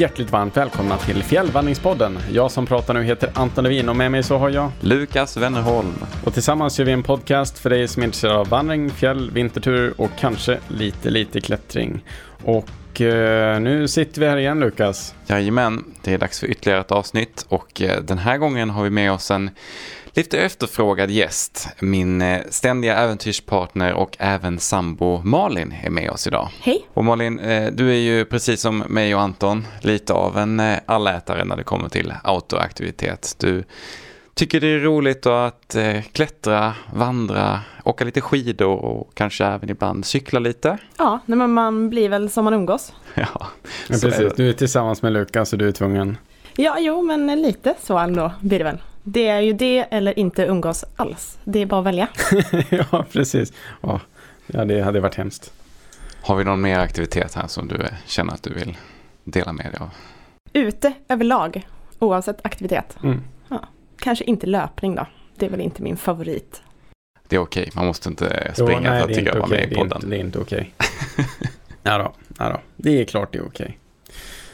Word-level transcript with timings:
hjärtligt 0.00 0.32
varmt 0.32 0.56
välkomna 0.56 0.98
till 0.98 1.22
Fjällvandringspodden. 1.22 2.18
Jag 2.32 2.50
som 2.50 2.66
pratar 2.66 2.94
nu 2.94 3.02
heter 3.02 3.30
Anton 3.34 3.64
Levin 3.64 3.88
och 3.88 3.96
med 3.96 4.10
mig 4.10 4.22
så 4.22 4.38
har 4.38 4.50
jag 4.50 4.70
Lukas 4.80 5.36
Wennerholm. 5.36 5.94
Och 6.24 6.34
tillsammans 6.34 6.78
gör 6.78 6.86
vi 6.86 6.92
en 6.92 7.02
podcast 7.02 7.58
för 7.58 7.70
dig 7.70 7.88
som 7.88 8.02
är 8.02 8.06
intresserad 8.06 8.36
av 8.36 8.48
vandring, 8.48 8.90
fjäll, 8.90 9.30
vintertur 9.30 9.94
och 9.96 10.10
kanske 10.18 10.58
lite, 10.68 11.10
lite 11.10 11.40
klättring. 11.40 12.04
Och 12.44 13.00
eh, 13.00 13.60
nu 13.60 13.88
sitter 13.88 14.20
vi 14.20 14.26
här 14.26 14.36
igen 14.36 14.60
Lukas. 14.60 15.14
Jajamän, 15.26 15.84
det 16.02 16.14
är 16.14 16.18
dags 16.18 16.40
för 16.40 16.46
ytterligare 16.46 16.80
ett 16.80 16.92
avsnitt 16.92 17.46
och 17.48 17.82
eh, 17.82 18.02
den 18.02 18.18
här 18.18 18.36
gången 18.36 18.70
har 18.70 18.84
vi 18.84 18.90
med 18.90 19.12
oss 19.12 19.30
en 19.30 19.50
lite 20.18 20.38
efterfrågad 20.38 21.10
gäst. 21.10 21.68
Min 21.80 22.22
eh, 22.22 22.40
ständiga 22.50 22.96
äventyrspartner 22.96 23.94
och 23.94 24.16
även 24.18 24.58
sambo 24.58 25.20
Malin 25.24 25.74
är 25.82 25.90
med 25.90 26.10
oss 26.10 26.26
idag. 26.26 26.48
Hej. 26.60 26.88
Och 26.94 27.04
Malin, 27.04 27.38
eh, 27.38 27.72
du 27.72 27.90
är 27.90 27.98
ju 27.98 28.24
precis 28.24 28.60
som 28.60 28.78
mig 28.78 29.14
och 29.14 29.20
Anton 29.20 29.66
lite 29.80 30.12
av 30.12 30.38
en 30.38 30.60
eh, 30.60 30.78
allätare 30.86 31.44
när 31.44 31.56
det 31.56 31.62
kommer 31.62 31.88
till 31.88 32.14
outdoor-aktivitet. 32.24 33.36
Du 33.38 33.64
tycker 34.34 34.60
det 34.60 34.66
är 34.66 34.78
roligt 34.78 35.26
att 35.26 35.76
klättra, 36.12 36.74
vandra, 36.94 37.60
åka 37.84 38.04
lite 38.04 38.20
skidor 38.20 38.76
och 38.76 39.14
kanske 39.14 39.44
även 39.44 39.70
ibland 39.70 40.06
cykla 40.06 40.38
lite. 40.38 40.78
Ja, 40.96 41.20
men 41.26 41.52
man 41.52 41.90
blir 41.90 42.08
väl 42.08 42.30
som 42.30 42.44
man 42.44 42.54
umgås. 42.54 42.92
Ja, 43.14 43.26
ja 43.88 43.96
precis. 44.00 44.32
Du 44.36 44.48
är 44.48 44.52
tillsammans 44.52 45.02
med 45.02 45.12
Lukas 45.12 45.52
och 45.52 45.58
du 45.58 45.68
är 45.68 45.72
tvungen. 45.72 46.16
Ja, 46.56 46.76
jo, 46.78 47.02
men 47.02 47.42
lite 47.42 47.74
så 47.82 47.98
ändå 47.98 48.32
blir 48.40 48.58
det 48.58 48.64
väl. 48.64 48.78
Det 49.10 49.28
är 49.28 49.40
ju 49.40 49.52
det 49.52 49.78
eller 49.90 50.18
inte 50.18 50.42
umgås 50.42 50.84
alls. 50.96 51.38
Det 51.44 51.58
är 51.58 51.66
bara 51.66 51.80
att 51.80 51.86
välja. 51.86 52.08
ja, 52.70 53.06
precis. 53.12 53.52
Ja, 53.80 54.00
det 54.46 54.80
hade 54.80 55.00
varit 55.00 55.14
hemskt. 55.14 55.52
Har 56.22 56.36
vi 56.36 56.44
någon 56.44 56.60
mer 56.60 56.78
aktivitet 56.78 57.34
här 57.34 57.46
som 57.46 57.68
du 57.68 57.86
känner 58.06 58.32
att 58.32 58.42
du 58.42 58.54
vill 58.54 58.76
dela 59.24 59.52
med 59.52 59.66
dig 59.66 59.80
av? 59.80 59.90
Ute 60.52 60.92
överlag, 61.08 61.66
oavsett 61.98 62.46
aktivitet. 62.46 62.96
Mm. 63.02 63.20
Ja, 63.48 63.68
kanske 63.98 64.24
inte 64.24 64.46
löpning 64.46 64.94
då. 64.94 65.06
Det 65.36 65.46
är 65.46 65.50
väl 65.50 65.60
inte 65.60 65.82
min 65.82 65.96
favorit. 65.96 66.62
Det 67.28 67.36
är 67.36 67.40
okej, 67.40 67.70
man 67.74 67.86
måste 67.86 68.08
inte 68.08 68.52
springa 68.54 68.72
jo, 68.72 68.80
nej, 68.80 69.00
för 69.00 69.10
att 69.10 69.16
tycka 69.16 69.38
vara 69.38 69.46
med 69.46 69.72
i 69.72 69.74
podden. 69.74 70.10
Det 70.10 70.16
är 70.16 70.20
inte, 70.20 70.26
inte 70.26 70.38
okej. 70.38 70.74
ja, 71.82 71.98
då, 71.98 72.12
ja 72.38 72.48
då, 72.48 72.60
det 72.76 73.00
är 73.00 73.04
klart 73.04 73.32
det 73.32 73.38
är 73.38 73.46
okej. 73.46 73.78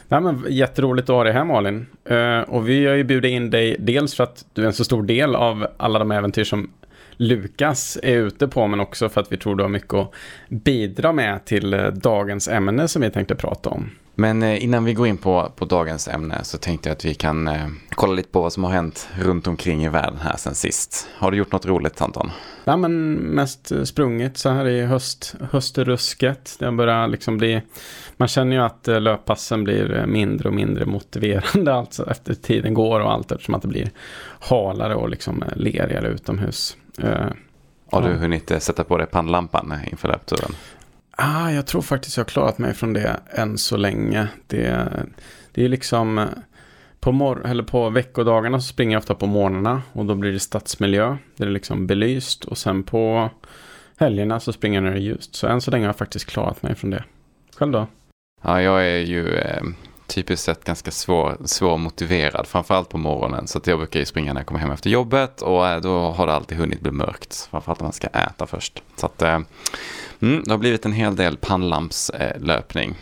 Nej, 0.07 0.21
men 0.21 0.45
jätteroligt 0.49 1.09
att 1.09 1.15
ha 1.15 1.23
dig 1.23 1.33
här 1.33 1.45
Malin. 1.45 1.85
Uh, 2.11 2.39
och 2.39 2.69
vi 2.69 2.85
har 2.85 2.95
ju 2.95 3.03
bjudit 3.03 3.31
in 3.31 3.49
dig 3.49 3.75
dels 3.79 4.15
för 4.15 4.23
att 4.23 4.45
du 4.53 4.61
är 4.61 4.67
en 4.67 4.73
så 4.73 4.83
stor 4.83 5.03
del 5.03 5.35
av 5.35 5.67
alla 5.77 5.99
de 5.99 6.11
äventyr 6.11 6.43
som 6.43 6.69
Lukas 7.17 7.97
är 8.03 8.17
ute 8.17 8.47
på, 8.47 8.67
men 8.67 8.79
också 8.79 9.09
för 9.09 9.21
att 9.21 9.31
vi 9.31 9.37
tror 9.37 9.55
du 9.55 9.63
har 9.63 9.69
mycket 9.69 9.93
att 9.93 10.11
bidra 10.49 11.13
med 11.13 11.45
till 11.45 11.73
eh, 11.73 11.87
dagens 11.87 12.47
ämne 12.47 12.87
som 12.87 13.01
vi 13.01 13.11
tänkte 13.11 13.35
prata 13.35 13.69
om. 13.69 13.89
Men 14.15 14.43
uh, 14.43 14.63
innan 14.63 14.85
vi 14.85 14.93
går 14.93 15.07
in 15.07 15.17
på, 15.17 15.51
på 15.55 15.65
dagens 15.65 16.07
ämne 16.07 16.43
så 16.43 16.57
tänkte 16.57 16.89
jag 16.89 16.95
att 16.95 17.05
vi 17.05 17.13
kan 17.13 17.49
kolla 17.89 18.13
lite 18.13 18.29
på 18.29 18.41
vad 18.41 18.53
som 18.53 18.63
har 18.63 18.71
hänt 18.71 19.09
runt 19.19 19.47
omkring 19.47 19.85
i 19.85 19.89
världen 19.89 20.19
här 20.21 20.37
sen 20.37 20.55
sist. 20.55 21.07
Har 21.17 21.31
du 21.31 21.37
gjort 21.37 21.51
något 21.51 21.65
roligt 21.65 22.01
Anton? 22.01 22.31
Ja, 22.63 22.77
men 22.77 23.13
mest 23.13 23.87
sprungit 23.87 24.37
så 24.37 24.49
här 24.49 24.67
i 24.67 24.85
höst, 24.85 25.35
höstrusket. 25.51 26.55
Det 26.59 26.65
har 26.65 26.71
börjat 26.71 27.09
liksom 27.09 27.37
bli 27.37 27.61
man 28.17 28.27
känner 28.27 28.55
ju 28.55 28.61
att 28.61 28.87
eh, 28.87 29.01
löppassen 29.01 29.63
blir 29.63 29.93
eh, 29.93 30.05
mindre 30.05 30.49
och 30.49 30.55
mindre 30.55 30.85
motiverande 30.85 31.73
alltså 31.73 32.09
efter 32.11 32.33
tiden 32.33 32.73
går 32.73 32.99
och 32.99 33.11
allt 33.11 33.31
eftersom 33.31 33.55
att 33.55 33.61
det 33.61 33.67
blir 33.67 33.91
halare 34.39 34.95
och 34.95 35.09
liksom 35.09 35.43
eh, 35.43 35.55
lerigare 35.55 36.07
utomhus. 36.07 36.77
Har 37.91 38.01
du 38.01 38.13
hunnit 38.13 38.51
sätta 38.63 38.83
på 38.83 38.97
dig 38.97 39.07
pannlampan 39.07 39.73
inför 39.91 40.07
löpturen? 40.07 40.51
Ah, 41.15 41.51
jag 41.51 41.67
tror 41.67 41.81
faktiskt 41.81 42.17
jag 42.17 42.23
har 42.23 42.29
klarat 42.29 42.57
mig 42.57 42.73
från 42.73 42.93
det 42.93 43.19
än 43.29 43.57
så 43.57 43.77
länge. 43.77 44.27
Det, 44.47 44.87
det 45.51 45.65
är 45.65 45.69
liksom 45.69 46.17
eh, 46.17 46.25
på, 46.99 47.11
mor- 47.11 47.45
eller 47.45 47.63
på 47.63 47.89
veckodagarna 47.89 48.59
så 48.59 48.67
springer 48.67 48.93
jag 48.95 48.99
ofta 48.99 49.15
på 49.15 49.25
morgnarna 49.25 49.81
och 49.93 50.05
då 50.05 50.15
blir 50.15 50.31
det 50.31 50.39
stadsmiljö. 50.39 51.07
Det 51.07 51.45
liksom 51.45 51.47
är 51.47 51.51
liksom 51.51 51.87
belyst 51.87 52.45
och 52.45 52.57
sen 52.57 52.83
på 52.83 53.29
helgerna 53.97 54.39
så 54.39 54.53
springer 54.53 54.77
jag 54.77 54.83
när 54.83 54.91
det 54.91 54.97
är 54.97 55.01
ljust. 55.01 55.35
Så 55.35 55.47
än 55.47 55.61
så 55.61 55.71
länge 55.71 55.83
har 55.83 55.89
jag 55.89 55.97
faktiskt 55.97 56.25
klarat 56.25 56.63
mig 56.63 56.75
från 56.75 56.91
det. 56.91 57.03
Själv 57.55 57.71
då? 57.71 57.87
Ja, 58.43 58.61
jag 58.61 58.87
är 58.87 58.99
ju 58.99 59.35
eh, 59.35 59.63
typiskt 60.07 60.45
sett 60.45 60.63
ganska 60.63 60.91
svår, 60.91 61.37
svårmotiverad, 61.45 62.47
framförallt 62.47 62.89
på 62.89 62.97
morgonen. 62.97 63.47
Så 63.47 63.57
att 63.57 63.67
jag 63.67 63.77
brukar 63.79 63.99
ju 63.99 64.05
springa 64.05 64.33
när 64.33 64.41
jag 64.41 64.47
kommer 64.47 64.59
hem 64.59 64.71
efter 64.71 64.89
jobbet 64.89 65.41
och 65.41 65.67
eh, 65.67 65.81
då 65.81 65.99
har 65.99 66.27
det 66.27 66.33
alltid 66.33 66.57
hunnit 66.57 66.81
bli 66.81 66.91
mörkt. 66.91 67.47
Framförallt 67.51 67.81
om 67.81 67.85
man 67.85 67.93
ska 67.93 68.07
äta 68.07 68.47
först. 68.47 68.83
Så 68.95 69.05
att 69.05 69.21
eh, 69.21 69.39
mm, 70.21 70.43
det 70.45 70.51
har 70.51 70.57
blivit 70.57 70.85
en 70.85 70.93
hel 70.93 71.15
del 71.15 71.37
pannlampslöpning. 71.37 72.89
Eh, 72.89 72.95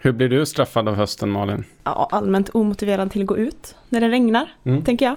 Hur 0.00 0.12
blir 0.12 0.28
du 0.28 0.46
straffad 0.46 0.88
av 0.88 0.94
hösten 0.94 1.30
Malin? 1.30 1.64
Ja, 1.84 2.08
allmänt 2.12 2.48
omotiverad 2.48 3.10
till 3.10 3.20
att 3.20 3.26
gå 3.26 3.36
ut 3.36 3.74
när 3.88 4.00
det 4.00 4.08
regnar, 4.08 4.54
mm. 4.64 4.84
tänker 4.84 5.06
jag. 5.06 5.16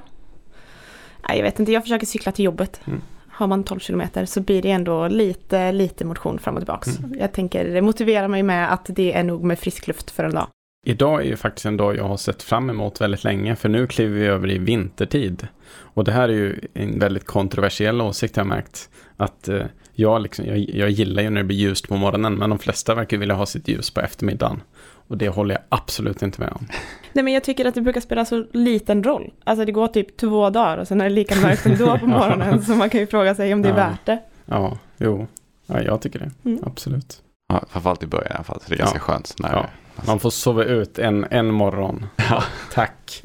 Nej, 1.29 1.37
jag 1.37 1.43
vet 1.43 1.59
inte, 1.59 1.71
jag 1.71 1.83
försöker 1.83 2.05
cykla 2.05 2.31
till 2.31 2.45
jobbet. 2.45 2.81
Mm 2.85 3.01
har 3.35 3.47
man 3.47 3.63
12 3.63 3.79
kilometer 3.79 4.25
så 4.25 4.41
blir 4.41 4.61
det 4.61 4.71
ändå 4.71 5.07
lite, 5.07 5.71
lite 5.71 6.05
motion 6.05 6.39
fram 6.39 6.55
och 6.55 6.61
tillbaks. 6.61 6.99
Mm. 6.99 7.19
Jag 7.19 7.31
tänker, 7.31 7.65
det 7.65 7.81
motiverar 7.81 8.27
mig 8.27 8.43
med 8.43 8.73
att 8.73 8.85
det 8.87 9.13
är 9.13 9.23
nog 9.23 9.43
med 9.43 9.59
frisk 9.59 9.87
luft 9.87 10.11
för 10.11 10.23
en 10.23 10.31
dag. 10.31 10.47
Idag 10.87 11.21
är 11.21 11.25
ju 11.25 11.35
faktiskt 11.35 11.65
en 11.65 11.77
dag 11.77 11.97
jag 11.97 12.03
har 12.03 12.17
sett 12.17 12.43
fram 12.43 12.69
emot 12.69 13.01
väldigt 13.01 13.23
länge, 13.23 13.55
för 13.55 13.69
nu 13.69 13.87
kliver 13.87 14.19
vi 14.19 14.25
över 14.25 14.51
i 14.51 14.57
vintertid. 14.57 15.47
Och 15.67 16.03
det 16.03 16.11
här 16.11 16.29
är 16.29 16.33
ju 16.33 16.59
en 16.73 16.99
väldigt 16.99 17.25
kontroversiell 17.25 18.01
åsikt 18.01 18.35
har 18.35 18.41
jag 18.41 18.47
märkt. 18.47 18.89
Att 19.17 19.47
eh, 19.47 19.61
jag, 19.93 20.21
liksom, 20.21 20.45
jag, 20.45 20.57
jag 20.57 20.89
gillar 20.89 21.23
ju 21.23 21.29
när 21.29 21.41
det 21.41 21.47
blir 21.47 21.57
ljust 21.57 21.87
på 21.87 21.95
morgonen, 21.95 22.35
men 22.35 22.49
de 22.49 22.59
flesta 22.59 22.95
verkar 22.95 23.17
vilja 23.17 23.35
ha 23.35 23.45
sitt 23.45 23.67
ljus 23.67 23.89
på 23.89 24.01
eftermiddagen. 24.01 24.61
Och 25.07 25.17
det 25.17 25.29
håller 25.29 25.55
jag 25.55 25.63
absolut 25.69 26.21
inte 26.21 26.41
med 26.41 26.49
om. 26.49 26.67
Nej 27.13 27.23
men 27.23 27.33
jag 27.33 27.43
tycker 27.43 27.65
att 27.65 27.75
det 27.75 27.81
brukar 27.81 28.01
spela 28.01 28.25
så 28.25 28.45
liten 28.51 29.03
roll. 29.03 29.33
Alltså 29.43 29.65
det 29.65 29.71
går 29.71 29.87
typ 29.87 30.17
två 30.17 30.49
dagar 30.49 30.77
och 30.77 30.87
sen 30.87 31.01
är 31.01 31.05
det 31.05 31.15
lika 31.15 31.35
mörkt 31.35 31.65
ändå 31.65 31.97
på 31.97 32.07
morgonen. 32.07 32.61
så 32.61 32.75
man 32.75 32.89
kan 32.89 32.99
ju 32.99 33.07
fråga 33.07 33.35
sig 33.35 33.53
om 33.53 33.61
det 33.61 33.69
är 33.69 33.71
ja. 33.71 33.75
värt 33.75 34.05
det. 34.05 34.19
Ja, 34.45 34.77
jo. 34.97 35.27
Ja, 35.65 35.81
jag 35.81 36.01
tycker 36.01 36.19
det. 36.19 36.31
Mm. 36.49 36.63
Absolut. 36.65 37.21
Ja, 37.47 37.63
framförallt 37.69 38.03
i 38.03 38.07
början 38.07 38.31
i 38.31 38.35
alla 38.35 38.43
fall. 38.43 38.59
Så 38.61 38.69
det 38.69 38.75
är 38.75 38.79
ganska 38.79 38.97
ja. 38.97 39.01
skönt. 39.01 39.35
När 39.39 39.51
ja. 39.51 39.69
Man 40.07 40.19
får 40.19 40.29
sova 40.29 40.63
ut 40.63 40.99
en, 40.99 41.25
en 41.29 41.51
morgon. 41.51 42.05
Ja. 42.29 42.43
Tack. 42.73 43.23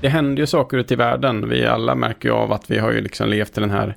det 0.00 0.08
händer 0.08 0.42
ju 0.42 0.46
saker 0.46 0.76
ute 0.76 0.94
i 0.94 0.96
världen. 0.96 1.48
Vi 1.48 1.66
alla 1.66 1.94
märker 1.94 2.28
ju 2.28 2.34
av 2.34 2.52
att 2.52 2.70
vi 2.70 2.78
har 2.78 2.92
ju 2.92 3.00
liksom 3.00 3.28
levt 3.28 3.58
i 3.58 3.60
den 3.60 3.70
här 3.70 3.96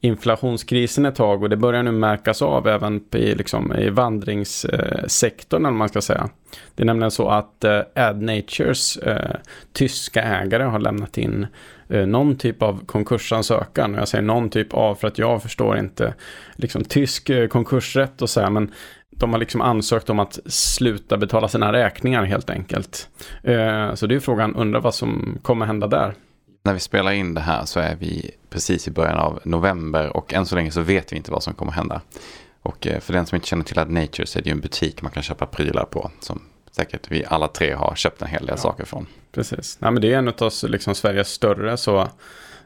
inflationskrisen 0.00 1.06
ett 1.06 1.14
tag 1.14 1.42
och 1.42 1.50
det 1.50 1.56
börjar 1.56 1.82
nu 1.82 1.92
märkas 1.92 2.42
av 2.42 2.68
även 2.68 3.04
i, 3.14 3.34
liksom, 3.34 3.74
i 3.76 3.90
vandringssektorn, 3.90 5.66
om 5.66 5.76
man 5.76 5.88
ska 5.88 6.00
säga. 6.00 6.28
Det 6.74 6.82
är 6.82 6.86
nämligen 6.86 7.10
så 7.10 7.28
att 7.28 7.64
eh, 7.64 7.80
AdNatures 7.94 8.96
eh, 8.96 9.36
tyska 9.72 10.22
ägare 10.22 10.62
har 10.62 10.78
lämnat 10.78 11.18
in 11.18 11.46
eh, 11.88 12.06
någon 12.06 12.36
typ 12.36 12.62
av 12.62 12.86
konkursansökan. 12.86 13.94
Och 13.94 14.00
jag 14.00 14.08
säger 14.08 14.22
någon 14.22 14.50
typ 14.50 14.74
av 14.74 14.94
för 14.94 15.08
att 15.08 15.18
jag 15.18 15.42
förstår 15.42 15.78
inte 15.78 16.14
liksom, 16.56 16.84
tysk 16.84 17.30
eh, 17.30 17.48
konkursrätt 17.48 18.22
och 18.22 18.30
så 18.30 18.40
här, 18.40 18.50
men 18.50 18.72
de 19.18 19.32
har 19.32 19.40
liksom 19.40 19.60
ansökt 19.60 20.10
om 20.10 20.18
att 20.18 20.38
sluta 20.46 21.16
betala 21.16 21.48
sina 21.48 21.72
räkningar 21.72 22.24
helt 22.24 22.50
enkelt. 22.50 23.08
Eh, 23.42 23.94
så 23.94 24.06
det 24.06 24.14
är 24.14 24.20
frågan, 24.20 24.56
undrar 24.56 24.80
vad 24.80 24.94
som 24.94 25.38
kommer 25.42 25.66
hända 25.66 25.86
där. 25.86 26.14
När 26.64 26.74
vi 26.74 26.80
spelar 26.80 27.12
in 27.12 27.34
det 27.34 27.40
här 27.40 27.64
så 27.64 27.80
är 27.80 27.96
vi 27.96 28.30
precis 28.50 28.88
i 28.88 28.90
början 28.90 29.18
av 29.18 29.40
november 29.44 30.16
och 30.16 30.34
än 30.34 30.46
så 30.46 30.54
länge 30.54 30.70
så 30.70 30.80
vet 30.80 31.12
vi 31.12 31.16
inte 31.16 31.30
vad 31.30 31.42
som 31.42 31.54
kommer 31.54 31.72
hända. 31.72 32.00
Och 32.62 32.86
eh, 32.86 33.00
för 33.00 33.12
den 33.12 33.26
som 33.26 33.36
inte 33.36 33.48
känner 33.48 33.64
till 33.64 33.76
Nature 33.76 34.26
så 34.26 34.38
är 34.38 34.42
det 34.42 34.48
ju 34.48 34.52
en 34.52 34.60
butik 34.60 35.02
man 35.02 35.12
kan 35.12 35.22
köpa 35.22 35.46
prylar 35.46 35.84
på 35.84 36.10
som 36.20 36.42
säkert 36.70 37.10
vi 37.10 37.24
alla 37.24 37.48
tre 37.48 37.72
har 37.72 37.94
köpt 37.94 38.22
en 38.22 38.28
hel 38.28 38.46
del 38.46 38.54
ja, 38.56 38.56
saker 38.56 38.84
från. 38.84 39.06
Precis, 39.32 39.78
Nej, 39.80 39.90
men 39.90 40.02
det 40.02 40.12
är 40.12 40.18
en 40.18 40.28
av 40.28 40.52
liksom 40.62 40.94
Sveriges 40.94 41.28
större 41.28 41.76
så 41.76 42.08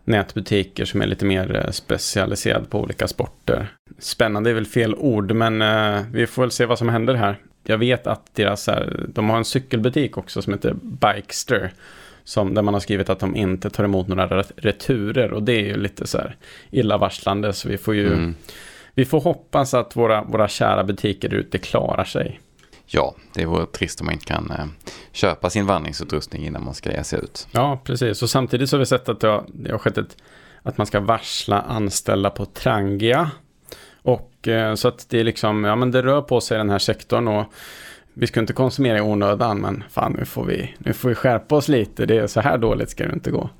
nätbutiker 0.08 0.84
som 0.84 1.02
är 1.02 1.06
lite 1.06 1.24
mer 1.24 1.56
eh, 1.56 1.70
specialiserad 1.70 2.70
på 2.70 2.80
olika 2.80 3.08
sporter. 3.08 3.68
Spännande 3.98 4.50
är 4.50 4.54
väl 4.54 4.66
fel 4.66 4.94
ord, 4.94 5.32
men 5.32 5.62
eh, 5.62 6.02
vi 6.12 6.26
får 6.26 6.42
väl 6.42 6.50
se 6.50 6.66
vad 6.66 6.78
som 6.78 6.88
händer 6.88 7.14
här. 7.14 7.36
Jag 7.64 7.78
vet 7.78 8.06
att 8.06 8.34
deras, 8.34 8.66
här, 8.66 9.06
de 9.08 9.30
har 9.30 9.36
en 9.36 9.44
cykelbutik 9.44 10.18
också 10.18 10.42
som 10.42 10.52
heter 10.52 10.74
Bikester 10.82 11.72
som, 12.24 12.54
där 12.54 12.62
man 12.62 12.74
har 12.74 12.80
skrivit 12.80 13.10
att 13.10 13.18
de 13.18 13.36
inte 13.36 13.70
tar 13.70 13.84
emot 13.84 14.08
några 14.08 14.42
returer 14.42 15.32
och 15.32 15.42
det 15.42 15.52
är 15.52 15.64
ju 15.64 15.76
lite 15.76 16.06
så 16.06 16.18
här 16.18 16.36
illavarslande 16.70 17.52
så 17.52 17.68
vi 17.68 17.78
får 17.78 17.94
ju 17.94 18.06
mm. 18.06 18.34
vi 18.94 19.04
får 19.04 19.20
hoppas 19.20 19.74
att 19.74 19.96
våra, 19.96 20.24
våra 20.24 20.48
kära 20.48 20.84
butiker 20.84 21.34
ute 21.34 21.58
klarar 21.58 22.04
sig. 22.04 22.40
Ja, 22.90 23.14
det 23.34 23.46
vore 23.46 23.66
trist 23.66 24.00
om 24.00 24.06
man 24.06 24.14
inte 24.14 24.26
kan 24.26 24.50
eh, 24.50 24.66
köpa 25.12 25.50
sin 25.50 25.66
vandringsutrustning 25.66 26.46
innan 26.46 26.64
man 26.64 26.74
ska 26.74 26.92
ge 26.92 27.04
sig 27.04 27.18
ut. 27.18 27.48
Ja, 27.50 27.80
precis. 27.84 28.22
Och 28.22 28.30
samtidigt 28.30 28.70
så 28.70 28.76
har 28.76 28.78
vi 28.78 28.86
sett 28.86 29.08
att 29.08 29.20
det 29.20 29.28
har, 29.28 29.44
det 29.48 29.70
har 29.70 29.78
skett 29.78 29.98
ett, 29.98 30.16
att 30.62 30.78
man 30.78 30.86
ska 30.86 31.00
varsla 31.00 31.60
anställda 31.60 32.30
på 32.30 32.44
Trangia. 32.44 33.30
Och 34.02 34.48
eh, 34.48 34.74
så 34.74 34.88
att 34.88 35.06
det 35.08 35.20
är 35.20 35.24
liksom, 35.24 35.64
ja 35.64 35.76
men 35.76 35.90
det 35.90 36.02
rör 36.02 36.22
på 36.22 36.40
sig 36.40 36.54
i 36.54 36.58
den 36.58 36.70
här 36.70 36.78
sektorn 36.78 37.28
och 37.28 37.44
vi 38.14 38.26
ska 38.26 38.40
inte 38.40 38.52
konsumera 38.52 38.98
i 38.98 39.00
onödan, 39.00 39.60
men 39.60 39.84
fan 39.90 40.12
nu 40.18 40.24
får 40.24 40.44
vi, 40.44 40.74
nu 40.78 40.92
får 40.92 41.08
vi 41.08 41.14
skärpa 41.14 41.56
oss 41.56 41.68
lite. 41.68 42.06
Det 42.06 42.16
är 42.16 42.26
så 42.26 42.40
här 42.40 42.58
dåligt 42.58 42.90
ska 42.90 43.06
det 43.06 43.14
inte 43.14 43.30
gå. 43.30 43.50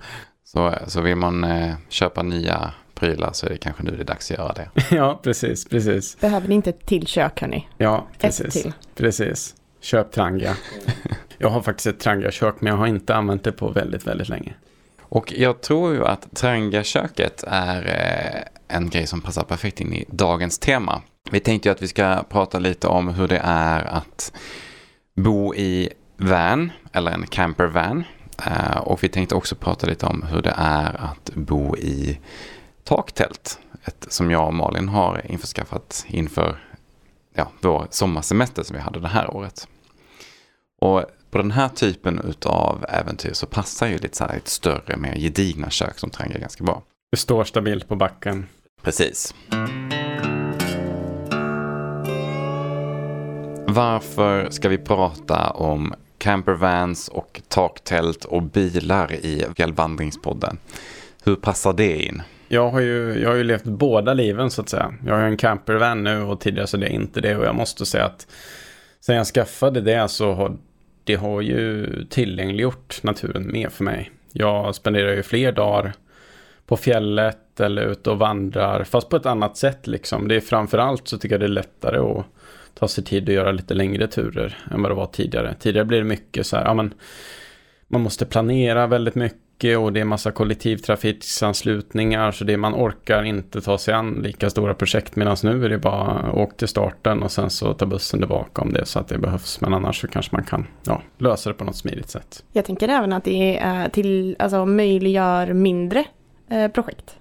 Så, 0.45 0.75
så 0.87 1.01
vill 1.01 1.17
man 1.17 1.45
eh, 1.45 1.75
köpa 1.89 2.23
nya 2.23 2.73
prylar 2.99 3.33
så 3.33 3.47
är 3.47 3.51
det 3.51 3.57
kanske 3.57 3.83
nu 3.83 3.91
det 3.91 4.03
är 4.03 4.05
dags 4.05 4.31
att 4.31 4.39
göra 4.39 4.53
det. 4.53 4.71
ja, 4.97 5.21
precis, 5.23 5.69
precis. 5.69 6.21
Behöver 6.21 6.49
ni 6.49 6.55
inte 6.55 6.71
ett 6.71 6.87
till 6.87 7.07
kök 7.07 7.41
hörni? 7.41 7.69
Ja, 7.77 8.07
precis. 8.19 8.63
Till. 8.63 8.73
Precis. 8.95 9.55
Köp 9.81 10.13
Trangia. 10.13 10.57
Jag 11.39 11.49
har 11.49 11.63
faktiskt 11.63 11.87
ett 11.87 12.01
Trangia-kök 12.01 12.61
men 12.61 12.71
jag 12.71 12.79
har 12.79 12.87
inte 12.87 13.15
använt 13.15 13.45
det 13.45 13.53
på 13.53 13.69
väldigt, 13.69 14.07
väldigt 14.07 14.29
länge. 14.29 14.55
Och 15.03 15.33
jag 15.33 15.61
tror 15.61 15.95
ju 15.95 16.05
att 16.05 16.35
Trangia-köket 16.35 17.45
är 17.47 17.83
eh, 17.87 18.77
en 18.77 18.91
grej 18.91 19.07
som 19.07 19.21
passar 19.21 19.43
perfekt 19.43 19.81
in 19.81 19.95
i 19.95 20.05
dagens 20.09 20.59
tema. 20.59 21.03
Vi 21.31 21.41
tänkte 21.41 21.69
ju 21.69 21.73
att 21.73 21.83
vi 21.83 21.89
ska 21.89 22.25
prata 22.29 22.59
lite 22.59 22.87
om 22.87 23.09
hur 23.09 23.29
det 23.29 23.41
är 23.45 23.85
att 23.85 24.33
bo 25.15 25.55
i 25.55 25.89
van 26.17 26.73
eller 26.93 27.11
en 27.11 27.27
campervan. 27.27 28.05
Uh, 28.47 28.77
och 28.77 29.05
vi 29.05 29.09
tänkte 29.09 29.35
också 29.35 29.55
prata 29.55 29.87
lite 29.87 30.07
om 30.07 30.23
hur 30.23 30.43
det 30.43 30.55
är 30.57 31.05
att 31.05 31.31
bo 31.35 31.77
i 31.77 32.19
taktält. 32.89 33.59
Ett, 33.85 34.07
som 34.09 34.31
jag 34.31 34.47
och 34.47 34.55
Malin 34.55 34.89
har 34.89 35.31
införskaffat 35.31 36.05
inför 36.09 36.59
ja, 37.35 37.53
vår 37.61 37.87
sommarsemester 37.91 38.63
som 38.63 38.77
vi 38.77 38.83
hade 38.83 39.01
det 39.01 39.09
här 39.09 39.37
året. 39.37 39.69
Och 40.81 41.05
på 41.31 41.39
den 41.39 41.51
här 41.51 41.69
typen 41.69 42.35
av 42.45 42.85
äventyr 42.89 43.33
så 43.33 43.47
passar 43.47 43.87
ju 43.87 43.99
lite 43.99 44.17
så 44.17 44.25
här 44.25 44.37
ett 44.37 44.49
större, 44.49 44.97
mer 44.97 45.15
gedigna 45.15 45.71
kök 45.71 45.99
som 45.99 46.11
tränger 46.11 46.39
ganska 46.39 46.65
bra. 46.65 46.83
Det 47.11 47.17
står 47.17 47.45
stabilt 47.45 47.89
på 47.89 47.97
backen. 47.97 48.47
Precis. 48.83 49.35
Varför 53.67 54.51
ska 54.51 54.69
vi 54.69 54.79
prata 54.79 55.51
om 55.51 55.95
campervans 56.19 57.09
och 57.09 57.41
taktält 57.49 58.25
och 58.25 58.43
bilar 58.43 59.13
i 59.13 59.45
Fjällvandringspodden? 59.57 60.59
Hur 61.23 61.37
passar 61.37 61.73
det 61.73 62.03
in? 62.03 62.23
Jag 62.49 62.71
har, 62.71 62.81
ju, 62.81 63.21
jag 63.23 63.29
har 63.29 63.37
ju 63.37 63.45
levt 63.45 63.65
båda 63.65 64.15
liven 64.15 64.51
så 64.51 64.63
att 64.63 64.69
säga. 64.69 64.95
Jag 65.07 65.15
har 65.15 65.21
ju 65.21 65.27
en 65.27 65.37
campervan 65.37 66.05
nu 66.05 66.23
och 66.23 66.41
tidigare 66.41 66.67
så 66.67 66.77
det 66.77 66.87
är 66.87 66.91
inte 66.91 67.21
det. 67.21 67.37
Och 67.37 67.45
jag 67.45 67.55
måste 67.55 67.87
säga 67.87 68.05
att 68.05 68.27
sen 69.01 69.17
jag 69.17 69.27
skaffade 69.27 69.81
det 69.81 70.09
så 70.09 70.33
har 70.33 70.57
det 71.05 71.15
har 71.15 71.41
ju 71.41 71.87
tillgängliggjort 72.05 73.03
naturen 73.03 73.53
mer 73.53 73.69
för 73.69 73.85
mig. 73.85 74.11
Jag 74.33 74.75
spenderar 74.75 75.13
ju 75.15 75.23
fler 75.23 75.53
dagar 75.53 75.93
på 76.67 76.77
fjället 76.77 77.61
eller 77.61 77.83
ute 77.83 78.11
och 78.11 78.19
vandrar, 78.19 78.85
fast 78.85 79.09
på 79.09 79.17
ett 79.17 79.27
annat 79.27 79.57
sätt 79.57 79.87
liksom. 79.87 80.29
Det 80.29 80.37
är 80.37 80.41
framförallt 80.41 81.09
så 81.09 81.19
tycker 81.19 81.35
jag 81.35 81.41
det 81.41 81.47
är 81.47 81.49
lättare 81.49 81.99
att 81.99 82.27
ta 82.75 82.89
sig 82.89 83.05
tid 83.05 83.29
att 83.29 83.35
göra 83.35 83.53
lite 83.53 83.75
längre 83.75 84.07
turer 84.07 84.59
än 84.71 84.83
vad 84.83 84.91
det 84.91 84.95
var 84.95 85.07
tidigare. 85.07 85.55
Tidigare 85.61 85.87
blir 85.87 85.99
det 85.99 86.05
mycket 86.05 86.47
så 86.47 86.57
här, 86.57 86.65
ja 86.65 86.75
men 86.75 86.95
man 87.89 88.01
måste 88.01 88.27
planera 88.27 88.87
väldigt 88.87 89.15
mycket 89.15 89.48
och 89.65 89.93
det 89.93 90.01
är 90.01 90.05
massa 90.05 90.31
kollektivtrafiksanslutningar 90.31 92.33
så 92.33 92.45
det 92.45 92.57
man 92.57 92.75
orkar 92.75 93.23
inte 93.23 93.61
ta 93.61 93.79
sig 93.79 93.95
an 93.95 94.21
lika 94.23 94.51
stora 94.51 94.75
projekt 94.75 95.17
medan 95.17 95.37
nu 95.43 95.65
är 95.65 95.69
det 95.69 95.79
bara 95.79 96.33
åk 96.33 96.57
till 96.57 96.69
starten 96.69 97.23
och 97.23 97.33
sen 97.33 97.51
så 97.51 97.75
tar 97.75 97.87
bussen 97.87 98.21
tillbaka 98.21 98.63
om 98.63 98.73
det 98.73 98.81
är 98.81 98.85
så 98.85 98.99
att 98.99 99.09
det 99.09 99.19
behövs 99.19 99.61
men 99.61 99.75
annars 99.75 100.01
så 100.01 100.09
kanske 100.09 100.37
man 100.37 100.45
kan 100.45 100.67
ja, 100.85 101.03
lösa 101.19 101.51
det 101.51 101.55
på 101.55 101.65
något 101.65 101.77
smidigt 101.77 102.11
sätt. 102.11 102.45
Jag 102.53 102.65
tänker 102.65 102.89
även 102.89 103.13
att 103.13 103.25
det 103.25 103.59
är 103.59 103.85
eh, 103.85 103.89
till, 103.89 104.37
alltså, 104.39 104.67
möjliggör 104.67 105.53
mindre 105.53 106.05
eh, 106.51 106.69
projekt. 106.69 107.17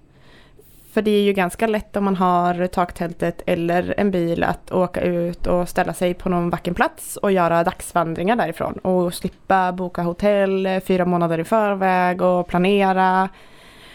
För 0.97 1.01
det 1.01 1.11
är 1.11 1.21
ju 1.21 1.33
ganska 1.33 1.67
lätt 1.67 1.95
om 1.95 2.03
man 2.03 2.15
har 2.15 2.67
taktältet 2.67 3.41
eller 3.45 3.93
en 3.97 4.11
bil 4.11 4.43
att 4.43 4.71
åka 4.71 5.01
ut 5.01 5.47
och 5.47 5.69
ställa 5.69 5.93
sig 5.93 6.13
på 6.13 6.29
någon 6.29 6.49
vacker 6.49 6.73
plats 6.73 7.17
och 7.17 7.31
göra 7.31 7.63
dagsvandringar 7.63 8.35
därifrån 8.35 8.73
och 8.73 9.13
slippa 9.13 9.71
boka 9.71 10.01
hotell 10.01 10.81
fyra 10.85 11.05
månader 11.05 11.39
i 11.39 11.43
förväg 11.43 12.21
och 12.21 12.47
planera 12.47 13.29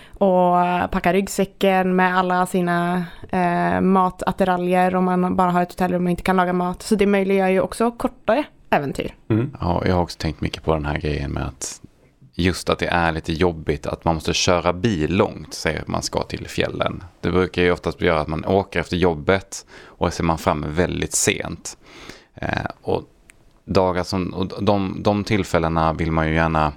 och 0.08 0.54
packa 0.90 1.12
ryggsäcken 1.12 1.96
med 1.96 2.18
alla 2.18 2.46
sina 2.46 3.04
eh, 3.30 3.80
matattiraljer 3.80 4.94
om 4.94 5.04
man 5.04 5.36
bara 5.36 5.50
har 5.50 5.62
ett 5.62 5.72
hotellrum 5.72 6.04
och 6.04 6.10
inte 6.10 6.22
kan 6.22 6.36
laga 6.36 6.52
mat. 6.52 6.82
Så 6.82 6.94
det 6.94 7.06
möjliggör 7.06 7.48
ju 7.48 7.60
också 7.60 7.90
kortare 7.90 8.44
äventyr. 8.70 9.14
Mm. 9.28 9.56
Ja, 9.60 9.82
jag 9.86 9.94
har 9.94 10.02
också 10.02 10.18
tänkt 10.18 10.40
mycket 10.40 10.64
på 10.64 10.74
den 10.74 10.86
här 10.86 10.98
grejen 10.98 11.30
med 11.30 11.46
att 11.46 11.80
just 12.34 12.70
att 12.70 12.78
det 12.78 12.86
är 12.86 13.12
lite 13.12 13.32
jobbigt 13.32 13.86
att 13.86 14.04
man 14.04 14.14
måste 14.14 14.34
köra 14.34 14.72
bil 14.72 15.16
långt, 15.16 15.54
säger 15.54 15.80
att 15.80 15.88
man 15.88 16.02
ska 16.02 16.22
till 16.22 16.48
fjällen. 16.48 17.04
Det 17.20 17.30
brukar 17.30 17.62
ju 17.62 17.72
oftast 17.72 18.00
göra 18.00 18.20
att 18.20 18.28
man 18.28 18.44
åker 18.44 18.80
efter 18.80 18.96
jobbet 18.96 19.66
och 19.84 20.12
så 20.12 20.22
är 20.22 20.24
man 20.24 20.38
framme 20.38 20.66
väldigt 20.66 21.12
sent. 21.14 21.76
Eh, 22.34 22.70
och 22.82 23.02
dagar 23.64 24.02
som, 24.02 24.34
och 24.34 24.64
de, 24.64 25.02
de 25.02 25.24
tillfällena 25.24 25.92
vill 25.92 26.12
man 26.12 26.28
ju 26.28 26.34
gärna 26.34 26.72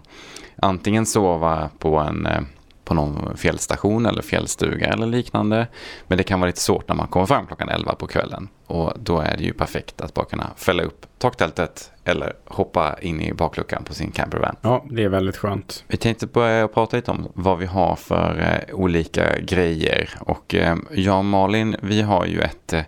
antingen 0.56 1.06
sova 1.06 1.70
på 1.80 1.98
en 1.98 2.26
eh, 2.26 2.42
på 2.86 2.94
någon 2.94 3.38
fjällstation 3.38 4.06
eller 4.06 4.22
fjällstuga 4.22 4.88
eller 4.88 5.08
liknande. 5.08 5.68
Men 6.08 6.18
det 6.18 6.24
kan 6.24 6.40
vara 6.40 6.48
lite 6.48 6.62
svårt 6.62 6.88
när 6.88 6.96
man 6.96 7.08
kommer 7.08 7.26
fram 7.26 7.48
klockan 7.48 7.70
11 7.70 7.96
på 7.96 8.08
kvällen. 8.08 8.48
Och 8.68 8.94
då 9.00 9.20
är 9.20 9.38
det 9.38 9.44
ju 9.44 9.54
perfekt 9.54 10.02
att 10.02 10.14
bara 10.14 10.26
kunna 10.26 10.50
fälla 10.56 10.84
upp 10.84 11.05
taktältet 11.18 11.92
eller 12.04 12.34
hoppa 12.46 12.96
in 13.02 13.22
i 13.22 13.34
bakluckan 13.34 13.84
på 13.84 13.94
sin 13.94 14.12
campervan. 14.12 14.56
Ja, 14.62 14.86
det 14.90 15.04
är 15.04 15.10
väldigt 15.10 15.38
skönt. 15.38 15.84
Vi 15.88 15.98
tänkte 15.98 16.28
börja 16.28 16.68
prata 16.68 16.98
lite 16.98 17.12
om 17.12 17.32
vad 17.34 17.58
vi 17.58 17.66
har 17.66 17.96
för 17.96 18.40
eh, 18.40 18.76
olika 18.76 19.40
grejer. 19.40 20.10
Och 20.20 20.56
eh, 20.56 20.76
jag 20.92 21.18
och 21.18 21.26
Malin, 21.26 21.76
vi 21.82 22.02
har 22.02 22.26
ju 22.26 22.42
ett 22.42 22.74
eh, 22.74 22.84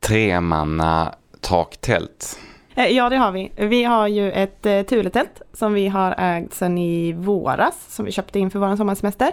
tremanna 0.00 1.14
taktält 1.40 2.38
Eh, 2.74 2.86
ja, 2.86 3.08
det 3.08 3.16
har 3.16 3.32
vi. 3.32 3.52
Vi 3.56 3.84
har 3.84 4.08
ju 4.08 4.32
ett 4.32 4.66
eh, 4.66 4.82
Thuletält 4.82 5.42
som 5.52 5.74
vi 5.74 5.88
har 5.88 6.14
ägt 6.18 6.54
sedan 6.54 6.78
i 6.78 7.12
våras, 7.12 7.94
som 7.94 8.04
vi 8.04 8.12
köpte 8.12 8.38
in 8.38 8.50
för 8.50 8.58
vår 8.58 8.76
sommarsemester. 8.76 9.32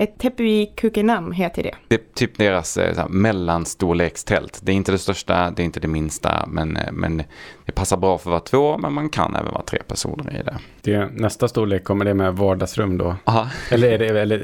Ett 0.00 0.18
Tepui 0.18 0.66
Kukenam 0.66 1.32
heter 1.32 1.62
det. 1.62 1.74
Det 1.88 1.94
är 1.94 2.00
typ 2.14 2.38
deras 2.38 2.76
eh, 2.76 3.08
mellanstorlekstält. 3.08 4.60
Det 4.62 4.72
är 4.72 4.76
inte 4.76 4.92
det 4.92 4.98
största, 4.98 5.50
det 5.50 5.62
är 5.62 5.64
inte 5.64 5.80
det 5.80 5.88
minsta, 5.88 6.46
men, 6.46 6.76
eh, 6.76 6.92
men 6.92 7.22
det 7.64 7.72
passar 7.72 7.96
bra 7.96 8.18
för 8.18 8.30
att 8.30 8.32
vara 8.32 8.40
två, 8.40 8.78
men 8.78 8.92
man 8.92 9.08
kan 9.08 9.36
även 9.36 9.52
vara 9.52 9.62
tre 9.62 9.78
personer 9.86 10.40
i 10.40 10.42
det. 10.42 10.58
det 10.80 11.10
nästa 11.12 11.48
storlek, 11.48 11.84
kommer 11.84 12.04
det 12.04 12.14
med 12.14 12.34
vardagsrum 12.34 12.98
då? 12.98 13.16
Aha. 13.24 13.48
Eller, 13.70 13.92
är 13.92 13.98
det, 13.98 14.20
eller, 14.20 14.38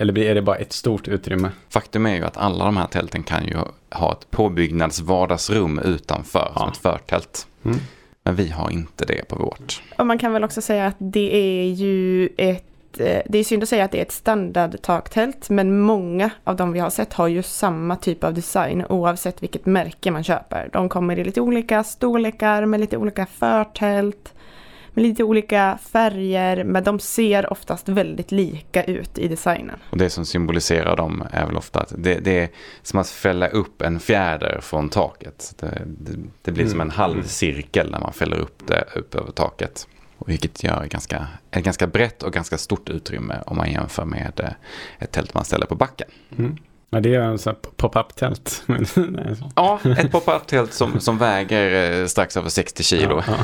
eller 0.00 0.18
är 0.18 0.34
det 0.34 0.42
bara 0.42 0.56
ett 0.56 0.72
stort 0.72 1.08
utrymme? 1.08 1.50
Faktum 1.68 2.06
är 2.06 2.14
ju 2.14 2.24
att 2.24 2.36
alla 2.36 2.64
de 2.64 2.76
här 2.76 2.86
tälten 2.86 3.22
kan 3.22 3.46
ju 3.46 3.56
ha 3.90 4.12
ett 4.12 4.30
påbyggnadsvardagsrum 4.30 5.78
utanför, 5.78 6.52
ja. 6.54 6.60
som 6.60 6.68
ett 6.68 6.76
förtält. 6.76 7.46
Mm. 7.64 7.78
Men 8.22 8.36
vi 8.36 8.48
har 8.48 8.70
inte 8.70 9.04
det 9.04 9.28
på 9.28 9.36
vårt. 9.36 9.82
Och 9.98 10.06
man 10.06 10.18
kan 10.18 10.32
väl 10.32 10.44
också 10.44 10.60
säga 10.60 10.86
att 10.86 10.96
det 10.98 11.36
är 11.36 11.64
ju 11.64 12.28
ett 12.36 12.73
Eh, 13.00 13.22
det 13.26 13.38
är 13.38 13.44
synd 13.44 13.62
att 13.62 13.68
säga 13.68 13.84
att 13.84 13.92
det 13.92 13.98
är 13.98 14.02
ett 14.02 14.12
standardtaktält, 14.12 15.50
men 15.50 15.80
många 15.80 16.30
av 16.44 16.56
de 16.56 16.72
vi 16.72 16.80
har 16.80 16.90
sett 16.90 17.12
har 17.12 17.28
ju 17.28 17.42
samma 17.42 17.96
typ 17.96 18.24
av 18.24 18.34
design 18.34 18.84
oavsett 18.88 19.42
vilket 19.42 19.66
märke 19.66 20.10
man 20.10 20.24
köper. 20.24 20.68
De 20.72 20.88
kommer 20.88 21.18
i 21.18 21.24
lite 21.24 21.40
olika 21.40 21.84
storlekar 21.84 22.66
med 22.66 22.80
lite 22.80 22.96
olika 22.96 23.26
förtält, 23.26 24.34
med 24.94 25.02
lite 25.02 25.24
olika 25.24 25.78
färger, 25.92 26.64
men 26.64 26.84
de 26.84 26.98
ser 26.98 27.52
oftast 27.52 27.88
väldigt 27.88 28.32
lika 28.32 28.84
ut 28.84 29.18
i 29.18 29.28
designen. 29.28 29.76
Och 29.90 29.98
det 29.98 30.10
som 30.10 30.26
symboliserar 30.26 30.96
dem 30.96 31.24
är 31.30 31.46
väl 31.46 31.56
ofta 31.56 31.80
att 31.80 31.92
det, 31.98 32.14
det 32.24 32.40
är 32.40 32.48
som 32.82 32.98
att 32.98 33.08
fälla 33.08 33.48
upp 33.48 33.82
en 33.82 34.00
fjäder 34.00 34.58
från 34.62 34.88
taket. 34.88 35.54
Det, 35.58 35.82
det, 35.86 36.12
det 36.42 36.52
blir 36.52 36.64
mm. 36.64 36.70
som 36.70 36.80
en 36.80 36.90
halvcirkel 36.90 37.90
när 37.90 38.00
man 38.00 38.12
fäller 38.12 38.38
upp 38.38 38.66
det 38.66 38.84
upp 38.94 39.14
över 39.14 39.32
taket. 39.32 39.88
Vilket 40.24 40.64
gör 40.64 40.86
ganska, 40.86 41.26
ett 41.50 41.64
ganska 41.64 41.86
brett 41.86 42.22
och 42.22 42.32
ganska 42.32 42.58
stort 42.58 42.88
utrymme 42.88 43.42
om 43.46 43.56
man 43.56 43.70
jämför 43.70 44.04
med 44.04 44.40
eh, 44.40 44.50
ett 44.98 45.12
tält 45.12 45.34
man 45.34 45.44
ställer 45.44 45.66
på 45.66 45.74
backen. 45.74 46.08
Mm. 46.38 46.56
Ja, 46.90 47.00
det 47.00 47.14
är 47.14 47.20
en 47.20 47.38
pop-up-tält. 47.76 48.62
ja, 49.54 49.80
ett 49.98 50.12
pop-up-tält 50.12 50.72
som, 50.72 51.00
som 51.00 51.18
väger 51.18 52.00
eh, 52.00 52.06
strax 52.06 52.36
över 52.36 52.48
60 52.48 52.82
kilo. 52.82 53.22
Ja, 53.26 53.34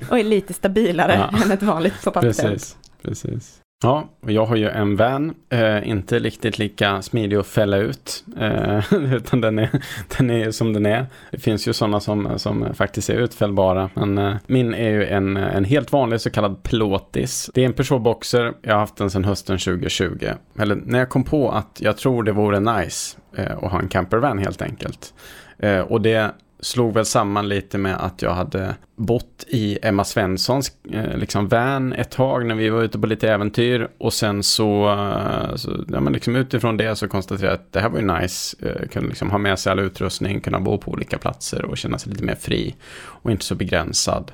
ja. 0.00 0.06
Och 0.10 0.18
är 0.18 0.24
lite 0.24 0.54
stabilare 0.54 1.28
ja. 1.32 1.42
än 1.44 1.50
ett 1.50 1.62
vanligt 1.62 2.04
pop-up-tält. 2.04 2.36
Precis, 2.42 2.76
precis. 3.02 3.60
Ja, 3.82 4.08
och 4.20 4.32
jag 4.32 4.46
har 4.46 4.56
ju 4.56 4.68
en 4.68 4.96
van, 4.96 5.34
eh, 5.48 5.88
inte 5.88 6.18
riktigt 6.18 6.58
lika 6.58 7.02
smidig 7.02 7.36
att 7.36 7.46
fälla 7.46 7.76
ut, 7.76 8.24
eh, 8.40 8.94
utan 9.14 9.40
den 9.40 9.58
är, 9.58 9.70
den 10.18 10.30
är 10.30 10.50
som 10.50 10.72
den 10.72 10.86
är. 10.86 11.06
Det 11.30 11.38
finns 11.38 11.68
ju 11.68 11.72
sådana 11.72 12.00
som, 12.00 12.38
som 12.38 12.74
faktiskt 12.74 13.10
är 13.10 13.14
utfällbara, 13.14 13.90
men 13.94 14.18
eh, 14.18 14.36
min 14.46 14.74
är 14.74 14.90
ju 14.90 15.06
en, 15.06 15.36
en 15.36 15.64
helt 15.64 15.92
vanlig 15.92 16.20
så 16.20 16.30
kallad 16.30 16.62
plåtis. 16.62 17.50
Det 17.54 17.60
är 17.60 17.66
en 17.66 17.72
Peugeot 17.72 18.02
Boxer, 18.02 18.52
jag 18.62 18.72
har 18.72 18.80
haft 18.80 18.96
den 18.96 19.10
sedan 19.10 19.24
hösten 19.24 19.58
2020. 19.58 20.28
Eller 20.58 20.74
när 20.74 20.98
jag 20.98 21.08
kom 21.08 21.24
på 21.24 21.50
att 21.50 21.78
jag 21.80 21.96
tror 21.96 22.22
det 22.22 22.32
vore 22.32 22.60
nice 22.60 23.18
eh, 23.36 23.56
att 23.62 23.72
ha 23.72 23.80
en 23.80 23.88
campervan 23.88 24.38
helt 24.38 24.62
enkelt. 24.62 25.14
Eh, 25.58 25.80
och 25.80 26.00
det 26.00 26.34
slog 26.60 26.94
väl 26.94 27.04
samman 27.04 27.48
lite 27.48 27.78
med 27.78 27.96
att 27.96 28.22
jag 28.22 28.34
hade 28.34 28.76
bott 28.96 29.44
i 29.48 29.78
Emma 29.82 30.04
Svenssons 30.04 30.72
eh, 30.92 31.16
liksom 31.16 31.48
van 31.48 31.92
ett 31.92 32.10
tag 32.10 32.46
när 32.46 32.54
vi 32.54 32.68
var 32.68 32.82
ute 32.82 32.98
på 32.98 33.06
lite 33.06 33.32
äventyr 33.32 33.88
och 33.98 34.12
sen 34.12 34.42
så, 34.42 34.90
eh, 34.90 35.54
så 35.56 35.84
ja, 35.88 36.00
men 36.00 36.12
liksom 36.12 36.36
utifrån 36.36 36.76
det 36.76 36.96
så 36.96 37.08
konstaterade 37.08 37.46
jag 37.46 37.54
att 37.54 37.72
det 37.72 37.80
här 37.80 37.88
var 37.88 37.98
ju 37.98 38.20
nice, 38.20 38.56
eh, 38.60 38.88
kunna 38.88 39.08
liksom 39.08 39.30
ha 39.30 39.38
med 39.38 39.58
sig 39.58 39.72
all 39.72 39.78
utrustning, 39.78 40.40
kunna 40.40 40.60
bo 40.60 40.78
på 40.78 40.90
olika 40.90 41.18
platser 41.18 41.64
och 41.64 41.78
känna 41.78 41.98
sig 41.98 42.12
lite 42.12 42.24
mer 42.24 42.34
fri 42.34 42.74
och 43.00 43.30
inte 43.30 43.44
så 43.44 43.54
begränsad. 43.54 44.32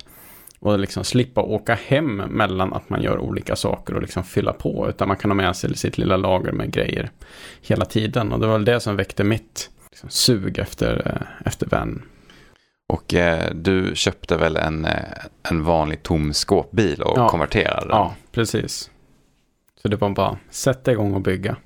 Och 0.59 0.79
liksom 0.79 1.05
slippa 1.05 1.43
åka 1.43 1.75
hem 1.75 2.17
mellan 2.17 2.73
att 2.73 2.91
man 2.91 3.03
gör 3.03 3.19
olika 3.19 3.57
saker 3.57 3.95
och 3.95 4.03
liksom 4.03 4.25
fylla 4.25 4.53
på. 4.53 4.89
Utan 4.89 5.09
man 5.09 5.17
kan 5.17 5.31
ha 5.31 5.35
med 5.35 5.57
sig 5.57 5.77
sitt 5.77 5.99
lilla 5.99 6.17
lager 6.17 6.53
med 6.53 6.73
grejer 6.73 7.11
hela 7.63 7.85
tiden. 7.85 8.33
Och 8.33 8.41
det 8.41 8.47
var 8.47 8.55
väl 8.55 8.65
det 8.65 8.81
som 8.81 8.97
väckte 8.97 9.25
mitt 9.25 9.71
liksom, 9.91 10.11
sug 10.11 10.59
efter, 10.59 11.03
eh, 11.07 11.47
efter 11.47 11.67
van. 11.67 12.03
Och 12.93 13.15
eh, 13.15 13.51
du 13.55 13.93
köpte 13.95 14.37
väl 14.37 14.57
en, 14.57 14.85
eh, 14.85 14.93
en 15.51 15.65
vanlig 15.65 16.03
tom 16.03 16.33
skåpbil 16.33 17.03
och 17.03 17.19
Ja. 17.19 17.29
konverterade 17.29 17.81
den? 17.81 17.89
Ja, 17.97 18.15
precis. 18.33 18.91
Så 19.83 19.89
det 19.89 19.97
var 19.97 20.11
bara 20.11 20.39
sätta 20.51 20.93
igång 20.93 21.15
och 21.15 21.21
bygga. 21.21 21.57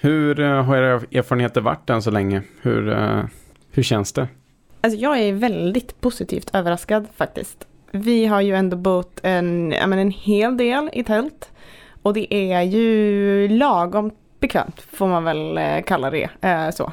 Hur 0.00 0.40
eh, 0.40 0.62
har 0.64 0.76
era 0.76 0.92
erfarenheter 1.12 1.60
varit 1.60 1.90
än 1.90 2.02
så 2.02 2.10
länge? 2.10 2.42
Hur, 2.62 2.88
eh, 2.92 3.22
hur 3.70 3.82
känns 3.82 4.12
det? 4.12 4.28
Alltså 4.80 4.98
jag 4.98 5.18
är 5.18 5.32
väldigt 5.32 6.00
positivt 6.00 6.50
överraskad 6.54 7.06
faktiskt. 7.16 7.66
Vi 7.90 8.26
har 8.26 8.40
ju 8.40 8.54
ändå 8.54 8.76
bott 8.76 9.20
en, 9.22 9.68
men 9.68 9.92
en 9.92 10.10
hel 10.10 10.56
del 10.56 10.90
i 10.92 11.04
tält. 11.04 11.50
Och 12.02 12.14
det 12.14 12.34
är 12.34 12.62
ju 12.62 13.48
lagom 13.48 14.10
bekvämt 14.40 14.80
får 14.80 15.08
man 15.08 15.24
väl 15.24 15.58
eh, 15.58 15.82
kalla 15.86 16.10
det 16.10 16.28
eh, 16.40 16.70
så. 16.70 16.92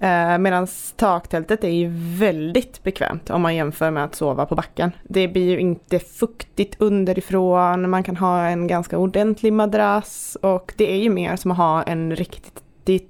Eh, 0.00 0.38
Medan 0.38 0.66
taktältet 0.96 1.64
är 1.64 1.68
ju 1.68 1.88
väldigt 2.18 2.82
bekvämt 2.82 3.30
om 3.30 3.42
man 3.42 3.56
jämför 3.56 3.90
med 3.90 4.04
att 4.04 4.14
sova 4.14 4.46
på 4.46 4.54
backen. 4.54 4.92
Det 5.02 5.28
blir 5.28 5.50
ju 5.50 5.58
inte 5.58 5.98
fuktigt 5.98 6.76
underifrån, 6.78 7.90
man 7.90 8.02
kan 8.02 8.16
ha 8.16 8.46
en 8.46 8.66
ganska 8.66 8.98
ordentlig 8.98 9.52
madrass 9.52 10.36
och 10.42 10.72
det 10.76 10.92
är 10.92 10.96
ju 10.96 11.10
mer 11.10 11.36
som 11.36 11.50
att 11.50 11.56
ha 11.56 11.82
en 11.82 12.16
riktigt 12.16 12.62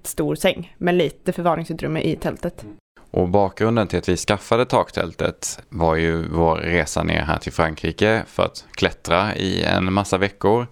stor 0.02 0.35
säng 0.35 0.75
med 0.78 0.95
lite 0.95 1.33
förvaringsutrymme 1.33 2.00
i 2.00 2.16
tältet. 2.16 2.64
Och 3.11 3.28
bakgrunden 3.28 3.87
till 3.87 3.99
att 3.99 4.09
vi 4.09 4.16
skaffade 4.16 4.64
taktältet 4.64 5.62
var 5.68 5.97
ju 5.97 6.28
vår 6.28 6.57
resa 6.57 7.02
ner 7.02 7.21
här 7.21 7.38
till 7.38 7.52
Frankrike 7.52 8.23
för 8.26 8.42
att 8.42 8.64
klättra 8.71 9.35
i 9.37 9.62
en 9.62 9.92
massa 9.92 10.18
veckor. 10.18 10.66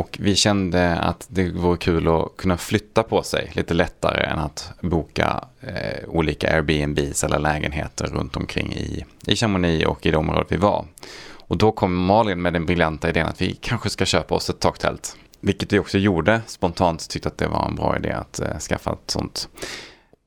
Och 0.00 0.16
vi 0.20 0.36
kände 0.36 0.94
att 0.94 1.26
det 1.30 1.50
vore 1.50 1.76
kul 1.76 2.08
att 2.08 2.36
kunna 2.36 2.56
flytta 2.56 3.02
på 3.02 3.22
sig 3.22 3.50
lite 3.54 3.74
lättare 3.74 4.24
än 4.24 4.38
att 4.38 4.72
boka 4.80 5.44
eh, 5.60 6.08
olika 6.08 6.54
Airbnbs 6.54 7.24
eller 7.24 7.38
lägenheter 7.38 8.06
runt 8.06 8.36
omkring 8.36 8.72
i, 8.72 9.04
i 9.26 9.36
Chamonix 9.36 9.86
och 9.86 10.06
i 10.06 10.10
det 10.10 10.16
området 10.16 10.52
vi 10.52 10.56
var. 10.56 10.84
Och 11.32 11.56
då 11.56 11.72
kom 11.72 12.04
Malin 12.04 12.42
med 12.42 12.52
den 12.52 12.66
briljanta 12.66 13.08
idén 13.08 13.26
att 13.26 13.42
vi 13.42 13.58
kanske 13.60 13.90
ska 13.90 14.04
köpa 14.04 14.34
oss 14.34 14.50
ett 14.50 14.60
taktält. 14.60 15.16
Vilket 15.40 15.72
vi 15.72 15.78
också 15.78 15.98
gjorde, 15.98 16.40
spontant 16.46 17.08
tyckte 17.10 17.28
att 17.28 17.38
det 17.38 17.48
var 17.48 17.66
en 17.66 17.74
bra 17.74 17.96
idé 17.96 18.12
att 18.12 18.40
eh, 18.40 18.58
skaffa 18.58 18.92
ett 18.92 19.10
sånt. 19.10 19.48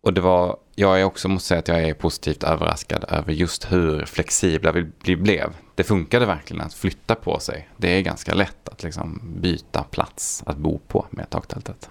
Och 0.03 0.13
det 0.13 0.21
var, 0.21 0.57
jag 0.75 1.01
är 1.01 1.03
också, 1.03 1.27
måste 1.27 1.47
säga 1.47 1.59
att 1.59 1.67
jag 1.67 1.83
är 1.83 1.93
positivt 1.93 2.43
överraskad 2.43 3.05
över 3.09 3.33
just 3.33 3.71
hur 3.71 4.05
flexibla 4.05 4.71
vi, 4.71 4.85
vi 5.03 5.15
blev. 5.15 5.53
Det 5.75 5.83
funkade 5.83 6.25
verkligen 6.25 6.61
att 6.65 6.73
flytta 6.73 7.15
på 7.15 7.39
sig. 7.39 7.69
Det 7.77 7.89
är 7.89 8.01
ganska 8.01 8.33
lätt 8.33 8.69
att 8.69 8.83
liksom 8.83 9.21
byta 9.41 9.83
plats 9.83 10.43
att 10.45 10.57
bo 10.57 10.79
på 10.87 11.05
med 11.09 11.29
taktältet. 11.29 11.89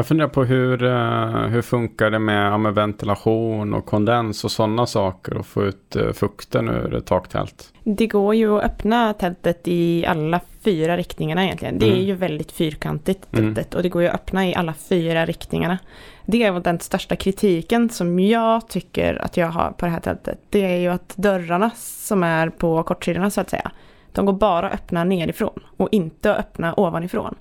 Jag 0.00 0.06
funderar 0.06 0.28
på 0.28 0.44
hur, 0.44 0.82
eh, 0.84 1.46
hur 1.46 1.62
funkar 1.62 2.10
det 2.10 2.18
med, 2.18 2.52
ja, 2.52 2.58
med 2.58 2.74
ventilation 2.74 3.74
och 3.74 3.86
kondens 3.86 4.44
och 4.44 4.50
sådana 4.50 4.86
saker 4.86 5.36
och 5.36 5.46
få 5.46 5.64
ut 5.64 5.96
eh, 5.96 6.12
fukten 6.12 6.68
ur 6.68 6.94
ett 6.94 7.06
taktält. 7.06 7.72
Det 7.84 8.06
går 8.06 8.34
ju 8.34 8.58
att 8.58 8.64
öppna 8.64 9.12
tältet 9.14 9.60
i 9.64 10.06
alla 10.06 10.40
fyra 10.64 10.96
riktningarna 10.96 11.44
egentligen. 11.44 11.78
Det 11.78 11.86
är 11.86 11.92
Mm. 11.92 12.04
ju 12.04 12.14
väldigt 12.14 12.52
fyrkantigt 12.52 13.32
Mm. 13.38 13.54
tältet 13.54 13.74
och 13.74 13.82
det 13.82 13.88
går 13.88 14.02
ju 14.02 14.08
att 14.08 14.14
öppna 14.14 14.46
i 14.46 14.54
alla 14.54 14.74
fyra 14.74 15.26
riktningarna. 15.26 15.78
Det 16.26 16.42
är 16.42 16.60
den 16.60 16.80
största 16.80 17.16
kritiken 17.16 17.90
som 17.90 18.20
jag 18.20 18.68
tycker 18.68 19.24
att 19.24 19.36
jag 19.36 19.46
har 19.48 19.70
på 19.70 19.86
det 19.86 19.92
här 19.92 20.00
tältet. 20.00 20.38
Det 20.50 20.64
är 20.64 20.78
ju 20.78 20.88
att 20.88 21.16
dörrarna 21.16 21.70
som 21.76 22.22
är 22.22 22.48
på 22.48 22.82
kortsidorna 22.82 23.30
så 23.30 23.40
att 23.40 23.50
säga, 23.50 23.70
de 24.12 24.26
går 24.26 24.32
bara 24.32 24.66
att 24.68 24.74
öppna 24.74 25.04
nerifrån 25.04 25.60
och 25.76 25.88
inte 25.92 26.32
att 26.32 26.38
öppna 26.38 26.74
ovanifrån. 26.76 27.34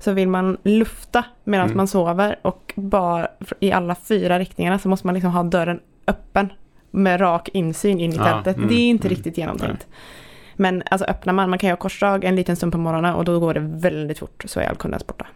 Så 0.00 0.12
vill 0.12 0.28
man 0.28 0.56
lufta 0.62 1.24
medan 1.44 1.66
Mm. 1.66 1.76
man 1.76 1.88
sover 1.88 2.38
och 2.42 2.72
bara 2.76 3.28
i 3.60 3.72
alla 3.72 3.94
fyra 3.94 4.38
riktningarna 4.38 4.78
så 4.78 4.88
måste 4.88 5.06
man 5.06 5.14
liksom 5.14 5.30
ha 5.32 5.42
dörren 5.42 5.80
öppen 6.06 6.52
med 6.90 7.20
rak 7.20 7.48
insyn 7.52 8.00
in 8.00 8.12
i 8.12 8.16
Ja, 8.16 8.24
tältet. 8.24 8.56
mm, 8.56 8.68
det 8.68 8.74
är 8.74 8.88
inte 8.88 9.08
mm, 9.08 9.16
riktigt 9.16 9.38
genomtänkt. 9.38 9.86
Men 10.56 10.82
alltså 10.90 11.06
öppnar 11.06 11.32
man, 11.32 11.50
man 11.50 11.58
kan 11.58 11.70
ha 11.70 11.76
korsdrag 11.76 12.24
en 12.24 12.36
liten 12.36 12.56
stund 12.56 12.72
på 12.72 12.78
morgonen 12.78 13.14
och 13.14 13.24
då 13.24 13.40
går 13.40 13.54
det 13.54 13.60
väldigt 13.60 14.18
fort 14.18 14.44
så 14.46 14.60
är 14.60 14.68
all 14.68 14.76
kondens 14.76 15.06
borta. 15.06 15.26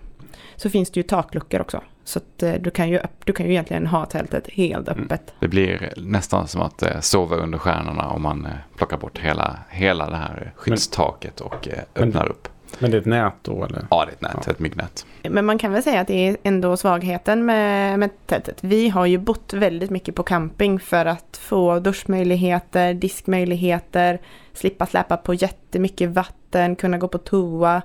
Så 0.57 0.71
finns 0.71 0.91
det 0.91 1.01
ju 1.01 1.03
takluckor 1.05 1.61
också. 1.61 1.81
Så 2.05 2.19
att 2.19 2.43
eh, 2.43 2.53
du 2.61 2.71
kan 2.71 2.89
ju, 2.89 2.99
öpp- 2.99 3.23
du 3.25 3.33
kan 3.33 3.47
ju 3.47 3.53
egentligen 3.53 3.87
ha 3.87 4.05
tältet 4.07 4.49
helt 4.51 4.89
Mm. 4.89 5.05
öppet. 5.05 5.35
Det 5.41 5.49
blir 5.49 5.93
nästan 5.97 6.49
som 6.49 6.63
att 6.63 6.83
eh, 6.83 7.01
sova 7.01 7.37
under 7.37 7.59
stjärnorna 7.59 8.09
om 8.09 8.23
man 8.23 8.47
eh, 8.47 8.53
plockar 8.77 8.97
bort 8.97 9.19
hela, 9.19 9.59
hela 9.71 10.11
det 10.11 10.17
här 10.17 10.53
skyddstaket 10.57 11.41
och 11.41 11.69
eh, 11.69 11.79
Men- 11.95 12.09
öppnar 12.09 12.29
upp. 12.29 12.49
Men 12.79 12.91
det 12.91 12.97
är 12.97 13.01
ett 13.01 13.07
nät 13.07 13.33
då 13.43 13.65
eller? 13.65 13.87
Ja, 13.91 14.05
det 14.05 14.11
är 14.11 14.15
ett 14.15 14.21
nät, 14.23 14.45
Ja. 14.47 14.53
ett 14.53 14.59
myggnät. 14.59 15.07
Men 15.23 15.45
man 15.47 15.59
kan 15.59 15.73
väl 15.73 15.83
säga 15.83 16.01
att 16.01 16.07
det 16.07 16.29
är 16.29 16.37
ändå 16.43 16.77
svagheten 16.77 17.45
med, 17.47 17.99
med 17.99 18.11
tältet. 18.27 18.59
Vi 18.61 18.89
har 18.89 19.07
ju 19.07 19.19
bott 19.19 19.53
väldigt 19.53 19.91
mycket 19.91 20.15
på 20.15 20.23
camping 20.23 20.81
för 20.81 21.07
att 21.07 21.37
få 21.43 21.79
duschmöjligheter, 21.79 22.95
diskmöjligheter, 22.95 24.19
slippa 24.53 24.87
släpa 24.87 25.17
på 25.17 25.35
jättemycket 25.35 26.11
vatten, 26.11 26.77
kunna 26.77 26.99
gå 26.99 27.09
på 27.09 27.19
toa. 27.19 27.83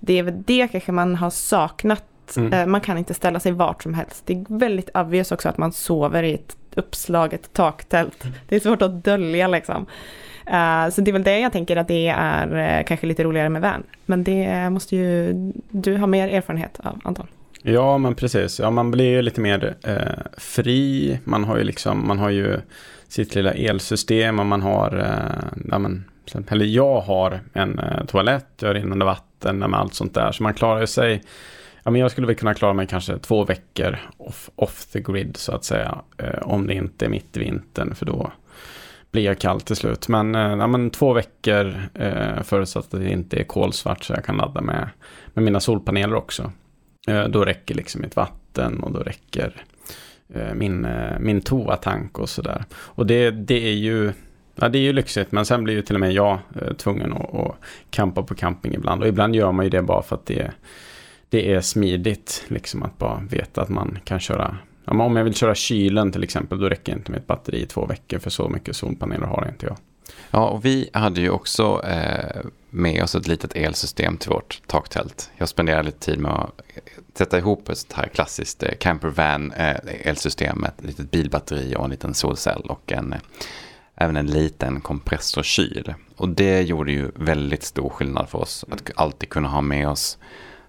Det 0.00 0.18
är 0.18 0.22
väl 0.22 0.42
det 0.46 0.68
kanske 0.68 0.92
man 0.92 1.14
har 1.16 1.30
saknat. 1.30 2.04
Mm. 2.36 2.52
Eh, 2.52 2.66
Man 2.66 2.80
kan 2.80 2.98
inte 2.98 3.14
ställa 3.14 3.40
sig 3.40 3.52
vart 3.52 3.82
som 3.82 3.94
helst. 3.94 4.22
Det 4.26 4.32
är 4.34 4.58
väldigt 4.58 4.90
obvious 4.94 5.32
också 5.32 5.48
att 5.48 5.58
man 5.58 5.72
sover 5.72 6.22
i 6.22 6.34
ett 6.34 6.56
uppslaget 6.74 7.52
taktält. 7.52 8.24
Det 8.48 8.56
är 8.56 8.60
svårt 8.60 8.82
att 8.82 9.04
dölja 9.04 9.48
liksom. 9.48 9.86
Eh, 10.46 10.88
så 10.90 11.00
det 11.00 11.10
är 11.10 11.12
väl 11.12 11.22
det 11.22 11.38
jag 11.38 11.52
tänker 11.52 11.76
att 11.76 11.88
det 11.88 12.08
är 12.08 12.78
eh, 12.78 12.84
kanske 12.84 13.06
lite 13.06 13.24
roligare 13.24 13.48
med 13.48 13.62
van. 13.62 13.82
Men 14.06 14.24
det 14.24 14.70
måste 14.70 14.96
ju 14.96 15.32
du 15.70 15.96
ha 15.96 16.06
mer 16.06 16.28
erfarenhet 16.28 16.80
av, 16.82 17.00
Anton. 17.04 17.26
Ja, 17.62 17.98
men 17.98 18.14
precis. 18.14 18.60
Ja, 18.60 18.70
man 18.70 18.90
blir 18.90 19.10
ju 19.10 19.22
lite 19.22 19.40
mer 19.40 19.74
eh, 19.82 20.24
fri. 20.38 21.18
Man 21.24 21.44
har 21.44 21.56
ju 21.56 21.64
liksom, 21.64 22.06
man 22.06 22.18
har 22.18 22.30
ju 22.30 22.60
sitt 23.08 23.34
lilla 23.34 23.52
elsystem 23.52 24.38
och 24.38 24.46
man 24.46 24.62
har, 24.62 24.98
eh, 24.98 25.60
ja, 25.70 25.78
men, 25.78 26.04
eller 26.48 26.64
jag 26.64 27.00
har 27.00 27.40
en 27.52 27.78
eh, 27.78 28.04
toalett, 28.04 28.46
jag 28.60 28.68
har 28.68 28.74
rinnande 28.74 29.04
vatten 29.04 29.62
och 29.62 29.78
allt 29.78 29.94
sånt 29.94 30.14
där. 30.14 30.32
Så 30.32 30.42
man 30.42 30.54
klarar 30.54 30.80
ju 30.80 30.86
sig, 30.86 31.22
ja 31.82 31.90
men 31.90 32.00
jag 32.00 32.10
skulle 32.10 32.26
väl 32.26 32.36
kunna 32.36 32.54
klara 32.54 32.72
mig 32.72 32.86
kanske 32.86 33.18
två 33.18 33.44
veckor 33.44 33.98
off, 34.16 34.50
off 34.56 34.86
the 34.86 35.00
grid 35.00 35.36
så 35.36 35.52
att 35.52 35.64
säga. 35.64 35.98
Eh, 36.18 36.42
om 36.42 36.66
det 36.66 36.74
inte 36.74 37.04
är 37.04 37.08
mitt 37.08 37.36
i 37.36 37.40
vintern 37.40 37.94
för 37.94 38.06
då 38.06 38.32
blir 39.12 39.24
jag 39.24 39.38
kall 39.38 39.60
till 39.60 39.76
slut. 39.76 40.08
Men, 40.08 40.34
eh, 40.34 40.40
ja, 40.40 40.66
men 40.66 40.90
två 40.90 41.12
veckor 41.12 41.74
eh, 41.94 42.42
förutsatt 42.42 42.94
att 42.94 43.00
det 43.00 43.10
inte 43.10 43.36
är 43.36 43.44
kolsvart 43.44 44.04
så 44.04 44.12
jag 44.12 44.24
kan 44.24 44.36
ladda 44.36 44.60
med, 44.60 44.88
med 45.34 45.44
mina 45.44 45.60
solpaneler 45.60 46.14
också. 46.14 46.52
Eh, 47.08 47.24
Då 47.24 47.44
räcker 47.44 47.74
liksom 47.74 48.00
mitt 48.00 48.16
vatten 48.16 48.80
och 48.80 48.92
då 48.92 49.00
räcker 49.00 49.64
eh, 50.34 50.54
min, 50.54 50.84
eh, 50.84 51.18
min 51.20 51.40
toatank 51.40 52.18
och 52.18 52.28
sådär. 52.28 52.64
Och 52.74 53.06
det, 53.06 53.30
det 53.30 53.68
är 53.68 53.74
ju 53.74 54.12
Ja, 54.54 54.68
det 54.68 54.78
är 54.78 54.82
ju 54.82 54.92
lyxigt, 54.92 55.32
men 55.32 55.46
sen 55.46 55.64
blir 55.64 55.74
ju 55.74 55.82
till 55.82 55.96
och 55.96 56.00
med 56.00 56.12
jag 56.12 56.38
eh, 56.62 56.72
tvungen 56.72 57.12
att, 57.12 57.34
att 57.34 57.56
campa 57.90 58.22
på 58.22 58.34
camping 58.34 58.74
ibland. 58.74 59.02
Och 59.02 59.08
ibland 59.08 59.36
gör 59.36 59.52
man 59.52 59.66
ju 59.66 59.70
det 59.70 59.82
bara 59.82 60.02
för 60.02 60.16
att 60.16 60.26
det, 60.26 60.50
det 61.28 61.52
är 61.52 61.60
smidigt, 61.60 62.44
liksom 62.48 62.82
att 62.82 62.98
bara 62.98 63.20
veta 63.30 63.62
att 63.62 63.68
man 63.68 63.98
kan 64.04 64.20
köra. 64.20 64.56
Ja, 64.84 64.92
men 64.92 65.00
om 65.00 65.16
jag 65.16 65.24
vill 65.24 65.34
köra 65.34 65.54
kylen 65.54 66.12
till 66.12 66.22
exempel, 66.22 66.60
då 66.60 66.68
räcker 66.68 66.92
inte 66.92 67.12
mitt 67.12 67.26
batteri 67.26 67.62
i 67.62 67.66
två 67.66 67.86
veckor, 67.86 68.18
för 68.18 68.30
så 68.30 68.48
mycket 68.48 68.76
solpaneler 68.76 69.26
har 69.26 69.48
inte 69.48 69.66
jag. 69.66 69.76
Ja, 70.30 70.48
och 70.48 70.64
vi 70.64 70.90
hade 70.92 71.20
ju 71.20 71.30
också 71.30 71.84
eh, 71.84 72.40
med 72.70 73.02
oss 73.02 73.14
ett 73.14 73.28
litet 73.28 73.56
elsystem 73.56 74.16
till 74.16 74.30
vårt 74.30 74.62
taktält. 74.66 75.30
Jag 75.36 75.48
spenderade 75.48 75.82
lite 75.82 75.98
tid 75.98 76.18
med 76.18 76.32
att 76.32 76.60
eh, 76.74 76.82
sätta 77.14 77.38
ihop 77.38 77.68
ett 77.68 77.78
sånt 77.78 77.92
här 77.92 78.08
klassiskt 78.08 78.62
eh, 78.62 78.74
campervan 78.80 79.52
eh, 79.52 79.76
elsystem 79.84 80.58
med 80.58 80.68
ett 80.68 80.84
litet 80.84 81.10
bilbatteri 81.10 81.74
och 81.76 81.84
en 81.84 81.90
liten 81.90 82.14
solcell 82.14 82.62
och 82.62 82.92
en, 82.92 83.12
eh, 83.12 83.18
även 83.94 84.16
en 84.16 84.26
liten 84.26 84.80
kompressorkyl. 84.80 85.94
Och 86.16 86.28
det 86.28 86.62
gjorde 86.62 86.92
ju 86.92 87.10
väldigt 87.14 87.62
stor 87.62 87.88
skillnad 87.88 88.28
för 88.28 88.38
oss 88.38 88.64
att 88.70 88.90
alltid 88.96 89.28
kunna 89.28 89.48
ha 89.48 89.60
med 89.60 89.88
oss 89.88 90.18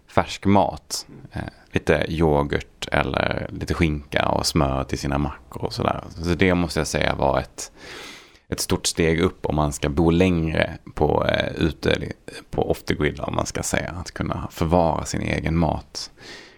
färsk 0.07 0.45
mat. 0.45 1.05
Eh, 1.31 1.41
Lite 1.73 2.05
yoghurt 2.09 2.87
eller 2.91 3.49
lite 3.51 3.73
skinka 3.73 4.29
och 4.29 4.45
smör 4.45 4.83
till 4.83 4.99
sina 4.99 5.17
mackor 5.17 5.65
och 5.65 5.73
sådär. 5.73 6.03
Så 6.09 6.33
det 6.33 6.55
måste 6.55 6.79
jag 6.79 6.87
säga 6.87 7.15
var 7.15 7.39
ett 7.39 7.71
ett 8.53 8.59
stort 8.59 8.85
steg 8.85 9.19
upp 9.19 9.45
om 9.45 9.55
man 9.55 9.73
ska 9.73 9.89
bo 9.89 10.09
längre 10.09 10.77
på 10.93 11.25
eh, 11.25 11.53
ute 11.55 12.11
på 12.51 12.71
off 12.71 12.83
the 12.83 12.93
grid 12.93 13.19
om 13.19 13.35
man 13.35 13.45
ska 13.45 13.63
säga. 13.63 13.91
Att 13.91 14.11
kunna 14.11 14.47
förvara 14.51 15.05
sin 15.05 15.21
egen 15.21 15.57
mat 15.57 16.11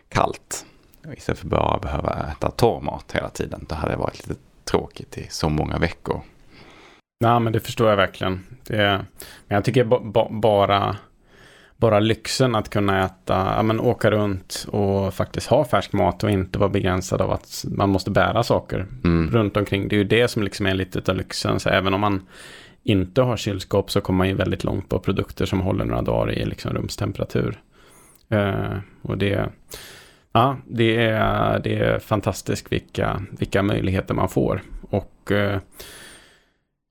kallt. 0.09 0.65
Istället 1.13 1.39
för 1.39 1.47
bara 1.47 1.79
behöva 1.79 2.31
äta 2.31 2.51
torr 2.51 2.81
mat 2.81 3.11
hela 3.11 3.29
tiden. 3.29 3.65
Det 3.69 3.75
hade 3.75 3.95
varit 3.95 4.27
lite 4.27 4.41
tråkigt 4.63 5.17
i 5.17 5.27
så 5.29 5.49
många 5.49 5.77
veckor. 5.77 6.21
Nej, 7.19 7.39
men 7.39 7.53
det 7.53 7.59
förstår 7.59 7.89
jag 7.89 7.97
verkligen. 7.97 8.43
Det, 8.63 9.05
men 9.47 9.55
jag 9.55 9.63
tycker 9.63 9.83
ba, 9.83 9.99
ba, 9.99 10.29
bara, 10.29 10.97
bara 11.77 11.99
lyxen 11.99 12.55
att 12.55 12.69
kunna 12.69 13.05
äta, 13.05 13.53
ja, 13.55 13.63
men 13.63 13.79
åka 13.79 14.11
runt 14.11 14.67
och 14.71 15.13
faktiskt 15.13 15.47
ha 15.47 15.65
färsk 15.65 15.93
mat 15.93 16.23
och 16.23 16.29
inte 16.31 16.59
vara 16.59 16.69
begränsad 16.69 17.21
av 17.21 17.31
att 17.31 17.65
man 17.69 17.89
måste 17.89 18.11
bära 18.11 18.43
saker 18.43 18.85
Mm. 19.03 19.29
runt 19.31 19.57
omkring. 19.57 19.87
Det 19.87 19.95
är 19.95 19.97
ju 19.97 20.03
det 20.03 20.27
som 20.27 20.43
liksom 20.43 20.65
är 20.65 20.73
lite 20.73 21.11
av 21.11 21.17
lyxen. 21.17 21.59
Så 21.59 21.69
även 21.69 21.93
om 21.93 22.01
man 22.01 22.21
inte 22.83 23.21
har 23.21 23.37
kylskåp 23.37 23.91
så 23.91 24.01
kommer 24.01 24.17
man 24.17 24.27
ju 24.27 24.33
väldigt 24.33 24.63
långt 24.63 24.89
på 24.89 24.99
produkter 24.99 25.45
som 25.45 25.61
håller 25.61 25.85
några 25.85 26.01
dagar 26.01 26.31
i 26.31 26.45
liksom 26.45 26.73
rumstemperatur. 26.73 27.59
Eh, 28.29 28.77
och 29.01 29.17
det, 29.17 29.49
Ja, 30.31 30.57
det 30.67 30.95
är, 31.05 31.59
det 31.59 31.75
är 31.79 31.99
fantastiskt 31.99 32.71
vilka, 32.71 33.21
vilka 33.39 33.63
möjligheter 33.63 34.13
man 34.13 34.29
får. 34.29 34.61
Och 34.89 35.31
eh, 35.31 35.59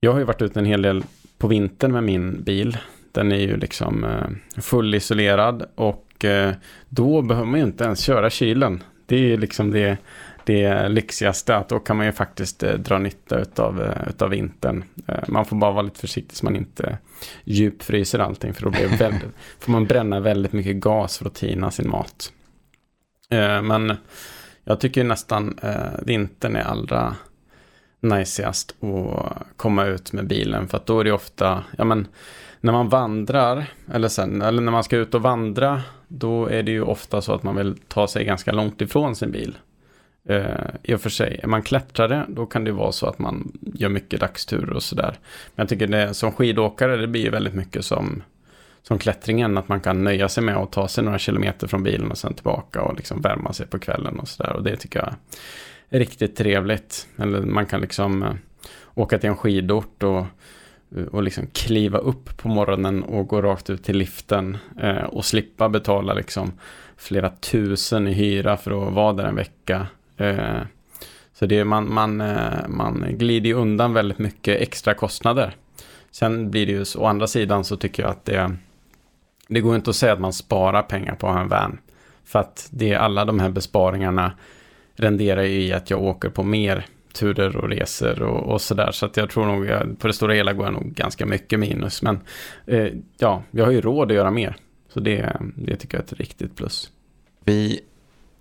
jag 0.00 0.12
har 0.12 0.18
ju 0.18 0.24
varit 0.24 0.42
ute 0.42 0.58
en 0.58 0.64
hel 0.66 0.82
del 0.82 1.04
på 1.38 1.46
vintern 1.48 1.92
med 1.92 2.02
min 2.04 2.42
bil. 2.42 2.78
Den 3.14 3.32
är 3.32 3.38
ju 3.38 3.56
liksom 3.56 4.04
eh, 4.04 4.60
fullisolerad 4.62 5.66
och 5.74 6.24
eh, 6.24 6.54
då 6.88 7.22
behöver 7.22 7.46
man 7.46 7.60
ju 7.60 7.66
inte 7.66 7.84
ens 7.84 8.00
köra 8.00 8.30
kylen. 8.30 8.82
Det 9.06 9.16
är 9.16 9.20
ju 9.20 9.36
liksom 9.36 9.70
det, 9.70 9.96
det 10.44 10.88
lyxigaste 10.88 11.56
att 11.56 11.68
då 11.68 11.78
kan 11.78 11.96
man 11.96 12.06
ju 12.06 12.12
faktiskt 12.12 12.62
eh, 12.62 12.72
dra 12.72 12.98
nytta 12.98 13.38
utav, 13.38 13.92
utav 14.08 14.30
vintern. 14.30 14.84
Man 15.28 15.44
får 15.44 15.56
bara 15.56 15.72
vara 15.72 15.82
lite 15.82 16.00
försiktig 16.00 16.36
så 16.36 16.44
man 16.44 16.56
inte 16.56 16.98
djupfryser 17.44 18.18
allting 18.18 18.54
för 18.54 18.62
då 18.62 18.70
blir 18.70 18.88
väldigt, 18.88 19.30
får 19.58 19.72
man 19.72 19.86
bränna 19.86 20.20
väldigt 20.20 20.52
mycket 20.52 20.76
gas 20.76 21.18
för 21.18 21.26
att 21.26 21.34
tina 21.34 21.70
sin 21.70 21.88
mat. 21.88 22.32
Men 23.62 23.96
jag 24.64 24.80
tycker 24.80 25.04
nästan 25.04 25.58
vintern 26.02 26.56
är 26.56 26.62
allra 26.62 27.16
najsigast 28.00 28.74
att 28.82 29.46
komma 29.56 29.84
ut 29.84 30.12
med 30.12 30.26
bilen 30.26 30.68
för 30.68 30.76
att 30.76 30.86
då 30.86 31.00
är 31.00 31.04
det 31.04 31.12
ofta, 31.12 31.64
ja 31.78 31.84
men 31.84 32.06
när 32.64 32.72
man 32.72 32.88
vandrar 32.88 33.66
eller, 33.92 34.08
sen, 34.08 34.42
eller 34.42 34.62
när 34.62 34.72
man 34.72 34.84
ska 34.84 34.96
ut 34.96 35.14
och 35.14 35.22
vandra 35.22 35.82
då 36.08 36.46
är 36.46 36.62
det 36.62 36.70
ju 36.70 36.82
ofta 36.82 37.22
så 37.22 37.32
att 37.32 37.42
man 37.42 37.56
vill 37.56 37.76
ta 37.88 38.08
sig 38.08 38.24
ganska 38.24 38.52
långt 38.52 38.80
ifrån 38.80 39.16
sin 39.16 39.30
bil. 39.30 39.58
Uh, 40.30 40.44
I 40.82 40.94
och 40.94 41.00
för 41.00 41.10
sig, 41.10 41.40
är 41.42 41.46
man 41.46 41.62
klättrare 41.62 42.26
då 42.28 42.46
kan 42.46 42.64
det 42.64 42.72
vara 42.72 42.92
så 42.92 43.06
att 43.06 43.18
man 43.18 43.52
gör 43.62 43.88
mycket 43.88 44.20
dagsturer 44.20 44.72
och 44.72 44.82
sådär. 44.82 45.18
Men 45.54 45.62
jag 45.62 45.68
tycker 45.68 45.86
det 45.86 46.14
som 46.14 46.32
skidåkare 46.32 46.96
det 46.96 47.06
blir 47.06 47.24
ju 47.24 47.30
väldigt 47.30 47.54
mycket 47.54 47.84
som 47.84 48.22
som 48.82 48.98
klättringen, 48.98 49.58
att 49.58 49.68
man 49.68 49.80
kan 49.80 50.04
nöja 50.04 50.28
sig 50.28 50.42
med 50.42 50.56
att 50.56 50.72
ta 50.72 50.88
sig 50.88 51.04
några 51.04 51.18
kilometer 51.18 51.66
från 51.66 51.82
bilen 51.82 52.10
och 52.10 52.18
sen 52.18 52.34
tillbaka 52.34 52.82
och 52.82 52.96
liksom 52.96 53.20
värma 53.20 53.52
sig 53.52 53.66
på 53.66 53.78
kvällen 53.78 54.18
och 54.18 54.28
sådär. 54.28 54.52
Och 54.52 54.62
det 54.62 54.76
tycker 54.76 54.98
jag 54.98 55.14
är 55.90 55.98
riktigt 55.98 56.36
trevligt. 56.36 57.06
Eller 57.16 57.40
man 57.40 57.66
kan 57.66 57.80
liksom 57.80 58.22
eh, 58.22 58.34
åka 58.94 59.18
till 59.18 59.30
en 59.30 59.36
skidort 59.36 60.02
och, 60.02 60.26
och 61.10 61.22
liksom 61.22 61.46
kliva 61.46 61.98
upp 61.98 62.36
på 62.36 62.48
morgonen 62.48 63.02
och 63.02 63.28
gå 63.28 63.42
rakt 63.42 63.70
ut 63.70 63.84
till 63.84 63.96
liften 63.96 64.58
eh, 64.82 65.04
och 65.04 65.24
slippa 65.24 65.68
betala 65.68 66.14
liksom 66.14 66.52
flera 66.96 67.30
tusen 67.30 68.08
i 68.08 68.12
hyra 68.12 68.56
för 68.56 68.86
att 68.88 68.94
vara 68.94 69.12
där 69.12 69.24
en 69.24 69.36
vecka. 69.36 69.86
Eh, 70.16 70.60
så 71.34 71.46
det 71.46 71.58
är, 71.58 71.64
man, 71.64 71.94
man, 71.94 72.20
eh, 72.20 72.68
man 72.68 73.06
glider 73.10 73.52
undan 73.52 73.92
väldigt 73.92 74.18
mycket 74.18 74.60
extra 74.60 74.94
kostnader. 74.94 75.56
Sen 76.10 76.50
blir 76.50 76.66
det 76.66 76.72
ju, 76.72 76.84
å 76.96 77.06
andra 77.06 77.26
sidan 77.26 77.64
så 77.64 77.76
tycker 77.76 78.02
jag 78.02 78.10
att 78.10 78.24
det 78.24 78.56
det 79.48 79.60
går 79.60 79.76
inte 79.76 79.90
att 79.90 79.96
säga 79.96 80.12
att 80.12 80.20
man 80.20 80.32
sparar 80.32 80.82
pengar 80.82 81.14
på 81.14 81.26
att 81.26 81.34
ha 81.34 81.40
en 81.40 81.48
van. 81.48 81.78
För 82.24 82.38
att 82.38 82.68
det 82.70 82.92
är 82.92 82.98
alla 82.98 83.24
de 83.24 83.40
här 83.40 83.50
besparingarna 83.50 84.32
renderar 84.96 85.42
ju 85.42 85.62
i 85.62 85.72
att 85.72 85.90
jag 85.90 86.02
åker 86.02 86.28
på 86.28 86.42
mer 86.42 86.86
turer 87.14 87.56
och 87.56 87.68
resor 87.68 88.22
och, 88.22 88.52
och 88.52 88.60
sådär. 88.60 88.90
Så 88.92 89.06
att 89.06 89.16
jag 89.16 89.30
tror 89.30 89.46
nog, 89.46 89.66
jag, 89.66 89.98
på 89.98 90.06
det 90.06 90.12
stora 90.12 90.34
hela 90.34 90.52
går 90.52 90.66
jag 90.66 90.72
nog 90.72 90.94
ganska 90.94 91.26
mycket 91.26 91.60
minus. 91.60 92.02
Men 92.02 92.20
eh, 92.66 92.88
ja, 93.18 93.42
jag 93.50 93.64
har 93.64 93.72
ju 93.72 93.80
råd 93.80 94.10
att 94.10 94.16
göra 94.16 94.30
mer. 94.30 94.56
Så 94.88 95.00
det, 95.00 95.36
det 95.56 95.76
tycker 95.76 95.98
jag 95.98 96.02
är 96.02 96.04
ett 96.04 96.20
riktigt 96.20 96.56
plus. 96.56 96.90
Vi 97.44 97.80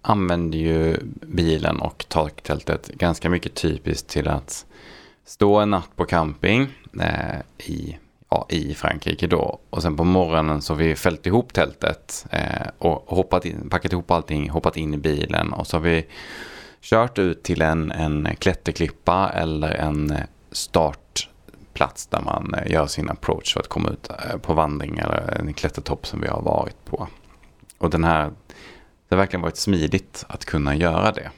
använder 0.02 0.58
ju 0.58 0.98
bilen 1.22 1.80
och 1.80 2.06
taktältet 2.08 2.88
ganska 2.88 3.30
mycket 3.30 3.56
typiskt 3.56 4.10
till 4.10 4.28
att 4.28 4.66
stå 5.26 5.60
en 5.60 5.70
natt 5.70 5.90
på 5.96 6.06
camping 6.06 6.68
eh, 7.00 7.68
i 7.68 7.98
ja, 8.34 8.46
i 8.50 8.74
Frankrike 8.74 9.28
då. 9.28 9.60
Och 9.70 9.82
sen 9.82 9.98
på 9.98 10.04
morgonen 10.04 10.62
så 10.62 10.74
har 10.74 10.78
vi 10.78 10.96
fällt 10.96 11.28
ihop 11.28 11.54
tältet 11.54 12.26
eh, 12.32 12.68
och 12.78 13.04
hoppat 13.08 13.46
in, 13.46 13.70
packat 13.70 13.92
ihop 13.94 14.12
allting, 14.12 14.50
hoppat 14.50 14.78
in 14.78 14.94
i 14.94 14.98
bilen 14.98 15.54
och 15.54 15.68
så 15.68 15.78
har 15.78 15.82
vi 15.82 16.06
kört 16.84 17.20
ut 17.20 17.44
till 17.44 17.62
en, 17.62 17.92
en 17.92 18.28
klätterklippa 18.40 19.30
eller 19.30 19.72
en 19.72 20.12
eh, 20.12 20.20
startplats 20.52 22.08
där 22.08 22.22
man 22.22 22.54
eh, 22.54 22.72
gör 22.72 22.86
sin 22.86 23.10
approach 23.10 23.54
för 23.54 23.60
att 23.60 23.68
komma 23.68 23.90
ut 23.90 24.10
eh, 24.10 24.38
på 24.38 24.54
vandring 24.54 24.98
eller 24.98 25.38
en 25.40 25.54
klättertopp 25.54 26.08
som 26.08 26.22
vi 26.22 26.28
har 26.28 26.42
varit 26.42 26.86
på. 26.86 27.08
Och 27.78 27.90
den 27.90 28.04
här, 28.04 28.32
det 29.10 29.16
har 29.16 29.18
verkligen 29.18 29.42
varit 29.42 29.58
smidigt 29.58 30.26
att 30.28 30.46
kunna 30.46 30.76
göra 30.76 31.12
det. 31.12 31.30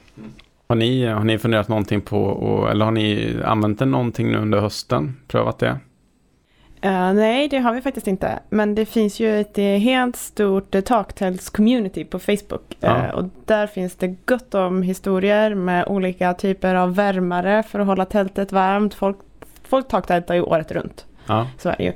Har 0.68 0.76
ni, 0.76 1.06
har 1.06 1.24
ni 1.24 1.38
funderat 1.38 1.68
någonting 1.68 2.00
på, 2.00 2.68
eller 2.70 2.84
har 2.84 2.92
ni 2.92 3.36
använt 3.44 3.78
den 3.78 3.90
någonting 3.90 4.32
nu 4.32 4.38
under 4.38 4.60
hösten? 4.60 5.16
Prövat 5.28 5.58
det? 5.58 5.78
Uh, 6.84 7.12
nej, 7.12 7.48
det 7.48 7.58
har 7.58 7.72
vi 7.72 7.80
faktiskt 7.80 8.06
inte. 8.06 8.38
Men 8.48 8.74
det 8.74 8.86
finns 8.86 9.20
ju 9.20 9.40
ett 9.40 9.56
helt 9.56 10.16
stort 10.16 10.74
uh, 10.74 10.80
taktält-community 10.80 12.04
på 12.04 12.18
Facebook. 12.18 12.76
Ja. 12.80 12.96
Uh, 12.96 13.10
och 13.10 13.24
där 13.44 13.66
finns 13.66 13.96
det 13.96 14.08
gott 14.26 14.54
om 14.54 14.82
historier 14.82 15.54
med 15.54 15.86
olika 15.86 16.34
typer 16.34 16.74
av 16.74 16.94
värmare 16.94 17.62
för 17.62 17.78
att 17.78 17.86
hålla 17.86 18.04
tältet 18.04 18.52
varmt. 18.52 18.94
Folk, 18.94 19.16
folk 19.68 19.88
taktältar 19.88 20.34
ju 20.34 20.42
året 20.42 20.72
runt. 20.72 21.06
Ja. 21.26 21.46
Så 21.58 21.68
är 21.68 21.76
det 21.76 21.84
ju. 21.84 21.92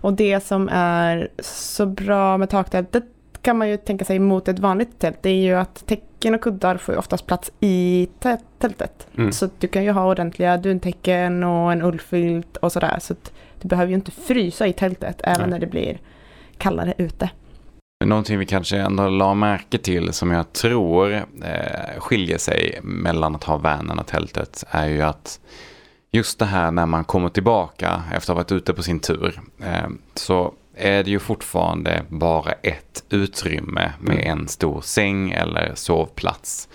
Och 0.00 0.12
det 0.12 0.40
som 0.40 0.68
är 0.72 1.28
så 1.38 1.86
bra 1.86 2.38
med 2.38 2.50
taktältet 2.50 3.04
kan 3.42 3.58
man 3.58 3.68
ju 3.68 3.76
tänka 3.76 4.04
sig 4.04 4.18
mot 4.18 4.48
ett 4.48 4.58
vanligt 4.58 4.98
tält. 4.98 5.18
Det 5.22 5.30
är 5.30 5.42
ju 5.42 5.54
att 5.54 5.86
täcken 5.86 6.34
och 6.34 6.40
kuddar 6.40 6.76
får 6.76 6.94
ju 6.94 6.98
oftast 6.98 7.26
plats 7.26 7.50
i 7.60 8.08
tältet. 8.58 9.06
Mm. 9.18 9.32
Så 9.32 9.48
du 9.58 9.68
kan 9.68 9.84
ju 9.84 9.90
ha 9.90 10.10
ordentliga 10.10 10.56
duntäcken 10.56 11.44
och 11.44 11.72
en 11.72 11.82
ullfilt 11.82 12.56
och 12.56 12.72
sådär. 12.72 12.96
Så 13.00 13.14
du 13.62 13.68
behöver 13.68 13.88
ju 13.88 13.94
inte 13.94 14.10
frysa 14.10 14.66
i 14.66 14.72
tältet 14.72 15.20
även 15.24 15.40
Nej. 15.40 15.50
när 15.50 15.58
det 15.58 15.66
blir 15.66 16.00
kallare 16.58 16.94
ute. 16.98 17.30
Någonting 18.04 18.38
vi 18.38 18.46
kanske 18.46 18.76
ändå 18.76 19.08
la 19.08 19.34
märke 19.34 19.78
till 19.78 20.12
som 20.12 20.30
jag 20.30 20.52
tror 20.52 21.14
eh, 21.14 21.98
skiljer 21.98 22.38
sig 22.38 22.78
mellan 22.82 23.34
att 23.34 23.44
ha 23.44 23.56
vanen 23.56 23.98
och 23.98 24.06
tältet 24.06 24.64
är 24.70 24.86
ju 24.86 25.02
att 25.02 25.40
just 26.10 26.38
det 26.38 26.44
här 26.44 26.70
när 26.70 26.86
man 26.86 27.04
kommer 27.04 27.28
tillbaka 27.28 28.02
efter 28.12 28.16
att 28.16 28.28
ha 28.28 28.34
varit 28.34 28.52
ute 28.52 28.74
på 28.74 28.82
sin 28.82 29.00
tur 29.00 29.40
eh, 29.62 29.88
så 30.14 30.54
är 30.74 31.04
det 31.04 31.10
ju 31.10 31.18
fortfarande 31.18 32.02
bara 32.08 32.52
ett 32.52 33.04
utrymme 33.10 33.92
med 34.00 34.18
mm. 34.18 34.38
en 34.38 34.48
stor 34.48 34.80
säng 34.80 35.30
eller 35.30 35.72
sovplats. 35.74 36.68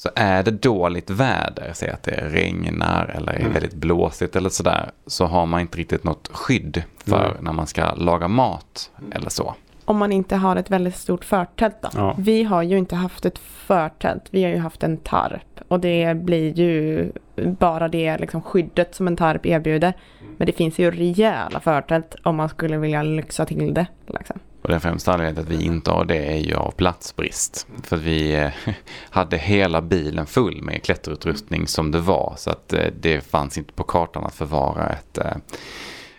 Så 0.00 0.08
är 0.14 0.42
det 0.42 0.50
dåligt 0.50 1.10
väder, 1.10 1.70
säg 1.74 1.90
att 1.90 2.02
det 2.02 2.28
regnar 2.30 3.14
eller 3.16 3.32
är 3.32 3.40
mm. 3.40 3.52
väldigt 3.52 3.74
blåsigt 3.74 4.36
eller 4.36 4.50
sådär, 4.50 4.90
så 5.06 5.26
har 5.26 5.46
man 5.46 5.60
inte 5.60 5.78
riktigt 5.78 6.04
något 6.04 6.28
skydd 6.32 6.82
för 7.04 7.30
mm. 7.30 7.44
när 7.44 7.52
man 7.52 7.66
ska 7.66 7.94
laga 7.94 8.28
mat 8.28 8.90
eller 9.10 9.30
så. 9.30 9.54
Om 9.84 9.96
man 9.96 10.12
inte 10.12 10.36
har 10.36 10.56
ett 10.56 10.70
väldigt 10.70 10.96
stort 10.96 11.24
förtält 11.24 11.76
då. 11.82 11.88
Ja. 11.94 12.14
Vi 12.18 12.42
har 12.42 12.62
ju 12.62 12.78
inte 12.78 12.96
haft 12.96 13.24
ett 13.24 13.38
förtält, 13.38 14.22
vi 14.30 14.44
har 14.44 14.50
ju 14.50 14.58
haft 14.58 14.82
en 14.82 14.96
tarp. 14.96 15.60
Och 15.68 15.80
det 15.80 16.16
blir 16.16 16.58
ju 16.58 17.10
bara 17.36 17.88
det 17.88 18.18
liksom 18.18 18.42
skyddet 18.42 18.94
som 18.94 19.06
en 19.06 19.16
tarp 19.16 19.46
erbjuder. 19.46 19.92
Men 20.36 20.46
det 20.46 20.52
finns 20.52 20.78
ju 20.78 20.90
rejäla 20.90 21.60
förtält 21.60 22.14
om 22.22 22.36
man 22.36 22.48
skulle 22.48 22.78
vilja 22.78 23.02
lyxa 23.02 23.46
till 23.46 23.74
det. 23.74 23.86
Liksom. 24.06 24.38
Och 24.68 24.72
den 24.72 24.80
främsta 24.80 25.12
anledningen 25.12 25.46
till 25.46 25.54
att 25.54 25.60
vi 25.60 25.64
inte 25.64 25.90
har 25.90 26.04
det 26.04 26.16
är 26.16 26.36
ju 26.36 26.54
av 26.54 26.70
platsbrist. 26.70 27.66
För 27.82 27.96
att 27.96 28.02
vi 28.02 28.34
eh, 28.34 28.50
hade 29.10 29.36
hela 29.36 29.82
bilen 29.82 30.26
full 30.26 30.62
med 30.62 30.82
klätterutrustning 30.82 31.66
som 31.66 31.90
det 31.90 32.00
var. 32.00 32.34
Så 32.36 32.50
att 32.50 32.72
eh, 32.72 32.86
det 33.00 33.20
fanns 33.20 33.58
inte 33.58 33.72
på 33.72 33.82
kartan 33.82 34.24
att 34.24 34.34
förvara 34.34 34.88
ett, 34.88 35.18
eh, 35.18 35.36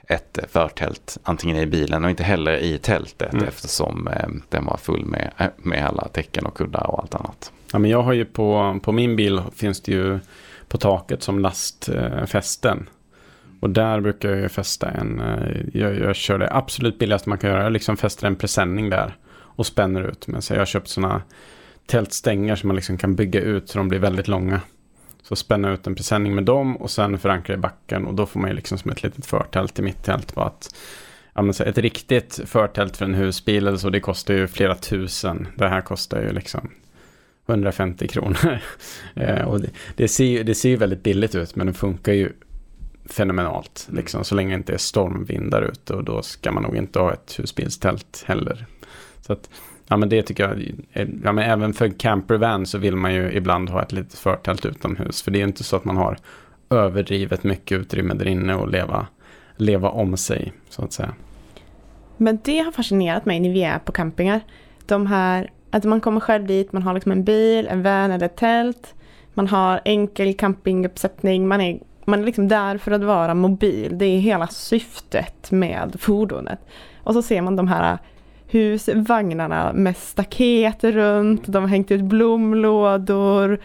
ett 0.07 0.39
förtält 0.51 1.17
antingen 1.23 1.57
i 1.57 1.65
bilen 1.65 2.03
och 2.03 2.09
inte 2.09 2.23
heller 2.23 2.57
i 2.57 2.77
tältet 2.77 3.33
mm. 3.33 3.47
eftersom 3.47 4.09
den 4.49 4.65
var 4.65 4.77
full 4.77 5.05
med, 5.05 5.51
med 5.57 5.85
alla 5.85 6.07
täcken 6.07 6.45
och 6.45 6.57
kuddar 6.57 6.87
och 6.87 6.99
allt 6.99 7.15
annat. 7.15 7.51
Ja, 7.71 7.79
men 7.79 7.91
jag 7.91 8.01
har 8.01 8.13
ju 8.13 8.25
på, 8.25 8.79
på 8.83 8.91
min 8.91 9.15
bil 9.15 9.41
finns 9.55 9.81
det 9.81 9.91
ju 9.91 10.19
på 10.67 10.77
taket 10.77 11.23
som 11.23 11.39
lastfästen. 11.39 12.89
Och 13.59 13.69
där 13.69 14.01
brukar 14.01 14.35
jag 14.35 14.51
fästa 14.51 14.89
en, 14.89 15.19
eh, 15.19 15.57
jag, 15.73 15.95
jag 15.99 16.15
kör 16.15 16.37
det 16.37 16.53
absolut 16.53 16.99
billigaste 16.99 17.29
man 17.29 17.37
kan 17.37 17.49
göra, 17.49 17.63
jag 17.63 17.71
liksom 17.71 17.97
fäster 17.97 18.27
en 18.27 18.35
presenning 18.35 18.89
där 18.89 19.15
och 19.59 19.65
spänner 19.65 20.01
ut. 20.01 20.27
Men 20.27 20.41
så 20.41 20.53
jag 20.53 20.59
har 20.59 20.65
köpt 20.65 20.87
sådana 20.87 21.21
tältstänger 21.85 22.55
som 22.55 22.67
man 22.67 22.75
liksom 22.75 22.97
kan 22.97 23.15
bygga 23.15 23.41
ut 23.41 23.69
så 23.69 23.77
de 23.77 23.87
blir 23.87 23.99
väldigt 23.99 24.27
långa. 24.27 24.61
Så 25.23 25.35
spänna 25.35 25.71
ut 25.73 25.87
en 25.87 25.95
presenning 25.95 26.35
med 26.35 26.43
dem 26.43 26.77
och 26.77 26.91
sen 26.91 27.19
förankra 27.19 27.53
i 27.53 27.57
backen 27.57 28.05
och 28.05 28.13
då 28.13 28.25
får 28.25 28.39
man 28.39 28.49
ju 28.49 28.55
liksom 28.55 28.77
som 28.77 28.91
ett 28.91 29.03
litet 29.03 29.25
förtält 29.25 29.79
i 29.79 29.81
mitt 29.81 30.03
tält. 30.03 30.35
Bara 30.35 30.45
att, 30.45 30.75
ja, 31.33 31.41
men 31.41 31.53
så 31.53 31.63
ett 31.63 31.77
riktigt 31.77 32.39
förtält 32.45 32.97
för 32.97 33.05
en 33.05 33.13
husbil 33.13 33.67
eller 33.67 33.77
så, 33.77 33.89
det 33.89 33.99
kostar 33.99 34.33
ju 34.33 34.47
flera 34.47 34.75
tusen. 34.75 35.47
Det 35.55 35.67
här 35.67 35.81
kostar 35.81 36.21
ju 36.21 36.31
liksom 36.31 36.69
150 37.47 38.07
kronor. 38.07 38.59
Eh, 39.15 39.41
och 39.41 39.61
det, 39.61 39.69
det, 39.95 40.07
ser, 40.07 40.43
det 40.43 40.55
ser 40.55 40.69
ju 40.69 40.75
väldigt 40.75 41.03
billigt 41.03 41.35
ut 41.35 41.55
men 41.55 41.67
det 41.67 41.73
funkar 41.73 42.13
ju 42.13 42.31
fenomenalt. 43.13 43.85
Mm. 43.89 43.97
Liksom, 43.97 44.23
så 44.23 44.35
länge 44.35 44.49
det 44.49 44.55
inte 44.55 44.73
är 44.73 44.77
stormvindar 44.77 45.61
ute 45.61 45.93
och 45.93 46.03
då 46.03 46.21
ska 46.21 46.51
man 46.51 46.63
nog 46.63 46.75
inte 46.75 46.99
ha 46.99 47.13
ett 47.13 47.39
husbilstält 47.39 48.23
heller. 48.27 48.65
Så 49.21 49.33
att, 49.33 49.49
ja 49.87 49.97
men 49.97 50.09
det 50.09 50.21
tycker 50.21 50.43
jag, 50.43 50.71
ja 51.23 51.31
men 51.31 51.39
även 51.39 51.73
för 51.73 51.89
campervan 51.89 52.65
så 52.65 52.77
vill 52.77 52.95
man 52.95 53.13
ju 53.13 53.31
ibland 53.31 53.69
ha 53.69 53.81
ett 53.81 53.91
litet 53.91 54.19
förtält 54.19 54.65
utomhus. 54.65 55.21
För 55.21 55.31
det 55.31 55.41
är 55.41 55.43
inte 55.43 55.63
så 55.63 55.75
att 55.75 55.85
man 55.85 55.97
har 55.97 56.17
överdrivet 56.69 57.43
mycket 57.43 57.79
utrymme 57.79 58.13
där 58.13 58.27
inne 58.27 58.55
och 58.55 58.69
leva, 58.69 59.07
leva 59.55 59.89
om 59.89 60.17
sig 60.17 60.53
så 60.69 60.83
att 60.83 60.93
säga. 60.93 61.13
Men 62.17 62.39
det 62.43 62.59
har 62.59 62.71
fascinerat 62.71 63.25
mig 63.25 63.39
när 63.39 63.49
vi 63.49 63.63
är 63.63 63.79
på 63.79 63.91
campingar. 63.91 64.41
De 64.85 65.07
här 65.07 65.49
Att 65.71 65.83
man 65.83 66.01
kommer 66.01 66.19
själv 66.19 66.47
dit, 66.47 66.73
man 66.73 66.83
har 66.83 66.93
liksom 66.93 67.11
en 67.11 67.23
bil, 67.23 67.67
en 67.67 67.83
van 67.83 68.11
eller 68.11 68.25
ett 68.25 68.35
tält. 68.35 68.95
Man 69.33 69.47
har 69.47 69.81
enkel 69.85 70.33
campinguppsättning, 70.33 71.47
man 71.47 71.61
är, 71.61 71.79
man 72.09 72.19
är 72.19 72.25
liksom 72.25 72.47
där 72.47 72.77
för 72.77 72.91
att 72.91 73.03
vara 73.03 73.33
mobil. 73.33 73.97
Det 73.97 74.05
är 74.05 74.19
hela 74.19 74.47
syftet 74.47 75.51
med 75.51 75.95
fordonet. 75.99 76.59
Och 77.03 77.13
så 77.13 77.21
ser 77.21 77.41
man 77.41 77.55
de 77.55 77.67
här 77.67 77.97
husvagnarna 78.47 79.73
med 79.73 79.97
staket 79.97 80.83
runt, 80.83 81.47
de 81.47 81.63
har 81.63 81.69
hängt 81.69 81.91
ut 81.91 82.01
blomlådor. 82.01 83.59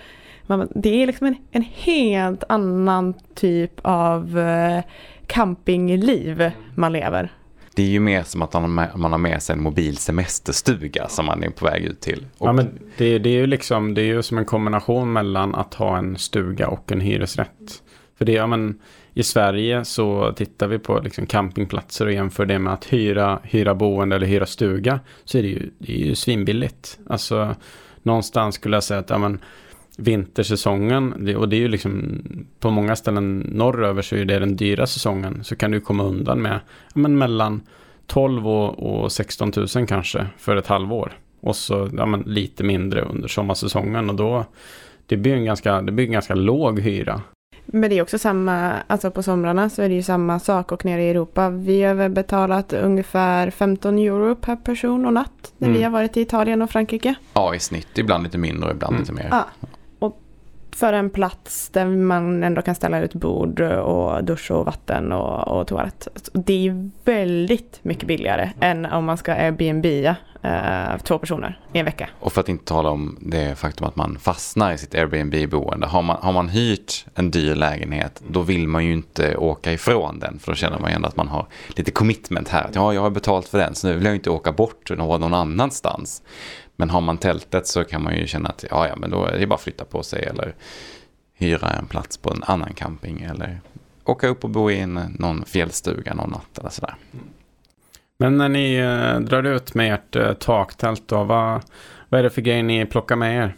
Det 0.74 1.02
är 1.02 1.06
liksom 1.06 1.26
en, 1.26 1.36
en 1.50 1.64
helt 1.74 2.44
annan 2.48 3.14
typ 3.34 3.80
av 3.82 4.38
eh, 4.38 4.84
campingliv 5.26 6.50
man 6.74 6.92
lever. 6.92 7.32
Det 7.74 7.82
är 7.82 7.86
ju 7.86 8.00
mer 8.00 8.22
som 8.22 8.42
att 8.42 8.52
man 8.52 8.62
har 8.62 8.68
med, 8.68 8.90
man 8.94 9.12
har 9.12 9.18
med 9.18 9.42
sig 9.42 9.52
en 9.52 9.62
mobil 9.62 9.96
semesterstuga 9.96 11.08
som 11.08 11.26
man 11.26 11.42
är 11.42 11.50
på 11.50 11.64
väg 11.64 11.84
ut 11.84 12.00
till. 12.00 12.26
Och... 12.38 12.48
Ja, 12.48 12.52
men 12.52 12.78
det, 12.96 13.18
det, 13.18 13.28
är 13.28 13.34
ju 13.34 13.46
liksom, 13.46 13.94
det 13.94 14.00
är 14.00 14.06
ju 14.06 14.22
som 14.22 14.38
en 14.38 14.44
kombination 14.44 15.12
mellan 15.12 15.54
att 15.54 15.74
ha 15.74 15.98
en 15.98 16.18
stuga 16.18 16.68
och 16.68 16.92
en 16.92 17.00
hyresrätt. 17.00 17.82
För 18.18 18.24
det, 18.24 18.32
ja, 18.32 18.46
men, 18.46 18.80
i 19.14 19.22
Sverige 19.22 19.84
så 19.84 20.32
tittar 20.32 20.68
vi 20.68 20.78
på 20.78 21.00
liksom 21.00 21.26
campingplatser 21.26 22.06
och 22.06 22.12
jämför 22.12 22.46
det 22.46 22.58
med 22.58 22.72
att 22.72 22.84
hyra, 22.84 23.40
hyra 23.42 23.74
boende 23.74 24.16
eller 24.16 24.26
hyra 24.26 24.46
stuga. 24.46 25.00
Så 25.24 25.38
är 25.38 25.42
det 25.42 25.48
ju, 25.48 25.70
det 25.78 25.92
är 25.92 26.06
ju 26.06 26.14
svinbilligt. 26.14 26.98
Alltså 27.06 27.54
någonstans 28.02 28.54
skulle 28.54 28.76
jag 28.76 28.84
säga 28.84 29.00
att 29.00 29.10
ja, 29.10 29.18
men, 29.18 29.38
vintersäsongen, 29.96 31.36
och 31.36 31.48
det 31.48 31.56
är 31.56 31.60
ju 31.60 31.68
liksom 31.68 32.22
på 32.60 32.70
många 32.70 32.96
ställen 32.96 33.38
norröver 33.38 34.02
så 34.02 34.16
är 34.16 34.24
det 34.24 34.38
den 34.38 34.56
dyra 34.56 34.86
säsongen, 34.86 35.44
så 35.44 35.56
kan 35.56 35.70
du 35.70 35.80
komma 35.80 36.04
undan 36.04 36.42
med 36.42 36.60
ja, 36.94 37.00
men 37.00 37.18
mellan 37.18 37.60
12 38.06 38.48
och, 38.48 39.02
och 39.02 39.12
16 39.12 39.52
000 39.76 39.86
kanske 39.86 40.26
för 40.38 40.56
ett 40.56 40.66
halvår. 40.66 41.12
Och 41.40 41.56
så 41.56 41.90
ja, 41.96 42.06
men 42.06 42.20
lite 42.20 42.64
mindre 42.64 43.02
under 43.02 43.28
sommarsäsongen 43.28 44.10
och 44.10 44.16
då 44.16 44.44
det 45.06 45.16
blir 45.16 45.34
en 45.34 45.44
ganska, 45.44 45.82
det 45.82 45.92
blir 45.92 46.06
en 46.06 46.12
ganska 46.12 46.34
låg 46.34 46.80
hyra. 46.80 47.22
Men 47.66 47.90
det 47.90 47.98
är 47.98 48.02
också 48.02 48.18
samma, 48.18 48.72
alltså 48.86 49.10
på 49.10 49.22
somrarna 49.22 49.70
så 49.70 49.82
är 49.82 49.88
det 49.88 49.94
ju 49.94 50.02
samma 50.02 50.38
sak 50.38 50.72
och 50.72 50.84
nere 50.84 51.02
i 51.02 51.10
Europa. 51.10 51.50
Vi 51.50 51.82
har 51.82 51.94
väl 51.94 52.10
betalat 52.10 52.72
ungefär 52.72 53.50
15 53.50 53.98
euro 53.98 54.34
per 54.34 54.56
person 54.56 55.06
och 55.06 55.12
natt 55.12 55.52
när 55.58 55.68
mm. 55.68 55.78
vi 55.78 55.84
har 55.84 55.90
varit 55.90 56.16
i 56.16 56.20
Italien 56.20 56.62
och 56.62 56.70
Frankrike. 56.70 57.14
Ja, 57.34 57.54
i 57.54 57.60
snitt. 57.60 57.98
Ibland 57.98 58.24
lite 58.24 58.38
mindre 58.38 58.68
och 58.68 58.74
ibland 58.74 58.92
mm. 58.92 59.00
lite 59.00 59.12
mer. 59.12 59.28
Ja 59.30 59.46
för 60.74 60.92
en 60.92 61.10
plats 61.10 61.68
där 61.68 61.86
man 61.86 62.44
ändå 62.44 62.62
kan 62.62 62.74
ställa 62.74 63.00
ut 63.00 63.14
bord 63.14 63.60
och 63.60 64.24
dusch 64.24 64.50
och 64.50 64.66
vatten 64.66 65.12
och, 65.12 65.48
och 65.48 65.66
toalett. 65.66 66.08
Det 66.32 66.68
är 66.68 66.90
väldigt 67.04 67.78
mycket 67.82 68.08
billigare 68.08 68.50
än 68.60 68.86
om 68.86 69.04
man 69.04 69.16
ska 69.16 69.32
Airbnb 69.32 69.86
eh, 70.44 70.96
två 71.02 71.18
personer 71.18 71.60
i 71.72 71.78
en 71.78 71.84
vecka. 71.84 72.08
Och 72.20 72.32
för 72.32 72.40
att 72.40 72.48
inte 72.48 72.64
tala 72.64 72.90
om 72.90 73.18
det 73.20 73.58
faktum 73.58 73.86
att 73.86 73.96
man 73.96 74.18
fastnar 74.18 74.72
i 74.72 74.78
sitt 74.78 74.94
Airbnb-boende. 74.94 75.86
Har 75.86 76.02
man, 76.02 76.16
har 76.22 76.32
man 76.32 76.48
hyrt 76.48 77.06
en 77.14 77.30
dyr 77.30 77.54
lägenhet 77.54 78.22
då 78.28 78.42
vill 78.42 78.68
man 78.68 78.84
ju 78.84 78.92
inte 78.92 79.36
åka 79.36 79.72
ifrån 79.72 80.18
den. 80.18 80.38
För 80.38 80.52
då 80.52 80.56
känner 80.56 80.78
man 80.78 80.90
ju 80.90 80.96
ändå 80.96 81.08
att 81.08 81.16
man 81.16 81.28
har 81.28 81.46
lite 81.68 81.90
commitment 81.90 82.48
här. 82.48 82.70
Ja, 82.72 82.94
jag 82.94 83.00
har 83.00 83.10
betalt 83.10 83.48
för 83.48 83.58
den 83.58 83.74
så 83.74 83.86
nu 83.86 83.94
vill 83.94 84.04
jag 84.04 84.14
inte 84.14 84.30
åka 84.30 84.52
bort 84.52 84.90
någon 84.90 85.34
annanstans. 85.34 86.22
Men 86.76 86.90
har 86.90 87.00
man 87.00 87.18
tältet 87.18 87.66
så 87.66 87.84
kan 87.84 88.02
man 88.02 88.16
ju 88.16 88.26
känna 88.26 88.48
att 88.48 88.64
ja, 88.70 88.88
ja, 88.88 88.96
men 88.96 89.10
då 89.10 89.24
är 89.24 89.38
det 89.38 89.46
bara 89.46 89.54
att 89.54 89.60
flytta 89.60 89.84
på 89.84 90.02
sig 90.02 90.24
eller 90.24 90.54
hyra 91.34 91.70
en 91.70 91.86
plats 91.86 92.16
på 92.16 92.30
en 92.30 92.42
annan 92.42 92.72
camping 92.72 93.22
eller 93.22 93.60
åka 94.04 94.28
upp 94.28 94.44
och 94.44 94.50
bo 94.50 94.70
i 94.70 94.80
en, 94.80 94.94
någon 95.18 95.44
fjällstuga 95.44 96.14
någon 96.14 96.30
natt 96.30 96.58
eller 96.58 96.70
sådär. 96.70 96.94
Men 98.16 98.38
när 98.38 98.48
ni 98.48 98.74
eh, 98.74 99.20
drar 99.20 99.42
ut 99.42 99.74
med 99.74 99.94
ert 99.94 100.16
eh, 100.16 100.32
taktält 100.32 101.02
då, 101.06 101.24
vad, 101.24 101.62
vad 102.08 102.18
är 102.18 102.22
det 102.22 102.30
för 102.30 102.42
grejer 102.42 102.62
ni 102.62 102.86
plockar 102.86 103.16
med 103.16 103.36
er? 103.36 103.54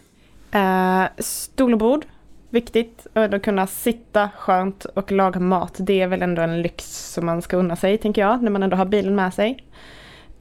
Eh, 0.51 1.09
stol 1.17 1.73
och 1.73 1.79
bord, 1.79 2.05
viktigt. 2.49 3.07
Att 3.13 3.43
kunna 3.43 3.67
sitta 3.67 4.29
skönt 4.37 4.85
och 4.85 5.11
laga 5.11 5.39
mat. 5.39 5.75
Det 5.77 6.01
är 6.01 6.07
väl 6.07 6.21
ändå 6.21 6.41
en 6.41 6.61
lyx 6.61 7.11
som 7.13 7.25
man 7.25 7.41
ska 7.41 7.57
unna 7.57 7.75
sig, 7.75 7.97
tänker 7.97 8.21
jag, 8.21 8.43
när 8.43 8.51
man 8.51 8.63
ändå 8.63 8.77
har 8.77 8.85
bilen 8.85 9.15
med 9.15 9.33
sig. 9.33 9.63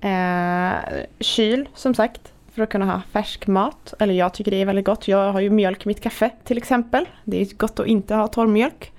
Eh, 0.01 1.05
kyl, 1.21 1.69
som 1.75 1.95
sagt 1.95 2.33
för 2.57 2.63
att 2.63 2.71
kunna 2.71 2.85
ha 2.85 3.03
färsk 3.13 3.47
mat. 3.47 3.95
Eller 3.99 4.15
jag 4.15 4.35
tycker 4.35 4.51
det 4.51 4.61
är 4.61 4.67
väldigt 4.67 4.85
gott. 4.85 5.09
Jag 5.09 5.33
har 5.33 5.41
ju 5.41 5.51
mjölk 5.51 5.85
i 5.85 5.89
mitt 5.89 6.01
kaffe 6.01 6.31
till 6.45 6.59
exempel. 6.59 7.09
Det 7.25 7.41
är 7.41 7.57
gott 7.57 7.81
att 7.81 7.87
inte 7.87 8.15
ha 8.15 8.29
torrmjölk. 8.29 8.93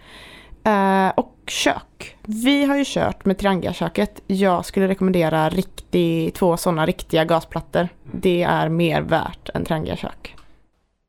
Eh, 0.63 1.09
och 1.09 1.33
kök. 1.47 2.17
Vi 2.21 2.65
har 2.65 2.75
ju 2.75 2.83
kört 2.85 3.25
med 3.25 3.37
Triangaköket. 3.37 4.21
Jag 4.27 4.65
skulle 4.65 4.87
rekommendera 4.87 5.49
riktig, 5.49 6.33
två 6.33 6.57
sådana 6.57 6.85
riktiga 6.85 7.25
gasplattor. 7.25 7.87
Det 8.11 8.43
är 8.43 8.69
mer 8.69 9.01
värt 9.01 9.49
än 9.53 9.65
Triangakök. 9.65 10.35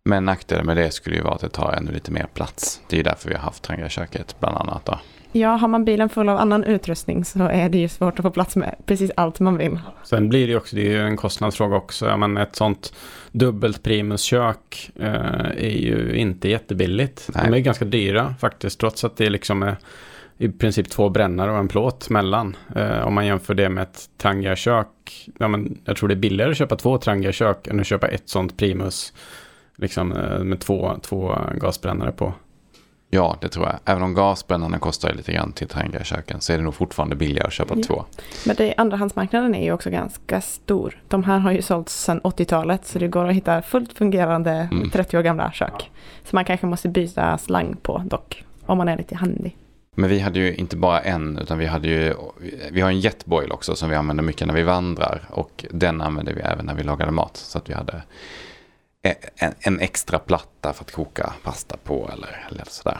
Men 0.04 0.24
nackdelen 0.24 0.66
med 0.66 0.76
det 0.76 0.90
skulle 0.90 1.16
ju 1.16 1.22
vara 1.22 1.34
att 1.34 1.40
det 1.40 1.48
tar 1.48 1.72
ännu 1.72 1.92
lite 1.92 2.10
mer 2.10 2.26
plats. 2.34 2.80
Det 2.88 2.96
är 2.96 2.98
ju 2.98 3.02
därför 3.02 3.28
vi 3.28 3.34
har 3.34 3.42
haft 3.42 3.62
Triangaköket 3.62 4.40
bland 4.40 4.56
annat. 4.56 4.84
Då. 4.84 4.98
Ja, 5.32 5.48
har 5.48 5.68
man 5.68 5.84
bilen 5.84 6.08
full 6.08 6.28
av 6.28 6.38
annan 6.38 6.64
utrustning 6.64 7.24
så 7.24 7.42
är 7.42 7.68
det 7.68 7.78
ju 7.78 7.88
svårt 7.88 8.18
att 8.18 8.22
få 8.22 8.30
plats 8.30 8.56
med 8.56 8.74
precis 8.86 9.10
allt 9.16 9.40
man 9.40 9.56
vill. 9.56 9.78
Sen 10.04 10.28
blir 10.28 10.46
det 10.46 10.50
ju 10.50 10.56
också, 10.56 10.76
det 10.76 10.82
är 10.82 10.90
ju 10.90 11.00
en 11.00 11.16
kostnadsfråga 11.16 11.76
också. 11.76 12.06
Ja, 12.06 12.16
men 12.16 12.36
ett 12.36 12.56
sånt 12.56 12.94
dubbelt 13.32 13.82
primuskök 13.82 14.90
eh, 14.96 15.12
är 15.56 15.78
ju 15.78 16.16
inte 16.16 16.48
jättebilligt. 16.48 17.30
Nej. 17.34 17.44
De 17.50 17.56
är 17.56 17.60
ganska 17.60 17.84
dyra 17.84 18.34
faktiskt, 18.40 18.80
trots 18.80 19.04
att 19.04 19.16
det 19.16 19.30
liksom 19.30 19.62
är 19.62 19.76
i 20.38 20.48
princip 20.48 20.90
två 20.90 21.08
brännare 21.08 21.50
och 21.52 21.58
en 21.58 21.68
plåt 21.68 22.10
mellan. 22.10 22.56
Eh, 22.76 23.00
om 23.00 23.14
man 23.14 23.26
jämför 23.26 23.54
det 23.54 23.68
med 23.68 23.82
ett 23.82 24.10
Trangia-kök. 24.16 25.28
Ja, 25.38 25.48
men 25.48 25.78
jag 25.84 25.96
tror 25.96 26.08
det 26.08 26.14
är 26.14 26.16
billigare 26.16 26.50
att 26.50 26.56
köpa 26.56 26.76
två 26.76 26.98
Trangia-kök 26.98 27.66
än 27.66 27.80
att 27.80 27.86
köpa 27.86 28.08
ett 28.08 28.28
sånt 28.28 28.56
primus. 28.56 29.12
Liksom 29.76 30.12
eh, 30.12 30.38
med 30.38 30.60
två, 30.60 30.96
två 31.02 31.38
gasbrännare 31.54 32.12
på. 32.12 32.34
Ja, 33.10 33.36
det 33.40 33.48
tror 33.48 33.66
jag. 33.66 33.78
Även 33.84 34.02
om 34.02 34.14
gasbrännarna 34.14 34.78
kostar 34.78 35.14
lite 35.14 35.32
grann 35.32 35.52
till 35.52 35.68
köken 36.02 36.40
så 36.40 36.52
är 36.52 36.56
det 36.56 36.64
nog 36.64 36.74
fortfarande 36.74 37.16
billigare 37.16 37.46
att 37.46 37.52
köpa 37.52 37.74
ja. 37.76 37.82
två. 37.82 38.04
Men 38.46 38.56
det, 38.56 38.74
andrahandsmarknaden 38.76 39.54
är 39.54 39.64
ju 39.64 39.72
också 39.72 39.90
ganska 39.90 40.40
stor. 40.40 41.02
De 41.08 41.24
här 41.24 41.38
har 41.38 41.52
ju 41.52 41.62
sålts 41.62 42.02
sedan 42.04 42.20
80-talet 42.20 42.86
så 42.86 42.98
det 42.98 43.08
går 43.08 43.28
att 43.28 43.34
hitta 43.34 43.62
fullt 43.62 43.92
fungerande 43.92 44.50
mm. 44.50 44.90
30 44.90 45.18
år 45.18 45.22
gamla 45.22 45.52
kök. 45.52 45.90
Så 46.24 46.36
man 46.36 46.44
kanske 46.44 46.66
måste 46.66 46.88
byta 46.88 47.38
slang 47.38 47.76
på 47.82 48.02
dock, 48.06 48.44
om 48.66 48.78
man 48.78 48.88
är 48.88 48.96
lite 48.96 49.16
handy. 49.16 49.50
Men 49.94 50.10
vi 50.10 50.20
hade 50.20 50.38
ju 50.38 50.54
inte 50.54 50.76
bara 50.76 51.00
en, 51.00 51.38
utan 51.38 51.58
vi 51.58 51.66
hade 51.66 51.88
ju, 51.88 52.14
vi 52.70 52.80
har 52.80 52.88
en 52.88 53.00
jetboil 53.00 53.52
också 53.52 53.74
som 53.74 53.90
vi 53.90 53.96
använder 53.96 54.24
mycket 54.24 54.46
när 54.46 54.54
vi 54.54 54.62
vandrar. 54.62 55.22
Och 55.30 55.64
den 55.70 56.00
använder 56.00 56.34
vi 56.34 56.40
även 56.40 56.66
när 56.66 56.74
vi 56.74 56.82
lagade 56.82 57.12
mat. 57.12 57.36
Så 57.36 57.58
att 57.58 57.70
vi 57.70 57.74
hade 57.74 58.02
en, 59.36 59.54
en 59.60 59.80
extra 59.80 60.18
platta 60.18 60.72
för 60.72 60.84
att 60.84 60.92
koka 60.92 61.32
pasta 61.42 61.76
på 61.84 62.10
eller, 62.12 62.48
eller 62.50 62.64
sådär. 62.68 62.98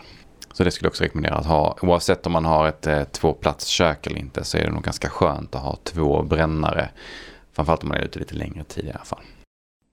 Så 0.52 0.64
det 0.64 0.70
skulle 0.70 0.86
jag 0.86 0.90
också 0.90 1.04
rekommendera 1.04 1.34
att 1.34 1.46
ha. 1.46 1.76
Oavsett 1.82 2.26
om 2.26 2.32
man 2.32 2.44
har 2.44 2.68
ett 2.68 2.86
eh, 2.86 3.04
tvåplatskök 3.04 4.06
eller 4.06 4.18
inte 4.18 4.44
så 4.44 4.58
är 4.58 4.64
det 4.64 4.70
nog 4.70 4.82
ganska 4.82 5.08
skönt 5.08 5.54
att 5.54 5.62
ha 5.62 5.76
två 5.84 6.22
brännare. 6.22 6.88
Framförallt 7.52 7.82
om 7.82 7.88
man 7.88 7.98
är 7.98 8.02
ute 8.02 8.18
lite 8.18 8.34
längre 8.34 8.64
tid 8.64 8.84
i 8.84 8.90
alla 8.90 9.04
fall. 9.04 9.22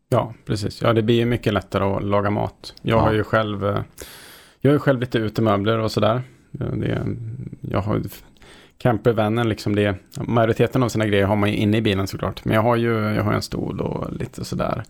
Ja, 0.10 0.34
precis. 0.46 0.82
Ja, 0.82 0.94
det 0.94 1.02
blir 1.02 1.16
ju 1.16 1.26
mycket 1.26 1.54
lättare 1.54 1.84
att 1.84 2.04
laga 2.04 2.30
mat. 2.30 2.74
Jag 2.82 2.98
ja. 2.98 3.02
har 3.02 3.14
ju 3.14 3.24
själv, 3.24 3.66
eh, 3.66 3.82
jag 4.62 4.72
har 4.72 4.74
ju 4.76 4.80
själv 4.80 5.00
lite 5.00 5.18
utemöbler 5.18 5.80
och 5.80 5.92
sådär. 5.92 6.22
Det, 6.52 7.08
jag 7.62 7.82
har 7.82 8.02
campervanen, 8.78 9.50
liksom 9.50 9.76
det, 9.76 9.96
majoriteten 10.18 10.84
av 10.84 10.90
sina 10.90 11.06
grejer 11.06 11.26
har 11.26 11.36
man 11.36 11.50
ju 11.50 11.56
inne 11.56 11.78
i 11.78 11.82
bilen 11.82 12.08
såklart. 12.08 12.46
Men 12.46 12.56
jag 12.56 12.62
har 12.62 12.76
ju 12.76 12.94
jag 12.94 13.24
har 13.24 13.34
en 13.34 13.42
stol 13.42 13.82
och 13.82 14.14
lite 14.14 14.46
sådär. 14.46 14.84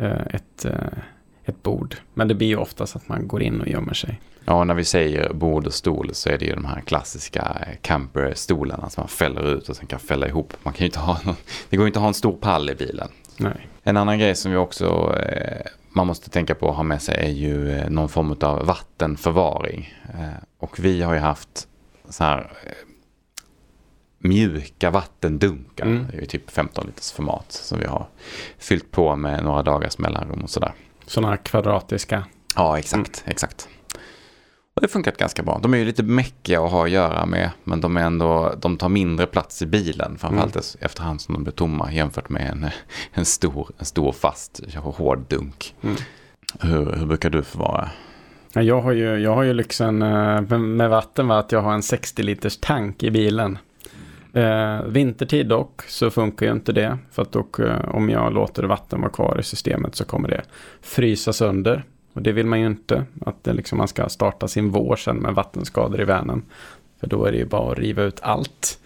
Eh, 0.00 0.26
ett, 0.30 0.64
eh, 0.64 0.98
ett 1.44 1.62
bord. 1.62 1.96
Men 2.14 2.28
det 2.28 2.34
blir 2.34 2.48
ju 2.48 2.56
oftast 2.56 2.96
att 2.96 3.08
man 3.08 3.28
går 3.28 3.42
in 3.42 3.60
och 3.60 3.68
gömmer 3.68 3.94
sig. 3.94 4.20
Ja, 4.44 4.64
när 4.64 4.74
vi 4.74 4.84
säger 4.84 5.32
bord 5.32 5.66
och 5.66 5.74
stol 5.74 6.14
så 6.14 6.28
är 6.28 6.38
det 6.38 6.44
ju 6.44 6.54
de 6.54 6.64
här 6.64 6.80
klassiska 6.80 7.56
camperstolarna 7.82 8.90
som 8.90 9.00
man 9.00 9.08
fäller 9.08 9.54
ut 9.56 9.68
och 9.68 9.76
sen 9.76 9.86
kan 9.86 10.00
fälla 10.00 10.28
ihop. 10.28 10.52
Man 10.62 10.74
kan 10.74 10.84
inte 10.84 10.98
ha 10.98 11.20
någon, 11.24 11.36
det 11.70 11.76
går 11.76 11.84
ju 11.84 11.88
inte 11.88 11.98
att 11.98 12.02
ha 12.02 12.08
en 12.08 12.14
stor 12.14 12.32
pall 12.32 12.70
i 12.70 12.74
bilen. 12.74 13.08
Nej. 13.36 13.68
En 13.82 13.96
annan 13.96 14.18
grej 14.18 14.34
som 14.34 14.52
vi 14.52 14.56
också 14.56 15.16
eh, 15.18 15.66
man 15.92 16.06
måste 16.06 16.30
tänka 16.30 16.54
på 16.54 16.70
att 16.70 16.76
ha 16.76 16.82
med 16.82 17.02
sig 17.02 17.16
är 17.18 17.30
ju 17.30 17.84
någon 17.90 18.08
form 18.08 18.36
av 18.40 18.66
vattenförvaring. 18.66 19.94
Och 20.58 20.78
vi 20.78 21.02
har 21.02 21.14
ju 21.14 21.20
haft 21.20 21.68
så 22.08 22.24
här 22.24 22.52
mjuka 24.20 24.90
vattendunkar. 24.90 25.86
Mm. 25.86 26.06
Det 26.10 26.16
är 26.16 26.20
ju 26.20 26.26
typ 26.26 26.50
15 26.50 26.86
liters 26.86 27.12
format 27.12 27.52
som 27.52 27.78
vi 27.78 27.86
har 27.86 28.06
fyllt 28.58 28.90
på 28.90 29.16
med 29.16 29.44
några 29.44 29.62
dagars 29.62 29.98
mellanrum 29.98 30.40
och 30.40 30.50
sådär. 30.50 30.72
Sådana 31.06 31.36
kvadratiska. 31.36 32.24
Ja, 32.56 32.78
exakt, 32.78 33.22
mm. 33.24 33.30
exakt. 33.30 33.68
Och 34.74 34.80
det 34.80 34.86
har 34.86 34.88
funkat 34.90 35.16
ganska 35.16 35.42
bra. 35.42 35.58
De 35.62 35.74
är 35.74 35.78
ju 35.78 35.84
lite 35.84 36.02
mäckiga 36.02 36.62
att 36.62 36.70
ha 36.70 36.84
att 36.84 36.90
göra 36.90 37.26
med, 37.26 37.50
men 37.64 37.80
de, 37.80 37.96
är 37.96 38.00
ändå, 38.00 38.54
de 38.60 38.76
tar 38.76 38.88
mindre 38.88 39.26
plats 39.26 39.62
i 39.62 39.66
bilen, 39.66 40.18
framförallt 40.18 40.54
mm. 40.54 40.64
efterhand 40.80 41.20
som 41.20 41.34
de 41.34 41.44
blir 41.44 41.52
tomma 41.52 41.92
jämfört 41.92 42.28
med 42.28 42.50
en, 42.50 42.66
en, 43.12 43.24
stor, 43.24 43.68
en 43.78 43.84
stor 43.84 44.12
fast 44.12 44.60
hård 44.74 45.24
dunk. 45.28 45.74
Mm. 45.82 45.96
Hur, 46.60 46.92
hur 46.92 47.06
brukar 47.06 47.30
du 47.30 47.42
förvara? 47.42 47.90
Jag 48.52 48.80
har 48.80 48.92
ju, 48.92 49.18
jag 49.18 49.34
har 49.34 49.42
ju 49.42 49.52
lyxen 49.52 50.02
eh, 50.02 50.58
med 50.58 50.90
vatten, 50.90 51.28
va, 51.28 51.38
att 51.38 51.52
jag 51.52 51.62
har 51.62 51.72
en 51.72 51.82
60 51.82 52.22
liters 52.22 52.56
tank 52.56 53.02
i 53.02 53.10
bilen. 53.10 53.58
Eh, 54.32 54.82
vintertid 54.82 55.46
dock 55.46 55.82
så 55.82 56.10
funkar 56.10 56.46
ju 56.46 56.52
inte 56.52 56.72
det. 56.72 56.98
För 57.10 57.22
att 57.22 57.32
dock, 57.32 57.58
eh, 57.58 57.94
om 57.94 58.10
jag 58.10 58.34
låter 58.34 58.62
vatten 58.62 59.00
vara 59.00 59.10
kvar 59.10 59.36
i 59.40 59.42
systemet 59.42 59.94
så 59.94 60.04
kommer 60.04 60.28
det 60.28 60.42
frysa 60.80 61.32
sönder. 61.32 61.84
Och 62.12 62.22
det 62.22 62.32
vill 62.32 62.46
man 62.46 62.60
ju 62.60 62.66
inte. 62.66 63.04
Att 63.26 63.44
det 63.44 63.52
liksom, 63.52 63.78
man 63.78 63.88
ska 63.88 64.08
starta 64.08 64.48
sin 64.48 64.70
vår 64.70 64.96
sen 64.96 65.16
med 65.16 65.34
vattenskador 65.34 66.00
i 66.00 66.04
Vänern. 66.04 66.42
För 67.00 67.06
då 67.06 67.24
är 67.24 67.32
det 67.32 67.38
ju 67.38 67.46
bara 67.46 67.72
att 67.72 67.78
riva 67.78 68.02
ut 68.02 68.20
allt. 68.22 68.78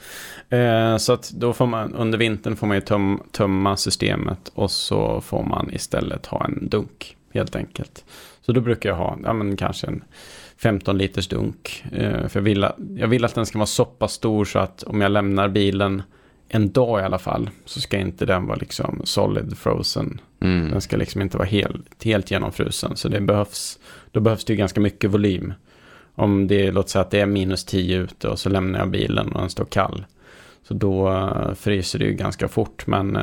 Eh, 0.49 0.97
så 0.97 1.13
att 1.13 1.31
då 1.31 1.53
får 1.53 1.67
man 1.67 1.95
under 1.95 2.19
vintern 2.19 2.57
får 2.57 2.67
man 2.67 2.77
ju 2.77 2.81
töm, 2.81 3.21
tömma 3.33 3.77
systemet 3.77 4.51
och 4.55 4.71
så 4.71 5.21
får 5.21 5.43
man 5.43 5.71
istället 5.73 6.27
ha 6.27 6.45
en 6.45 6.69
dunk 6.69 7.17
helt 7.35 7.57
enkelt. 7.57 8.05
Så 8.41 8.53
då 8.53 8.61
brukar 8.61 8.89
jag 8.89 8.97
ha, 8.97 9.19
ja 9.25 9.33
men 9.33 9.57
kanske 9.57 9.87
en 9.87 10.05
15 10.65 10.99
liters 10.99 11.29
dunk. 11.29 11.85
Eh, 11.93 12.29
för 12.29 12.41
jag 12.41 12.45
vill, 12.45 12.67
jag 12.97 13.09
vill 13.09 13.25
att 13.25 13.35
den 13.35 13.47
ska 13.47 13.59
vara 13.59 13.67
så 13.67 13.85
pass 13.85 14.13
stor 14.13 14.45
så 14.45 14.59
att 14.59 14.83
om 14.83 15.01
jag 15.01 15.13
lämnar 15.13 15.49
bilen 15.49 16.03
en 16.49 16.73
dag 16.73 17.01
i 17.01 17.03
alla 17.03 17.19
fall 17.19 17.51
så 17.65 17.81
ska 17.81 17.99
inte 17.99 18.27
den 18.27 18.47
vara 18.47 18.57
liksom 18.57 19.01
solid 19.05 19.59
frozen. 19.59 20.21
Mm. 20.41 20.71
Den 20.71 20.81
ska 20.81 20.97
liksom 20.97 21.23
inte 21.23 21.37
vara 21.37 21.49
helt, 21.49 22.05
helt 22.05 22.31
genomfrusen. 22.31 22.97
Så 22.97 23.09
det 23.09 23.21
behövs, 23.21 23.79
då 24.13 24.21
behövs 24.21 24.45
det 24.45 24.53
ju 24.53 24.57
ganska 24.57 24.81
mycket 24.81 25.11
volym. 25.11 25.53
Om 26.15 26.47
det, 26.47 26.73
låt 26.73 26.89
säga 26.89 27.03
att 27.03 27.11
det 27.11 27.21
är 27.21 27.27
minus 27.27 27.65
10 27.65 27.99
ute 27.99 28.29
och 28.29 28.39
så 28.39 28.49
lämnar 28.49 28.79
jag 28.79 28.91
bilen 28.91 29.33
och 29.33 29.41
den 29.41 29.51
står 29.51 29.65
kall. 29.65 30.05
Så 30.69 30.75
då 30.75 31.11
uh, 31.11 31.55
fryser 31.55 31.99
det 31.99 32.05
ju 32.05 32.13
ganska 32.13 32.49
fort. 32.49 32.87
Men 32.87 33.17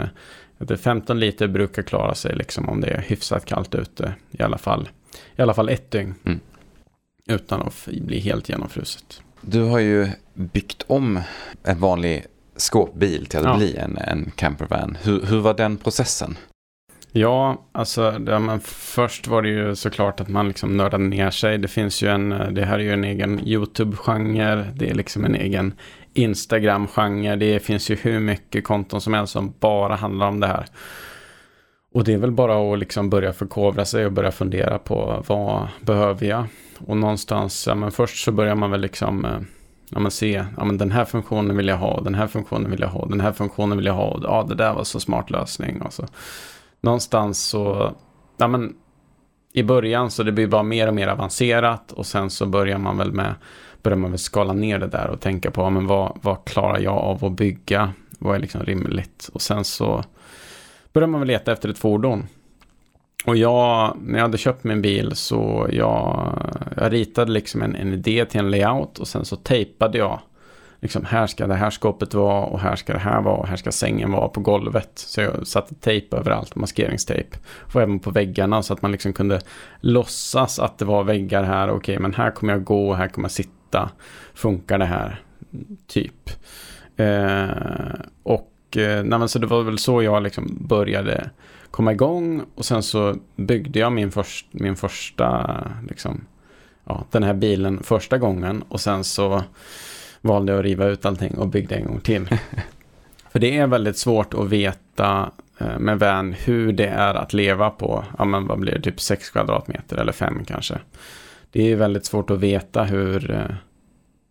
uh, 0.60 0.78
15 0.78 1.20
liter 1.20 1.48
brukar 1.48 1.82
klara 1.82 2.16
sig 2.16 2.36
liksom 2.36 2.70
om 2.70 2.82
det 2.82 2.88
är 2.88 3.02
hyfsat 3.02 3.46
kallt 3.46 3.76
ute. 3.76 4.14
I 4.32 4.44
alla 4.44 4.58
fall, 4.58 4.90
i 5.36 5.42
alla 5.42 5.54
fall 5.54 5.70
ett 5.70 5.92
dygn. 5.92 6.16
Mm. 6.24 6.40
Utan 7.32 7.62
att 7.62 7.88
bli 7.88 8.20
helt 8.20 8.50
genomfruset. 8.50 9.22
Du 9.42 9.62
har 9.62 9.80
ju 9.80 10.08
byggt 10.34 10.84
om 10.88 11.20
en 11.64 11.80
vanlig 11.80 12.26
skåpbil 12.56 13.26
till 13.26 13.40
att 13.40 13.46
ja. 13.46 13.58
bli 13.58 13.76
en, 13.76 13.98
en 13.98 14.32
campervan. 14.36 14.98
Hur, 15.04 15.26
hur 15.26 15.40
var 15.40 15.54
den 15.54 15.78
processen? 15.78 16.38
Ja, 17.12 17.66
alltså 17.72 18.12
det, 18.12 18.40
men 18.40 18.60
först 18.60 19.28
var 19.28 19.42
det 19.42 19.50
ju 19.50 19.76
såklart 19.76 20.20
att 20.20 20.30
man 20.30 20.48
liksom 20.48 20.78
nördade 20.78 21.04
ner 21.04 21.32
sig. 21.32 21.58
Det 21.58 21.68
finns 21.68 22.04
ju 22.04 22.08
en, 22.08 22.30
det 22.30 22.66
här 22.66 22.80
är 22.80 22.84
ju 22.84 22.94
en 22.94 23.04
egen 23.04 23.40
YouTube-genre. 23.48 24.66
Det 24.76 24.90
är 24.90 24.94
liksom 24.94 25.26
en 25.26 25.36
egen 25.36 25.74
Instagram-genre. 26.14 27.36
Det 27.36 27.60
finns 27.60 27.90
ju 27.92 27.96
hur 27.96 28.20
mycket 28.20 28.64
konton 28.64 29.02
som 29.02 29.14
helst 29.14 29.34
som 29.34 29.54
bara 29.60 29.96
handlar 29.96 30.28
om 30.28 30.40
det 30.40 30.48
här. 30.48 30.66
Och 31.94 32.04
det 32.04 32.14
är 32.14 32.18
väl 32.18 32.32
bara 32.32 32.74
att 32.74 32.80
liksom 32.80 33.10
börja 33.10 33.34
förkovra 33.34 33.86
sig 33.86 34.06
och 34.06 34.12
börja 34.12 34.32
fundera 34.32 34.80
på 34.80 35.24
vad 35.28 35.68
behöver 35.82 36.28
jag? 36.28 36.46
Och 36.88 36.98
någonstans, 36.98 37.68
ja 37.68 37.76
men 37.76 37.92
först 37.92 38.24
så 38.24 38.32
börjar 38.32 38.56
man 38.56 38.72
väl 38.72 38.82
liksom 38.82 39.26
eh, 39.26 39.40
ja, 39.90 40.00
men 40.00 40.12
se, 40.12 40.46
ja 40.58 40.66
men 40.66 40.78
den 40.78 40.92
här 40.92 41.06
funktionen 41.06 41.58
vill 41.58 41.68
jag 41.68 41.78
ha, 41.78 42.02
den 42.02 42.16
här 42.16 42.28
funktionen 42.28 42.72
vill 42.72 42.82
jag 42.82 42.88
ha, 42.88 43.06
den 43.06 43.22
här 43.22 43.32
funktionen 43.32 43.78
vill 43.78 43.86
jag 43.86 43.94
ha, 43.94 44.20
ja 44.24 44.46
det 44.50 44.56
där 44.56 44.74
var 44.74 44.84
så 44.84 45.00
smart 45.00 45.30
lösning. 45.30 45.82
Och 45.82 45.94
så. 45.94 46.06
Någonstans 46.82 47.44
så, 47.44 47.96
ja 48.38 48.48
men 48.48 48.74
i 49.54 49.64
början 49.64 50.12
så 50.12 50.24
det 50.24 50.32
blir 50.32 50.48
bara 50.48 50.64
mer 50.64 50.88
och 50.88 50.94
mer 50.94 51.08
avancerat 51.08 51.92
och 51.92 52.06
sen 52.06 52.30
så 52.30 52.46
börjar 52.46 52.78
man 52.78 52.98
väl 52.98 53.12
med, 53.12 53.36
börjar 53.84 53.98
man 53.98 54.12
väl 54.12 54.20
skala 54.20 54.54
ner 54.54 54.80
det 54.80 54.88
där 54.88 55.08
och 55.08 55.20
tänka 55.20 55.52
på, 55.52 55.62
ja, 55.62 55.70
men 55.70 55.88
vad, 55.88 56.20
vad 56.22 56.46
klarar 56.46 56.80
jag 56.80 56.98
av 56.98 57.26
att 57.26 57.32
bygga? 57.32 57.94
Vad 58.20 58.36
är 58.36 58.40
liksom 58.40 58.64
rimligt? 58.64 59.30
Och 59.34 59.42
sen 59.42 59.64
så 59.64 60.04
Började 60.94 61.12
man 61.12 61.22
väl 61.22 61.28
leta 61.28 61.52
efter 61.52 61.70
ett 61.70 61.78
fordon. 61.78 62.28
Och 63.26 63.38
jag, 63.38 63.98
när 64.02 64.20
jag 64.20 64.26
hade 64.26 64.38
köpt 64.38 64.64
min 64.64 64.82
bil 64.82 65.16
så 65.16 65.68
jag, 65.72 66.34
jag 66.78 66.94
ritade 66.94 67.32
liksom 67.32 67.62
en, 67.62 67.76
en 67.76 67.94
idé 67.94 68.26
till 68.26 68.40
en 68.40 68.52
layout 68.52 69.00
och 69.00 69.08
sen 69.08 69.26
så 69.26 69.36
tejpade 69.36 69.98
jag. 69.98 70.20
Liksom 70.80 71.06
här 71.06 71.28
ska 71.28 71.48
det 71.48 71.56
här 71.56 71.70
skåpet 71.70 72.14
vara 72.14 72.46
och 72.46 72.60
här 72.60 72.76
ska 72.76 72.94
det 72.94 73.00
här 73.00 73.22
vara 73.22 73.36
och 73.36 73.48
här 73.48 73.56
ska 73.56 73.72
sängen 73.72 74.12
vara 74.12 74.28
på 74.28 74.40
golvet. 74.40 74.92
Så 74.94 75.22
jag 75.22 75.48
satte 75.48 75.76
tejp 75.76 76.18
överallt, 76.18 76.56
maskeringstejp. 76.56 77.38
Och 77.74 77.82
även 77.82 78.00
på 78.00 78.12
väggarna 78.12 78.64
så 78.64 78.74
att 78.74 78.82
man 78.82 78.92
liksom 78.92 79.14
kunde 79.14 79.42
låtsas 79.80 80.60
att 80.60 80.78
det 80.78 80.86
var 80.86 81.04
väggar 81.04 81.44
här. 81.44 81.68
Okej, 81.68 81.78
okay, 81.78 82.00
men 82.00 82.14
här 82.14 82.32
kommer 82.32 82.54
jag 82.54 82.64
gå, 82.64 82.94
här 82.94 83.08
kommer 83.08 83.26
jag 83.26 83.32
sitta. 83.32 83.90
Funkar 84.34 84.78
det 84.78 84.86
här? 84.86 85.22
Typ. 85.88 86.30
Eh, 86.98 87.50
och 88.24 88.51
eh, 88.78 89.04
nej, 89.04 89.30
så 89.30 89.40
det 89.40 89.48
var 89.48 89.64
väl 89.64 89.78
så 89.78 90.04
jag 90.04 90.24
liksom 90.24 90.58
började 90.60 91.30
komma 91.72 91.92
igång 91.92 92.44
och 92.56 92.66
sen 92.66 92.84
så 92.84 93.16
byggde 93.36 93.80
jag 93.80 93.92
min, 93.92 94.12
först, 94.12 94.46
min 94.52 94.76
första, 94.76 95.58
liksom, 95.90 96.26
ja, 96.84 97.06
den 97.12 97.24
här 97.24 97.34
bilen 97.34 97.84
första 97.84 98.18
gången 98.18 98.64
och 98.70 98.82
sen 98.82 99.04
så 99.04 99.44
valde 100.22 100.52
jag 100.52 100.60
att 100.60 100.66
riva 100.66 100.86
ut 100.86 101.06
allting 101.06 101.38
och 101.38 101.48
byggde 101.48 101.76
en 101.76 101.86
gång 101.86 102.00
till. 102.00 102.28
För 103.32 103.40
det 103.40 103.58
är 103.58 103.68
väldigt 103.68 103.98
svårt 103.98 104.34
att 104.34 104.50
veta 104.50 105.32
eh, 105.58 105.80
med 105.80 106.00
van 106.00 106.34
hur 106.34 106.74
det 106.74 106.88
är 106.88 107.14
att 107.14 107.34
leva 107.34 107.70
på, 107.70 108.06
ja 108.18 108.26
men 108.26 108.48
vad 108.48 108.60
blir 108.60 108.74
det, 108.74 108.82
typ 108.82 109.02
6 109.02 109.30
kvadratmeter 109.30 109.98
eller 109.98 110.12
5 110.12 110.46
kanske. 110.46 110.80
Det 111.52 111.72
är 111.72 111.76
väldigt 111.76 112.06
svårt 112.06 112.30
att 112.30 112.40
veta 112.40 112.84
hur, 112.84 113.32
eh, 113.32 113.56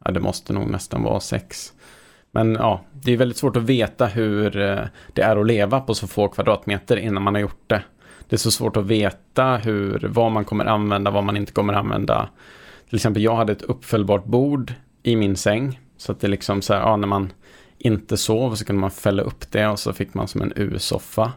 ja 0.05 0.11
det 0.11 0.21
måste 0.21 0.53
nog 0.53 0.71
nästan 0.71 1.03
vara 1.03 1.21
6. 1.21 1.73
Men 2.33 2.53
ja, 2.53 2.85
det 2.93 3.13
är 3.13 3.17
väldigt 3.17 3.39
svårt 3.39 3.57
att 3.57 3.63
veta 3.63 4.07
hur 4.07 4.57
eh, 4.57 4.85
det 5.13 5.23
är 5.23 5.37
att 5.37 5.47
leva 5.47 5.81
på 5.81 5.95
så 5.95 6.07
få 6.07 6.29
kvadratmeter 6.29 6.97
innan 6.97 7.23
man 7.23 7.35
har 7.35 7.41
gjort 7.41 7.65
det. 7.67 7.83
Det 8.29 8.37
är 8.37 8.39
så 8.39 8.51
svårt 8.51 8.77
att 8.77 8.87
veta 8.87 9.57
hur, 9.57 10.09
vad 10.09 10.33
man 10.33 10.45
kommer 10.45 10.65
använda, 10.65 11.11
vad 11.11 11.25
man 11.25 11.37
inte 11.37 11.53
kommer 11.53 11.75
använda. 11.75 12.29
Till 12.89 12.97
exempel, 12.97 13.23
jag 13.23 13.37
hade 13.37 13.53
ett 13.53 13.63
uppfällbart 13.63 14.25
bord 14.25 14.75
i 15.03 15.17
min 15.17 15.37
säng. 15.37 15.81
Så 15.97 16.13
att 16.13 16.21
det 16.21 16.29
liksom 16.29 16.63
så 16.63 16.75
här, 16.75 16.81
ja, 16.81 16.97
när 16.97 17.09
man 17.09 17.33
inte 17.79 18.17
sov 18.17 18.55
så 18.55 18.65
kunde 18.65 18.81
man 18.81 18.91
fälla 18.91 19.23
upp 19.23 19.51
det 19.51 19.67
och 19.67 19.79
så 19.79 19.93
fick 19.93 20.15
man 20.15 20.29
som 20.29 20.43
en 20.43 20.53
U-soffa. 20.57 21.33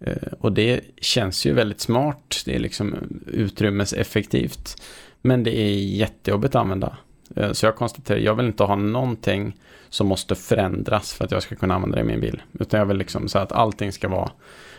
Eh, 0.00 0.32
och 0.40 0.52
det 0.52 0.80
känns 1.00 1.46
ju 1.46 1.52
väldigt 1.52 1.80
smart. 1.80 2.42
Det 2.44 2.54
är 2.54 2.58
liksom 2.58 2.94
utrymmeseffektivt. 3.26 4.82
Men 5.22 5.44
det 5.44 5.58
är 5.58 5.74
jättejobbigt 5.74 6.54
att 6.54 6.60
använda. 6.60 6.96
Eh, 7.36 7.52
så 7.52 7.66
jag 7.66 7.76
konstaterar, 7.76 8.18
jag 8.18 8.34
vill 8.34 8.46
inte 8.46 8.64
ha 8.64 8.76
någonting 8.76 9.56
som 9.88 10.06
måste 10.06 10.34
förändras 10.34 11.12
för 11.12 11.24
att 11.24 11.30
jag 11.30 11.42
ska 11.42 11.54
kunna 11.54 11.74
använda 11.74 11.96
det 11.96 12.00
i 12.00 12.04
min 12.04 12.20
bil. 12.20 12.42
Utan 12.60 12.80
jag 12.80 12.86
vill 12.86 12.96
liksom 12.96 13.28
så 13.28 13.38
att 13.38 13.52
allting 13.52 13.92
ska 13.92 14.08
vara, 14.08 14.30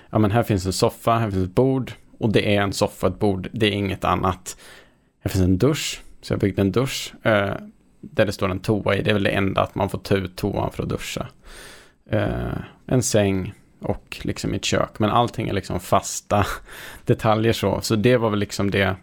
ja 0.09 0.19
men 0.19 0.31
här 0.31 0.43
finns 0.43 0.65
en 0.65 0.73
soffa, 0.73 1.17
här 1.17 1.31
finns 1.31 1.47
ett 1.47 1.55
bord 1.55 1.93
och 2.17 2.31
det 2.31 2.55
är 2.55 2.61
en 2.61 2.73
soffa, 2.73 3.07
ett 3.07 3.19
bord, 3.19 3.49
det 3.51 3.65
är 3.67 3.71
inget 3.71 4.03
annat. 4.03 4.57
Här 5.21 5.29
finns 5.29 5.43
en 5.43 5.57
dusch, 5.57 6.01
så 6.21 6.33
jag 6.33 6.39
byggde 6.39 6.61
en 6.61 6.71
dusch 6.71 7.13
eh, 7.23 7.53
där 8.01 8.25
det 8.25 8.31
står 8.31 8.49
en 8.49 8.59
toa 8.59 8.95
i. 8.95 9.01
Det 9.01 9.09
är 9.09 9.13
väl 9.13 9.23
det 9.23 9.29
enda 9.29 9.61
att 9.61 9.75
man 9.75 9.89
får 9.89 9.99
ta 9.99 10.15
ut 10.15 10.35
toan 10.35 10.71
för 10.71 10.83
att 10.83 10.89
duscha. 10.89 11.27
Eh, 12.09 12.57
en 12.85 13.03
säng 13.03 13.53
och 13.79 14.17
liksom 14.21 14.53
ett 14.53 14.65
kök. 14.65 14.99
Men 14.99 15.09
allting 15.09 15.49
är 15.49 15.53
liksom 15.53 15.79
fasta 15.79 16.45
detaljer 17.05 17.53
så. 17.53 17.81
Så 17.81 17.95
det 17.95 18.17
var 18.17 18.29
väl 18.29 18.39
liksom 18.39 18.71
det 18.71 18.95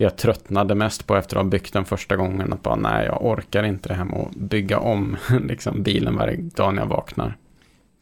det 0.00 0.04
jag 0.04 0.16
tröttnade 0.16 0.74
mest 0.74 1.06
på 1.06 1.16
efter 1.16 1.36
att 1.36 1.42
ha 1.42 1.50
byggt 1.50 1.72
den 1.72 1.84
första 1.84 2.16
gången. 2.16 2.52
Att 2.52 2.62
bara 2.62 2.76
nej, 2.76 3.06
jag 3.06 3.24
orkar 3.24 3.62
inte 3.62 3.88
det 3.88 3.94
här 3.94 4.04
med 4.04 4.18
att 4.18 4.36
bygga 4.36 4.78
om 4.78 5.16
liksom, 5.48 5.82
bilen 5.82 6.16
varje 6.16 6.36
dag 6.36 6.74
när 6.74 6.82
jag 6.82 6.88
vaknar. 6.88 7.36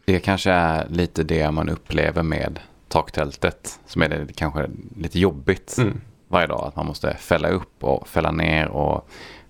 Det 0.04 0.20
kanske 0.20 0.50
är 0.50 0.88
lite 0.88 1.22
det 1.22 1.50
man 1.50 1.68
upplever 1.68 2.22
med 2.22 2.60
taktältet. 2.88 3.80
Som 3.86 4.02
är 4.02 4.08
det 4.08 4.32
kanske 4.34 4.70
lite 4.96 5.18
jobbigt 5.18 5.78
mm. 5.78 6.00
varje 6.28 6.46
dag. 6.46 6.64
Att 6.66 6.76
man 6.76 6.86
måste 6.86 7.16
fälla 7.16 7.48
upp 7.48 7.84
och 7.84 8.08
fälla 8.08 8.30
ner 8.30 8.68
och 8.68 9.08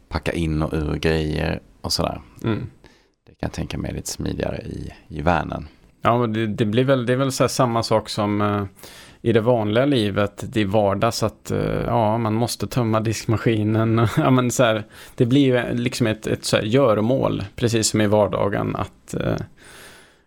packa 0.08 0.32
in 0.32 0.62
och 0.62 0.72
ur 0.72 0.94
grejer 0.94 1.61
och 1.80 1.92
sådär. 1.92 2.20
Mm. 2.44 2.66
Det 3.26 3.30
kan 3.30 3.46
jag 3.46 3.52
tänka 3.52 3.78
mig 3.78 3.92
lite 3.92 4.11
smidigare 4.11 4.58
i, 4.58 4.92
i 5.08 5.20
vanen. 5.20 5.68
Ja, 6.02 6.26
det, 6.26 6.46
det 6.46 6.64
blir 6.64 6.84
väl, 6.84 7.06
det 7.06 7.12
är 7.12 7.16
väl 7.16 7.32
samma 7.32 7.82
sak 7.82 8.08
som 8.08 8.40
eh, 8.40 8.64
i 9.22 9.33
det 9.33 9.40
vanliga 9.40 9.87
livet, 9.87 10.44
det 10.48 10.61
är 10.61 10.66
vardags 10.66 11.22
att 11.22 11.50
eh, 11.50 11.83
ja, 11.87 12.18
man 12.18 12.35
måste 12.35 12.66
tömma 12.66 13.00
diskmaskinen. 13.00 14.09
ja, 14.16 14.31
men 14.31 14.50
så 14.50 14.62
här, 14.62 14.85
det 15.14 15.26
blir 15.26 15.46
ju 15.46 15.74
liksom 15.74 16.07
ett, 16.07 16.26
ett 16.26 16.44
så 16.44 16.57
här 16.57 16.62
göromål, 16.62 17.44
precis 17.57 17.88
som 17.88 18.00
i 18.00 18.07
vardagen. 18.07 18.76
Att, 18.76 19.14
eh, 19.14 19.37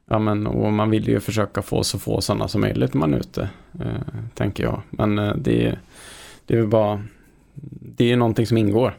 ja, 0.09 0.19
men, 0.19 0.47
och 0.47 0.73
man 0.73 0.89
vill 0.89 1.07
ju 1.07 1.19
försöka 1.19 1.61
få 1.61 1.83
så 1.83 1.99
få 1.99 2.21
sådana 2.21 2.47
som 2.47 2.61
möjligt 2.61 2.93
man 2.93 3.13
är 3.13 3.17
ute, 3.17 3.49
eh, 3.79 4.17
tänker 4.33 4.63
jag. 4.63 4.81
Men 4.89 5.19
eh, 5.19 5.35
det, 5.35 5.77
det 6.45 6.53
är 6.53 6.57
väl 6.57 6.67
bara, 6.67 7.03
det 7.81 8.11
är 8.11 8.17
någonting 8.17 8.47
som 8.47 8.57
ingår. 8.57 8.97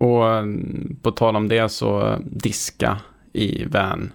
Och 0.00 0.28
mm, 0.28 0.96
på 1.02 1.10
tal 1.10 1.36
om 1.36 1.48
det 1.48 1.68
så 1.68 2.08
eh, 2.08 2.18
diska 2.24 2.98
i 3.32 3.64
van 3.64 4.10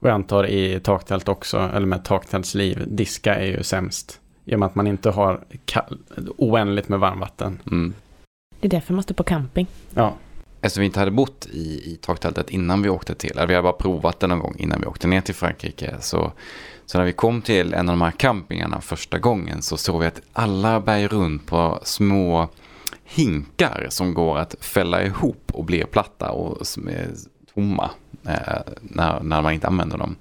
och 0.00 0.08
jag 0.08 0.14
antar 0.14 0.46
i 0.46 0.80
taktält 0.80 1.28
också, 1.28 1.70
eller 1.74 1.86
med 1.86 2.04
taktältsliv, 2.04 2.84
diska 2.86 3.34
är 3.34 3.46
ju 3.46 3.62
sämst. 3.62 4.20
I 4.44 4.54
och 4.54 4.58
med 4.58 4.66
att 4.66 4.74
man 4.74 4.86
inte 4.86 5.10
har 5.10 5.44
kall, 5.64 5.98
oändligt 6.36 6.88
med 6.88 7.00
varmvatten. 7.00 7.58
Mm. 7.66 7.94
Det 8.60 8.66
är 8.66 8.70
därför 8.70 8.92
man 8.92 8.96
måste 8.96 9.14
på 9.14 9.22
camping. 9.22 9.66
Ja. 9.94 10.14
Eftersom 10.60 10.80
vi 10.80 10.86
inte 10.86 10.98
hade 10.98 11.10
bott 11.10 11.46
i, 11.52 11.92
i 11.92 11.98
taktältet 12.02 12.50
innan 12.50 12.82
vi 12.82 12.88
åkte 12.88 13.14
till, 13.14 13.30
eller 13.30 13.46
vi 13.46 13.54
hade 13.54 13.62
bara 13.62 13.72
provat 13.72 14.20
det 14.20 14.26
någon 14.26 14.38
gång 14.38 14.56
innan 14.58 14.80
vi 14.80 14.86
åkte 14.86 15.06
ner 15.06 15.20
till 15.20 15.34
Frankrike. 15.34 15.96
Så, 16.00 16.32
så 16.86 16.98
när 16.98 17.04
vi 17.04 17.12
kom 17.12 17.42
till 17.42 17.74
en 17.74 17.88
av 17.88 17.92
de 17.92 18.02
här 18.02 18.10
campingarna 18.10 18.80
första 18.80 19.18
gången 19.18 19.62
så 19.62 19.76
såg 19.76 20.00
vi 20.00 20.06
att 20.06 20.20
alla 20.32 20.80
bär 20.80 21.08
runt 21.08 21.46
på 21.46 21.80
små 21.82 22.48
hinkar 23.04 23.86
som 23.90 24.14
går 24.14 24.38
att 24.38 24.54
fälla 24.60 25.02
ihop 25.02 25.50
och 25.52 25.64
blir 25.64 25.84
platta 25.84 26.30
och 26.30 26.66
tomma 27.58 27.90
eh, 28.26 28.62
när, 28.82 29.20
när 29.20 29.42
man 29.42 29.52
inte 29.52 29.66
använder 29.66 29.98
dem. 29.98 30.16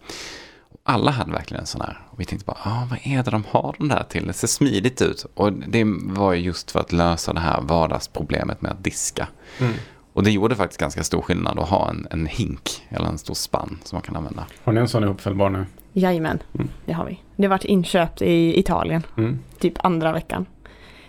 Alla 0.84 1.12
hade 1.12 1.32
verkligen 1.32 1.62
en 1.62 1.68
sån 1.68 1.82
här. 1.82 2.00
Och 2.10 2.20
vi 2.20 2.26
tänkte 2.26 2.46
bara, 2.46 2.58
ah, 2.64 2.88
vad 2.90 3.00
är 3.04 3.24
det 3.24 3.32
de 3.32 3.44
har 3.50 3.76
de 3.78 3.88
där 3.88 4.04
till? 4.10 4.28
Det 4.28 4.34
ser 4.34 4.48
smidigt 4.48 5.02
ut. 5.02 5.26
Och 5.34 5.54
det 5.54 5.84
var 6.04 6.34
ju 6.34 6.42
just 6.42 6.72
för 6.72 6.80
att 6.80 6.92
lösa 6.92 7.34
det 7.34 7.40
här 7.40 7.62
vardagsproblemet 7.62 8.62
med 8.62 8.72
att 8.72 8.84
diska. 8.84 9.28
Mm. 9.60 9.74
Och 10.14 10.24
det 10.24 10.32
gjorde 10.32 10.56
faktiskt 10.56 10.80
ganska 10.80 11.04
stor 11.04 11.22
skillnad 11.22 11.60
att 11.60 11.70
ha 11.70 11.90
en, 11.90 12.08
en 12.12 12.26
hink 12.26 12.84
eller 12.90 13.06
en 13.06 13.18
stor 13.18 13.34
spann 13.34 13.78
som 13.84 13.96
man 13.96 14.02
kan 14.02 14.16
använda. 14.16 14.46
Har 14.64 14.74
ni 14.74 14.80
en 14.80 14.88
sån 14.88 15.04
ihopfällbar 15.04 15.50
nu? 15.50 15.66
Jajamän, 15.94 16.40
mm. 16.54 16.70
det 16.86 16.94
har 16.94 17.06
vi. 17.06 17.20
Det 17.36 17.44
har 17.44 17.50
varit 17.50 17.66
inköpt 17.66 18.22
i 18.22 18.60
Italien, 18.60 19.04
mm. 19.18 19.40
typ 19.60 19.74
andra 19.86 20.12
veckan. 20.12 20.46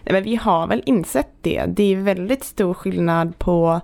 Men 0.05 0.23
vi 0.23 0.37
har 0.37 0.67
väl 0.67 0.83
insett 0.87 1.31
det. 1.41 1.65
Det 1.67 1.93
är 1.93 1.97
väldigt 1.97 2.45
stor 2.45 2.75
skillnad 2.75 3.39
på, 3.39 3.81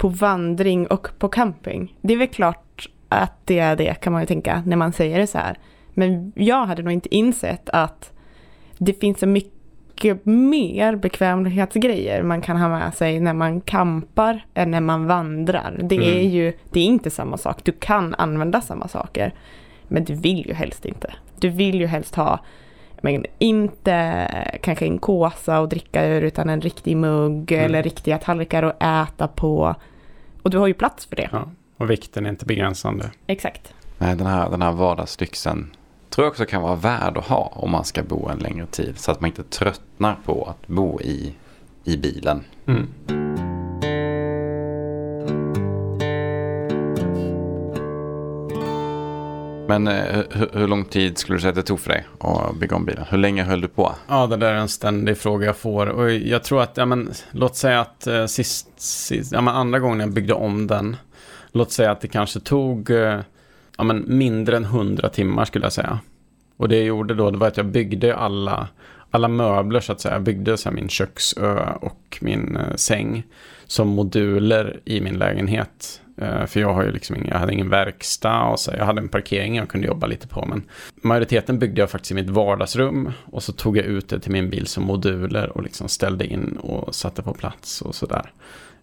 på 0.00 0.08
vandring 0.08 0.86
och 0.86 1.08
på 1.18 1.28
camping. 1.28 1.96
Det 2.00 2.12
är 2.12 2.18
väl 2.18 2.28
klart 2.28 2.88
att 3.08 3.32
det 3.44 3.58
är 3.58 3.76
det 3.76 3.94
kan 3.94 4.12
man 4.12 4.22
ju 4.22 4.26
tänka 4.26 4.62
när 4.66 4.76
man 4.76 4.92
säger 4.92 5.18
det 5.18 5.26
så 5.26 5.38
här. 5.38 5.58
Men 5.94 6.32
jag 6.36 6.66
hade 6.66 6.82
nog 6.82 6.92
inte 6.92 7.14
insett 7.14 7.68
att 7.68 8.12
det 8.78 9.00
finns 9.00 9.18
så 9.18 9.26
mycket 9.26 10.26
mer 10.26 10.96
bekvämlighetsgrejer 10.96 12.22
man 12.22 12.40
kan 12.40 12.56
ha 12.56 12.68
med 12.68 12.94
sig 12.94 13.20
när 13.20 13.34
man 13.34 13.60
kampar 13.60 14.46
än 14.54 14.70
när 14.70 14.80
man 14.80 15.06
vandrar. 15.06 15.78
Det 15.82 15.96
mm. 15.96 16.08
är 16.08 16.22
ju, 16.22 16.52
det 16.70 16.80
är 16.80 16.84
inte 16.84 17.10
samma 17.10 17.36
sak. 17.36 17.64
Du 17.64 17.72
kan 17.72 18.14
använda 18.14 18.60
samma 18.60 18.88
saker. 18.88 19.34
Men 19.88 20.04
du 20.04 20.14
vill 20.14 20.46
ju 20.46 20.54
helst 20.54 20.84
inte. 20.84 21.14
Du 21.40 21.48
vill 21.48 21.80
ju 21.80 21.86
helst 21.86 22.14
ha 22.14 22.40
men 23.02 23.24
inte 23.38 24.26
kanske 24.62 24.86
en 24.86 24.98
kåsa 24.98 25.58
att 25.58 25.70
dricka 25.70 26.06
ur 26.06 26.22
utan 26.22 26.48
en 26.48 26.60
riktig 26.60 26.96
mugg 26.96 27.52
mm. 27.52 27.64
eller 27.64 27.82
riktiga 27.82 28.18
tallrikar 28.18 28.62
att 28.62 28.82
äta 28.82 29.28
på. 29.28 29.74
Och 30.42 30.50
du 30.50 30.58
har 30.58 30.66
ju 30.66 30.74
plats 30.74 31.06
för 31.06 31.16
det. 31.16 31.28
Ja, 31.32 31.50
och 31.76 31.90
vikten 31.90 32.26
är 32.26 32.30
inte 32.30 32.46
begränsande. 32.46 33.10
Exakt. 33.26 33.74
Nej, 33.98 34.16
den 34.16 34.26
här, 34.26 34.50
den 34.50 34.62
här 34.62 34.72
vardagslyxen 34.72 35.70
tror 36.10 36.24
jag 36.24 36.30
också 36.30 36.44
kan 36.44 36.62
vara 36.62 36.76
värd 36.76 37.18
att 37.18 37.26
ha 37.26 37.52
om 37.54 37.70
man 37.70 37.84
ska 37.84 38.02
bo 38.02 38.28
en 38.28 38.38
längre 38.38 38.66
tid. 38.66 38.98
Så 38.98 39.10
att 39.10 39.20
man 39.20 39.28
inte 39.30 39.42
tröttnar 39.42 40.16
på 40.24 40.44
att 40.44 40.66
bo 40.66 41.00
i, 41.00 41.34
i 41.84 41.96
bilen. 41.96 42.44
Mm. 42.66 43.49
Men 49.70 49.88
eh, 49.88 50.24
hur, 50.30 50.58
hur, 50.58 50.68
lång 50.68 50.84
tid 50.84 51.18
skulle 51.18 51.36
du 51.36 51.40
säga 51.40 51.48
att 51.48 51.56
det 51.56 51.62
tog 51.62 51.80
för 51.80 51.90
dig 51.90 52.06
att 52.20 52.56
bygga 52.56 52.76
om 52.76 52.84
bilen? 52.84 53.04
Hur 53.10 53.18
länge 53.18 53.42
höll 53.42 53.60
du 53.60 53.68
på? 53.68 53.94
Ja, 54.08 54.26
det 54.26 54.36
där 54.36 54.52
är 54.52 54.56
en 54.56 54.68
ständig 54.68 55.18
fråga 55.18 55.46
jag 55.46 55.56
får. 55.56 55.86
Och 55.86 56.10
jag 56.10 56.44
tror 56.44 56.62
att, 56.62 56.76
ja 56.76 56.86
men, 56.86 57.10
låt 57.30 57.56
säga 57.56 57.80
att 57.80 58.06
eh, 58.06 58.26
sist, 58.26 58.68
sist, 58.76 59.32
ja 59.32 59.40
men 59.40 59.54
andra 59.54 59.78
gången 59.78 60.00
jag 60.00 60.12
byggde 60.12 60.34
om 60.34 60.66
den, 60.66 60.96
låt 61.52 61.72
säga 61.72 61.90
att 61.90 62.00
det 62.00 62.08
kanske 62.08 62.40
tog, 62.40 62.90
eh, 62.90 63.20
ja 63.78 63.84
men 63.84 64.04
mindre 64.06 64.56
än 64.56 64.64
100 64.64 65.08
timmar 65.08 65.44
skulle 65.44 65.64
jag 65.64 65.72
säga. 65.72 65.98
Och 66.56 66.68
det 66.68 66.76
jag 66.76 66.86
gjorde 66.86 67.14
då, 67.14 67.30
det 67.30 67.38
var 67.38 67.48
att 67.48 67.56
jag 67.56 67.66
byggde 67.66 68.16
alla, 68.16 68.68
alla 69.10 69.28
möbler 69.28 69.80
så 69.80 69.92
att 69.92 70.00
säga. 70.00 70.14
Jag 70.14 70.22
byggde 70.22 70.56
så 70.56 70.68
här, 70.68 70.76
min 70.76 70.88
köksö 70.88 71.72
och 71.80 72.18
min 72.20 72.56
eh, 72.56 72.74
säng 72.76 73.22
som 73.66 73.88
moduler 73.88 74.80
i 74.84 75.00
min 75.00 75.18
lägenhet. 75.18 75.99
Eh, 76.20 76.46
för 76.46 76.60
jag 76.60 76.74
har 76.74 76.84
ju 76.84 76.92
liksom 76.92 77.16
ingen, 77.16 77.28
jag 77.28 77.38
hade 77.38 77.52
ingen 77.52 77.68
verkstad 77.68 78.42
och 78.42 78.60
så 78.60 78.70
jag 78.78 78.84
hade 78.84 79.00
en 79.00 79.08
parkering 79.08 79.56
jag 79.56 79.68
kunde 79.68 79.86
jobba 79.86 80.06
lite 80.06 80.28
på. 80.28 80.46
Men 80.46 80.62
majoriteten 80.94 81.58
byggde 81.58 81.80
jag 81.80 81.90
faktiskt 81.90 82.12
i 82.12 82.14
mitt 82.14 82.30
vardagsrum 82.30 83.12
och 83.24 83.42
så 83.42 83.52
tog 83.52 83.76
jag 83.76 83.84
ut 83.84 84.08
det 84.08 84.20
till 84.20 84.32
min 84.32 84.50
bil 84.50 84.66
som 84.66 84.84
moduler 84.84 85.56
och 85.56 85.62
liksom 85.62 85.88
ställde 85.88 86.26
in 86.26 86.56
och 86.56 86.94
satte 86.94 87.22
på 87.22 87.34
plats 87.34 87.82
och 87.82 87.94
sådär. 87.94 88.32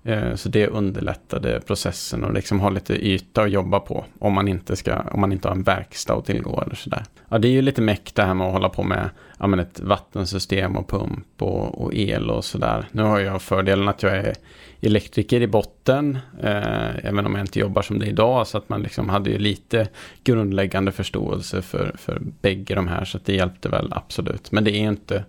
Eh, 0.04 0.36
så 0.36 0.50
det 0.50 0.68
underlättade 0.68 1.62
processen 1.62 2.24
och 2.24 2.34
liksom 2.34 2.60
ha 2.60 2.70
lite 2.70 3.08
yta 3.08 3.42
att 3.42 3.52
jobba 3.52 3.80
på 3.80 4.06
om 4.20 4.34
man 4.34 4.48
inte, 4.48 4.76
ska, 4.76 5.00
om 5.12 5.22
man 5.22 5.32
inte 5.32 5.48
har 5.48 5.56
en 5.56 5.64
verkstad 5.64 6.14
att 6.14 6.26
tillgå 6.26 6.62
eller 6.62 6.76
sådär. 6.76 7.04
Ja, 7.30 7.38
det 7.38 7.48
är 7.48 7.52
ju 7.52 7.62
lite 7.62 7.82
meck 7.82 8.12
det 8.14 8.24
här 8.24 8.34
med 8.34 8.48
att 8.48 8.54
hålla 8.54 8.70
på 8.70 8.84
med 8.84 9.10
ja, 9.40 9.48
men 9.48 9.60
ett 9.60 9.80
vattensystem 9.80 10.78
och 10.78 10.90
pump 10.90 11.42
och, 11.42 11.82
och 11.82 11.94
el 11.94 12.30
och 12.30 12.46
sådär. 12.46 12.86
Nu 12.92 13.02
har 13.02 13.20
jag 13.20 13.42
fördelen 13.42 13.88
att 13.88 14.04
jag 14.04 14.18
är 14.18 14.36
elektriker 14.82 15.42
i 15.42 15.48
botten, 15.48 16.18
eh, 16.44 17.06
även 17.06 17.26
om 17.26 17.36
jag 17.36 17.44
inte 17.44 17.60
jobbar 17.60 17.82
som 17.82 18.00
det 18.00 18.06
idag, 18.06 18.48
så 18.48 18.58
att 18.58 18.70
man 18.70 18.82
liksom 18.82 19.10
hade 19.10 19.30
ju 19.30 19.38
lite 19.38 19.88
grundläggande 20.24 20.92
förståelse 20.92 21.62
för, 21.62 21.96
för 21.98 22.20
bägge 22.42 22.76
de 22.76 22.88
här, 22.88 23.06
så 23.06 23.18
att 23.18 23.26
det 23.26 23.36
hjälpte 23.36 23.70
väl 23.70 23.94
absolut. 23.94 24.52
Men 24.52 24.64
det 24.64 24.72
är 24.72 24.82
ju 24.82 24.90
inte, 24.90 25.26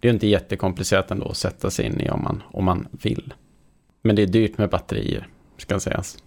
det 0.00 0.08
är 0.08 0.12
inte 0.12 0.26
jättekomplicerat 0.26 1.10
ändå 1.10 1.28
att 1.28 1.36
sätta 1.36 1.70
sig 1.70 1.86
in 1.86 2.00
i 2.00 2.10
om 2.10 2.22
man, 2.22 2.42
om 2.46 2.64
man 2.64 2.88
vill. 2.90 3.34
Men 4.02 4.16
det 4.16 4.22
är 4.22 4.26
dyrt 4.26 4.58
med 4.58 4.70
batterier, 4.70 5.26
ska 5.58 5.80
sägas. 5.80 6.18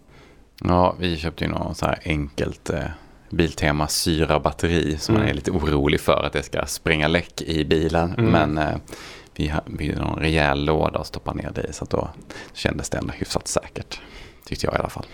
Ja, 0.63 0.95
vi 0.99 1.17
köpte 1.17 1.43
ju 1.43 1.49
något 1.49 1.77
så 1.77 1.85
här 1.85 1.99
enkelt 2.03 2.69
eh, 2.69 2.83
Biltema 3.29 3.87
syra 3.87 4.39
batteri 4.39 4.97
som 4.97 5.15
mm. 5.15 5.23
man 5.23 5.29
är 5.29 5.35
lite 5.35 5.51
orolig 5.51 5.99
för 5.99 6.23
att 6.23 6.33
det 6.33 6.43
ska 6.43 6.65
spränga 6.65 7.07
läck 7.07 7.41
i 7.41 7.65
bilen. 7.65 8.13
Mm. 8.17 8.31
Men 8.31 8.57
eh, 8.57 8.75
vi 9.37 9.53
byggde 9.65 10.01
en 10.01 10.15
rejäl 10.15 10.65
låda 10.65 10.99
och 10.99 11.07
stoppade 11.07 11.37
ner 11.41 11.51
det 11.51 11.67
i 11.69 11.73
så 11.73 11.83
att 11.83 11.89
då 11.89 12.09
kändes 12.53 12.89
det 12.89 12.97
ändå 12.97 13.13
hyfsat 13.13 13.47
säkert. 13.47 13.99
Tyckte 14.45 14.67
jag 14.67 14.75
i 14.75 14.77
alla 14.77 14.89
fall. 14.89 15.05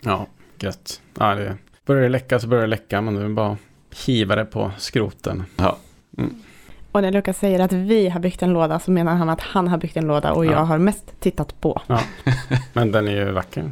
Ja, 0.00 0.26
gött. 0.58 1.00
Ja, 1.18 1.34
det 1.34 1.56
börjar 1.86 2.02
det 2.02 2.08
läcka 2.08 2.38
så 2.40 2.46
börjar 2.46 2.62
det 2.62 2.70
läcka 2.70 3.00
men 3.00 3.14
det 3.14 3.24
är 3.24 3.28
bara 3.28 3.56
hiva 4.06 4.36
det 4.36 4.44
på 4.44 4.70
skroten. 4.78 5.44
Ja. 5.56 5.76
Mm. 6.18 6.42
Och 6.92 7.02
när 7.02 7.12
Lukas 7.12 7.38
säger 7.38 7.60
att 7.60 7.72
vi 7.72 8.08
har 8.08 8.20
byggt 8.20 8.42
en 8.42 8.52
låda 8.52 8.80
så 8.80 8.90
menar 8.90 9.14
han 9.14 9.28
att 9.28 9.40
han 9.40 9.68
har 9.68 9.78
byggt 9.78 9.96
en 9.96 10.06
låda 10.06 10.32
och 10.32 10.46
ja. 10.46 10.52
jag 10.52 10.64
har 10.64 10.78
mest 10.78 11.20
tittat 11.20 11.60
på. 11.60 11.82
Ja. 11.86 12.00
Men 12.72 12.92
den 12.92 13.08
är 13.08 13.12
ju 13.12 13.30
vacker. 13.30 13.70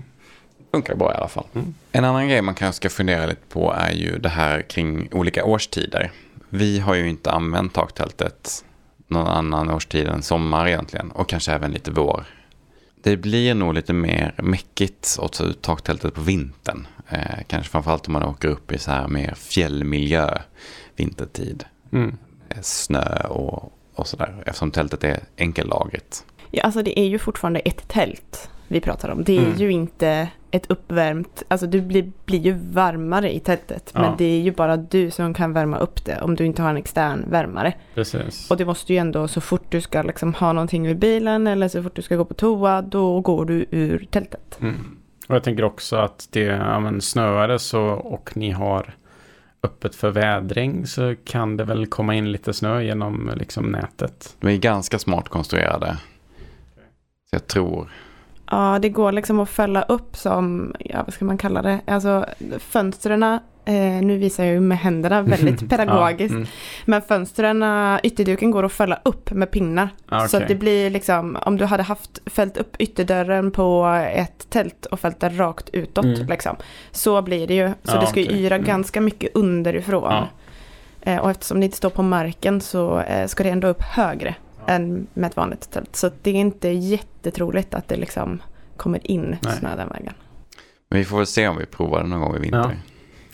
Funkar 0.70 0.94
bra 0.96 1.12
i 1.12 1.16
alla 1.16 1.28
fall. 1.28 1.46
Mm. 1.54 1.74
En 1.92 2.04
annan 2.04 2.28
grej 2.28 2.42
man 2.42 2.54
kanske 2.54 2.76
ska 2.76 2.96
fundera 2.96 3.26
lite 3.26 3.46
på 3.48 3.72
är 3.72 3.92
ju 3.92 4.18
det 4.18 4.28
här 4.28 4.62
kring 4.62 5.08
olika 5.12 5.44
årstider. 5.44 6.10
Vi 6.48 6.78
har 6.78 6.94
ju 6.94 7.08
inte 7.08 7.30
använt 7.30 7.74
taktältet 7.74 8.64
någon 9.08 9.26
annan 9.26 9.70
årstid 9.70 10.08
än 10.08 10.22
sommar 10.22 10.68
egentligen 10.68 11.10
och 11.10 11.28
kanske 11.28 11.52
även 11.52 11.70
lite 11.70 11.90
vår. 11.90 12.24
Det 13.02 13.16
blir 13.16 13.54
nog 13.54 13.74
lite 13.74 13.92
mer 13.92 14.34
mäckigt 14.42 15.18
att 15.22 15.32
ta 15.32 15.44
ut 15.44 15.62
taktältet 15.62 16.14
på 16.14 16.20
vintern. 16.20 16.86
Eh, 17.08 17.44
kanske 17.46 17.70
framförallt 17.70 18.06
om 18.06 18.12
man 18.12 18.22
åker 18.22 18.48
upp 18.48 18.72
i 18.72 18.78
så 18.78 18.90
här 18.90 19.08
mer 19.08 19.34
fjällmiljö 19.34 20.38
vintertid. 20.96 21.64
Mm. 21.92 22.16
Eh, 22.48 22.60
snö 22.62 23.26
och, 23.28 23.72
och 23.94 24.06
sådär 24.06 24.42
eftersom 24.46 24.70
tältet 24.70 25.04
är 25.04 25.20
enkellagret. 25.38 26.24
Ja, 26.50 26.62
alltså 26.62 26.82
det 26.82 26.98
är 26.98 27.06
ju 27.06 27.18
fortfarande 27.18 27.60
ett 27.60 27.88
tält 27.88 28.50
vi 28.68 28.80
pratar 28.80 29.08
om. 29.08 29.24
Det 29.24 29.36
är 29.36 29.46
mm. 29.46 29.58
ju 29.58 29.72
inte 29.72 30.28
ett 30.50 30.70
uppvärmt, 30.70 31.42
alltså 31.48 31.66
du 31.66 31.80
blir, 31.80 32.12
blir 32.24 32.38
ju 32.38 32.52
varmare 32.52 33.34
i 33.34 33.40
tältet. 33.40 33.90
Ja. 33.94 34.00
Men 34.00 34.14
det 34.18 34.24
är 34.24 34.40
ju 34.40 34.52
bara 34.52 34.76
du 34.76 35.10
som 35.10 35.34
kan 35.34 35.52
värma 35.52 35.78
upp 35.78 36.04
det 36.04 36.20
om 36.20 36.34
du 36.34 36.44
inte 36.44 36.62
har 36.62 36.70
en 36.70 36.76
extern 36.76 37.24
värmare. 37.30 37.74
Precis. 37.94 38.50
Och 38.50 38.56
det 38.56 38.64
måste 38.64 38.92
ju 38.92 38.98
ändå 38.98 39.28
så 39.28 39.40
fort 39.40 39.64
du 39.68 39.80
ska 39.80 40.02
liksom 40.02 40.34
ha 40.34 40.52
någonting 40.52 40.86
vid 40.86 40.98
bilen 40.98 41.46
eller 41.46 41.68
så 41.68 41.82
fort 41.82 41.96
du 41.96 42.02
ska 42.02 42.16
gå 42.16 42.24
på 42.24 42.34
toa, 42.34 42.82
då 42.82 43.20
går 43.20 43.44
du 43.44 43.66
ur 43.70 44.06
tältet. 44.10 44.58
Mm. 44.60 44.96
Och 45.28 45.34
jag 45.34 45.42
tänker 45.42 45.64
också 45.64 45.96
att 45.96 46.28
det 46.30 46.40
ja, 46.40 46.80
men 46.80 47.00
snöar 47.00 47.58
så 47.58 47.82
och 47.84 48.36
ni 48.36 48.50
har 48.50 48.94
öppet 49.62 49.94
för 49.94 50.10
vädring 50.10 50.86
så 50.86 51.14
kan 51.24 51.56
det 51.56 51.64
väl 51.64 51.86
komma 51.86 52.14
in 52.14 52.32
lite 52.32 52.52
snö 52.52 52.82
genom 52.82 53.30
liksom 53.36 53.64
nätet. 53.64 54.36
De 54.40 54.48
är 54.50 54.56
ganska 54.56 54.98
smart 54.98 55.28
konstruerade. 55.28 55.96
Så 57.30 57.36
jag 57.36 57.46
tror 57.46 57.90
Ja, 58.50 58.78
det 58.82 58.88
går 58.88 59.12
liksom 59.12 59.40
att 59.40 59.48
fälla 59.48 59.82
upp 59.82 60.16
som, 60.16 60.74
ja 60.78 61.02
vad 61.02 61.14
ska 61.14 61.24
man 61.24 61.38
kalla 61.38 61.62
det, 61.62 61.80
alltså 61.86 62.26
fönstren, 62.58 63.22
eh, 63.22 64.02
nu 64.02 64.18
visar 64.18 64.44
jag 64.44 64.52
ju 64.52 64.60
med 64.60 64.78
händerna 64.78 65.22
väldigt 65.22 65.70
pedagogiskt, 65.70 66.32
ja, 66.32 66.36
mm. 66.36 66.48
men 66.84 67.02
fönstren, 67.02 67.64
ytterduken 68.02 68.50
går 68.50 68.64
att 68.64 68.72
fälla 68.72 69.00
upp 69.04 69.30
med 69.30 69.50
pinnar. 69.50 69.88
Ah, 70.08 70.16
okay. 70.16 70.28
Så 70.28 70.38
det 70.38 70.54
blir 70.54 70.90
liksom, 70.90 71.38
om 71.42 71.56
du 71.56 71.64
hade 71.64 71.82
haft, 71.82 72.20
fällt 72.26 72.56
upp 72.56 72.76
ytterdörren 72.78 73.50
på 73.50 73.86
ett 74.14 74.50
tält 74.50 74.86
och 74.86 75.00
fällt 75.00 75.20
den 75.20 75.38
rakt 75.38 75.70
utåt, 75.72 76.04
mm. 76.04 76.26
liksom, 76.26 76.56
så 76.90 77.22
blir 77.22 77.46
det 77.46 77.54
ju. 77.54 77.70
Så 77.84 77.96
ah, 77.96 78.00
det 78.00 78.06
ska 78.06 78.20
ju 78.20 78.26
okay. 78.26 78.44
yra 78.44 78.54
mm. 78.54 78.66
ganska 78.66 79.00
mycket 79.00 79.36
underifrån. 79.36 80.12
Ah. 80.12 80.26
Eh, 81.02 81.18
och 81.18 81.30
eftersom 81.30 81.60
det 81.60 81.64
inte 81.64 81.76
står 81.76 81.90
på 81.90 82.02
marken 82.02 82.60
så 82.60 83.00
eh, 83.00 83.26
ska 83.26 83.42
det 83.42 83.50
ändå 83.50 83.68
upp 83.68 83.82
högre 83.82 84.34
än 84.66 85.06
med 85.14 85.30
ett 85.30 85.36
vanligt 85.36 85.70
tält. 85.70 85.96
Så 85.96 86.10
det 86.22 86.30
är 86.30 86.34
inte 86.34 86.68
jättetroligt 86.68 87.74
att 87.74 87.88
det 87.88 87.96
liksom 87.96 88.42
kommer 88.76 89.10
in 89.10 89.36
Nej. 89.42 89.56
snö 89.58 89.76
den 89.76 89.88
vägen. 89.88 90.14
Men 90.88 90.98
vi 90.98 91.04
får 91.04 91.16
väl 91.16 91.26
se 91.26 91.48
om 91.48 91.56
vi 91.56 91.66
provar 91.66 92.02
det 92.02 92.08
någon 92.08 92.20
gång 92.20 92.36
i 92.36 92.38
vinter. 92.38 92.58
Ja, 92.58 92.70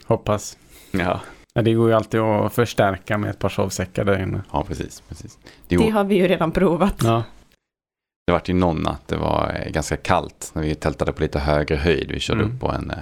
hoppas. 0.07 0.59
Ja. 0.91 1.21
ja. 1.55 1.63
Det 1.63 1.75
går 1.75 1.89
ju 1.89 1.95
alltid 1.95 2.21
att 2.21 2.55
förstärka 2.55 3.19
med 3.19 3.31
ett 3.31 3.39
par 3.39 3.49
sovsäckar 3.49 4.05
där 4.05 4.23
inne. 4.23 4.43
Ja, 4.53 4.65
precis. 4.69 5.03
precis. 5.09 5.39
Det, 5.69 5.77
det 5.77 5.91
har 5.91 6.05
vi 6.05 6.15
ju 6.15 6.29
redan 6.29 6.53
provat. 6.53 6.95
Ja. 7.03 7.25
Det 8.27 8.33
var 8.33 8.43
ju 8.45 8.55
någon 8.55 8.83
natt, 8.83 9.09
det 9.09 9.17
var 9.17 9.67
ganska 9.71 9.97
kallt 9.97 10.51
när 10.55 10.63
vi 10.63 10.75
tältade 10.75 11.13
på 11.13 11.23
lite 11.23 11.39
högre 11.39 11.77
höjd. 11.77 12.11
Vi 12.11 12.21
körde 12.21 12.43
mm. 12.43 12.55
upp 12.55 12.61
på 12.61 12.69
en 12.69 12.93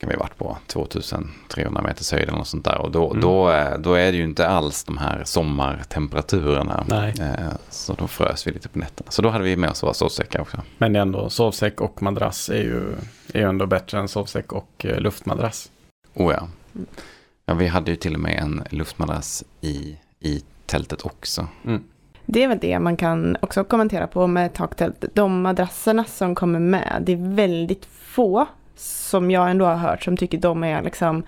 kan 0.00 0.08
vi 0.10 0.16
varit 0.16 0.36
på 0.38 0.56
2300 0.66 1.82
meters 1.82 2.12
höjd 2.12 2.28
eller 2.28 2.38
något 2.38 2.48
sånt 2.48 2.64
där. 2.64 2.78
Och 2.78 2.90
då, 2.90 3.10
Mm. 3.10 3.20
då, 3.20 3.48
är- 3.48 3.78
då 3.78 3.94
är 3.94 4.12
det 4.12 4.18
ju 4.18 4.24
inte 4.24 4.48
alls 4.48 4.84
de 4.84 4.98
här 4.98 5.22
sommartemperaturerna. 5.24 6.84
Nej. 6.88 7.14
Eh, 7.20 7.52
Så 7.68 7.92
då 7.92 8.06
frös 8.06 8.46
vi 8.46 8.50
lite 8.52 8.68
på 8.68 8.78
nätterna. 8.78 9.10
Så 9.10 9.22
då 9.22 9.28
hade 9.28 9.44
vi 9.44 9.56
med 9.56 9.70
oss 9.70 9.82
våra 9.82 9.94
sovsäckar 9.94 10.40
också. 10.40 10.56
Men 10.78 10.96
ändå 10.96 11.30
sovsäck 11.30 11.80
och 11.80 12.02
madrass 12.02 12.48
är 12.48 12.54
ju, 12.62 12.82
är 13.32 13.40
ju 13.40 13.48
ändå 13.48 13.66
bättre 13.66 13.98
än 13.98 14.08
sovsäck 14.08 14.52
och 14.52 14.86
eh, 14.86 15.00
luftmadrass. 15.00 15.70
Oh 16.14 16.32
ja. 16.32 16.48
Mm. 16.74 16.86
ja. 17.46 17.54
Vi 17.54 17.66
hade 17.66 17.90
ju 17.90 17.96
till 17.96 18.14
och 18.14 18.20
med 18.20 18.38
en 18.42 18.62
luftmadrass 18.70 19.44
i, 19.60 19.96
i 20.20 20.42
tältet 20.66 21.02
också. 21.04 21.46
Det 22.26 22.42
är 22.44 22.48
väl 22.48 22.58
det 22.60 22.78
man 22.78 22.96
kan 22.96 23.36
också 23.42 23.64
kommentera 23.64 24.06
på 24.06 24.26
med 24.26 24.54
taktält. 24.54 25.04
De 25.14 25.42
madrasserna 25.42 26.04
som 26.04 26.34
kommer 26.34 26.58
med, 26.58 27.02
det 27.06 27.12
är 27.12 27.34
väldigt 27.34 27.86
få 27.86 28.46
som 28.80 29.30
jag 29.30 29.50
ändå 29.50 29.64
har 29.64 29.76
hört 29.76 30.02
som 30.02 30.16
tycker 30.16 30.38
de 30.38 30.64
är 30.64 30.82
liksom 30.82 31.22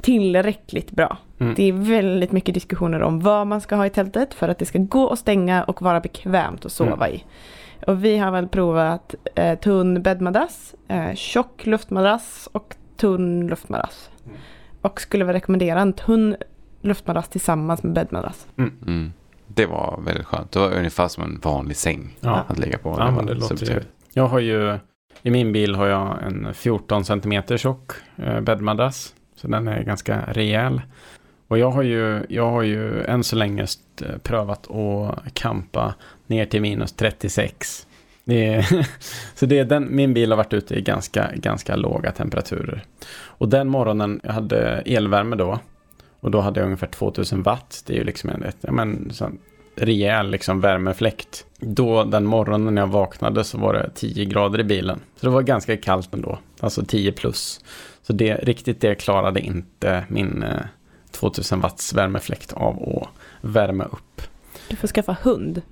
tillräckligt 0.00 0.90
bra. 0.90 1.16
Mm. 1.38 1.54
Det 1.54 1.62
är 1.68 1.72
väldigt 1.72 2.32
mycket 2.32 2.54
diskussioner 2.54 3.02
om 3.02 3.20
vad 3.20 3.46
man 3.46 3.60
ska 3.60 3.76
ha 3.76 3.86
i 3.86 3.90
tältet 3.90 4.34
för 4.34 4.48
att 4.48 4.58
det 4.58 4.64
ska 4.64 4.78
gå 4.78 5.08
att 5.10 5.18
stänga 5.18 5.64
och 5.64 5.82
vara 5.82 6.00
bekvämt 6.00 6.66
att 6.66 6.72
sova 6.72 7.08
i. 7.08 7.24
Och 7.86 8.04
vi 8.04 8.18
har 8.18 8.30
väl 8.30 8.48
provat 8.48 9.14
eh, 9.34 9.58
tunn 9.58 10.02
bäddmadrass, 10.02 10.74
eh, 10.88 11.14
tjock 11.14 11.66
luftmadrass 11.66 12.48
och 12.52 12.74
tunn 12.96 13.46
luftmadrass. 13.46 14.10
Mm. 14.26 14.36
Och 14.80 15.00
skulle 15.00 15.24
väl 15.24 15.32
rekommendera 15.34 15.80
en 15.80 15.92
tunn 15.92 16.36
luftmadrass 16.80 17.28
tillsammans 17.28 17.82
med 17.82 17.92
bäddmadrass. 17.92 18.46
Mm. 18.58 19.12
Det 19.46 19.66
var 19.66 20.00
väldigt 20.04 20.26
skönt. 20.26 20.52
Det 20.52 20.58
var 20.58 20.72
ungefär 20.72 21.08
som 21.08 21.22
en 21.24 21.40
vanlig 21.42 21.76
säng 21.76 22.16
Ja. 22.20 22.44
att 22.48 22.58
ligga 22.58 22.78
på. 22.78 22.96
Ja, 22.98 23.22
det 23.26 23.34
låter 23.34 23.66
ju... 23.66 23.80
Jag 24.12 24.26
har 24.26 24.38
ju, 24.38 24.78
i 25.22 25.30
min 25.30 25.52
bil 25.52 25.74
har 25.74 25.86
jag 25.86 26.22
en 26.22 26.54
14 26.54 27.04
cm 27.04 27.42
tjock 27.58 27.92
eh, 28.16 28.40
bäddmadrass. 28.40 29.14
Så 29.34 29.48
den 29.48 29.68
är 29.68 29.82
ganska 29.82 30.20
rejäl. 30.28 30.80
Och 31.48 31.58
jag 31.58 31.70
har 31.70 31.82
ju, 31.82 32.26
jag 32.28 32.50
har 32.50 32.62
ju 32.62 33.04
än 33.04 33.24
så 33.24 33.36
länge 33.36 33.66
eh, 34.02 34.18
prövat 34.22 34.70
att 34.70 35.34
campa 35.34 35.94
ner 36.26 36.46
till 36.46 36.62
minus 36.62 36.92
36. 36.92 37.86
Det 38.24 38.54
är, 38.54 38.86
så 39.34 39.46
det 39.46 39.58
är 39.58 39.64
den, 39.64 39.96
min 39.96 40.14
bil 40.14 40.30
har 40.30 40.36
varit 40.36 40.52
ute 40.52 40.74
i 40.74 40.82
ganska, 40.82 41.30
ganska 41.34 41.76
låga 41.76 42.12
temperaturer. 42.12 42.84
Och 43.24 43.48
den 43.48 43.68
morgonen, 43.68 44.20
jag 44.24 44.32
hade 44.32 44.82
elvärme 44.86 45.36
då. 45.36 45.58
Och 46.20 46.30
då 46.30 46.40
hade 46.40 46.60
jag 46.60 46.64
ungefär 46.64 46.86
2000 46.86 47.42
watt. 47.42 47.82
Det 47.86 47.92
är 47.92 47.98
ju 47.98 48.04
liksom 48.04 48.30
en 48.30 48.42
ett, 48.42 48.56
ja, 48.60 48.72
men, 48.72 49.10
rejäl 49.76 50.30
liksom 50.30 50.60
värmefläkt. 50.60 51.46
Då 51.58 52.04
den 52.04 52.26
morgonen 52.26 52.76
jag 52.76 52.86
vaknade 52.86 53.44
så 53.44 53.58
var 53.58 53.74
det 53.74 53.90
10 53.94 54.24
grader 54.24 54.60
i 54.60 54.64
bilen. 54.64 55.00
Så 55.16 55.26
det 55.26 55.32
var 55.32 55.42
ganska 55.42 55.76
kallt 55.76 56.14
ändå. 56.14 56.38
Alltså 56.60 56.84
10 56.84 57.12
plus. 57.12 57.60
Så 58.02 58.12
det, 58.12 58.34
riktigt 58.34 58.80
det 58.80 58.94
klarade 58.94 59.40
inte 59.40 60.04
min 60.08 60.42
eh, 60.42 60.60
2000 61.10 61.60
watts 61.60 61.94
värmefläkt 61.94 62.52
av 62.52 62.82
att 62.82 63.08
värma 63.40 63.84
upp. 63.84 64.22
Du 64.68 64.76
får 64.76 64.88
skaffa 64.88 65.16
hund. 65.22 65.62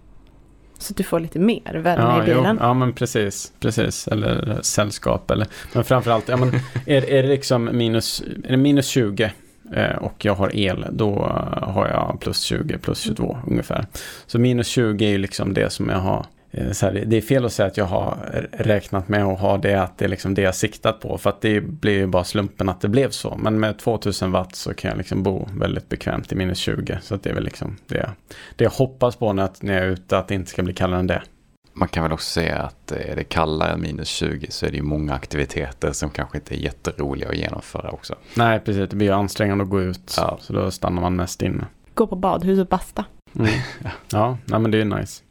Så 0.78 0.92
att 0.92 0.96
du 0.96 1.02
får 1.02 1.20
lite 1.20 1.38
mer 1.38 1.74
värme 1.74 2.02
Ja, 2.02 2.22
i 2.22 2.26
bilen. 2.26 2.56
Jo, 2.60 2.66
ja 2.66 2.74
men 2.74 2.92
precis, 2.92 3.52
precis. 3.60 4.08
Eller 4.08 4.58
sällskap 4.62 5.30
eller. 5.30 5.46
Men 5.72 5.84
framförallt, 5.84 6.28
ja, 6.28 6.36
men 6.36 6.48
är, 6.86 7.10
är 7.10 7.22
det 7.22 7.28
liksom 7.28 7.70
minus, 7.72 8.22
är 8.44 8.50
det 8.50 8.56
minus 8.56 8.86
20 8.86 9.24
eh, 9.24 9.30
Eh, 9.72 9.96
och 9.96 10.24
jag 10.24 10.34
har 10.34 10.56
el, 10.56 10.86
då 10.90 11.14
har 11.62 11.88
jag 11.88 12.20
plus 12.20 12.40
20, 12.40 12.78
plus 12.78 13.00
22 13.00 13.38
ungefär. 13.46 13.86
Så 14.26 14.38
minus 14.38 14.66
20 14.66 15.04
är 15.04 15.10
ju 15.10 15.18
liksom 15.18 15.54
det 15.54 15.70
som 15.70 15.88
jag 15.88 15.98
har 15.98 16.26
eh, 16.50 16.70
så 16.70 16.86
här, 16.86 17.04
det 17.06 17.16
är 17.16 17.20
fel 17.20 17.44
att 17.44 17.52
säga 17.52 17.66
att 17.66 17.76
jag 17.76 17.84
har 17.84 18.16
räknat 18.52 19.08
med 19.08 19.24
att 19.24 19.40
ha 19.40 19.58
det, 19.58 19.74
att 19.74 19.98
det 19.98 20.04
är 20.04 20.08
liksom 20.08 20.34
det 20.34 20.42
jag 20.42 20.54
siktat 20.54 21.00
på. 21.00 21.18
För 21.18 21.30
att 21.30 21.40
det 21.40 21.60
blir 21.60 21.92
ju 21.92 22.06
bara 22.06 22.24
slumpen 22.24 22.68
att 22.68 22.80
det 22.80 22.88
blev 22.88 23.10
så. 23.10 23.36
Men 23.42 23.60
med 23.60 23.78
2000 23.78 24.32
watt 24.32 24.56
så 24.56 24.74
kan 24.74 24.88
jag 24.88 24.98
liksom 24.98 25.22
bo 25.22 25.48
väldigt 25.54 25.88
bekvämt 25.88 26.32
i 26.32 26.34
minus 26.34 26.58
20. 26.58 26.98
Så 27.02 27.14
att 27.14 27.22
det 27.22 27.30
är 27.30 27.34
väl 27.34 27.44
liksom 27.44 27.76
det, 27.86 28.10
det 28.56 28.64
jag 28.64 28.70
hoppas 28.70 29.16
på 29.16 29.32
när 29.32 29.50
jag 29.62 29.76
är 29.76 29.88
ute, 29.88 30.18
att 30.18 30.28
det 30.28 30.34
inte 30.34 30.50
ska 30.50 30.62
bli 30.62 30.74
kallare 30.74 31.00
än 31.00 31.06
det. 31.06 31.22
Man 31.80 31.88
kan 31.88 32.02
väl 32.02 32.12
också 32.12 32.30
säga 32.30 32.58
att 32.58 32.92
är 32.92 33.16
det 33.16 33.24
kallare 33.24 33.72
än 33.72 33.80
minus 33.80 34.08
20 34.08 34.46
så 34.50 34.66
är 34.66 34.70
det 34.70 34.76
ju 34.76 34.82
många 34.82 35.14
aktiviteter 35.14 35.92
som 35.92 36.10
kanske 36.10 36.38
inte 36.38 36.54
är 36.54 36.58
jätteroliga 36.58 37.28
att 37.28 37.36
genomföra 37.36 37.90
också. 37.90 38.14
Nej, 38.34 38.60
precis. 38.60 38.90
Det 38.90 38.96
blir 38.96 39.06
ju 39.06 39.12
ansträngande 39.12 39.64
att 39.64 39.70
gå 39.70 39.82
ut. 39.82 40.14
Ja. 40.16 40.38
Så 40.40 40.52
då 40.52 40.70
stannar 40.70 41.02
man 41.02 41.16
mest 41.16 41.42
inne. 41.42 41.66
Gå 41.94 42.06
på 42.06 42.16
badhus 42.16 42.58
och 42.58 42.66
basta. 42.66 43.04
Mm. 43.34 43.50
ja, 44.12 44.38
nej, 44.44 44.60
men 44.60 44.70
det 44.70 44.80
är 44.80 44.84
nice. 44.84 45.22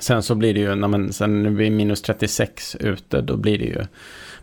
Sen 0.00 0.22
så 0.22 0.34
blir 0.34 0.54
det 0.54 0.60
ju, 0.60 0.74
nej, 0.74 0.90
men 0.90 1.12
sen 1.12 1.42
när 1.42 1.50
vi 1.50 1.66
är 1.66 1.70
minus 1.70 2.02
36 2.02 2.76
ute, 2.80 3.20
då 3.20 3.36
blir 3.36 3.58
det 3.58 3.64
ju 3.64 3.84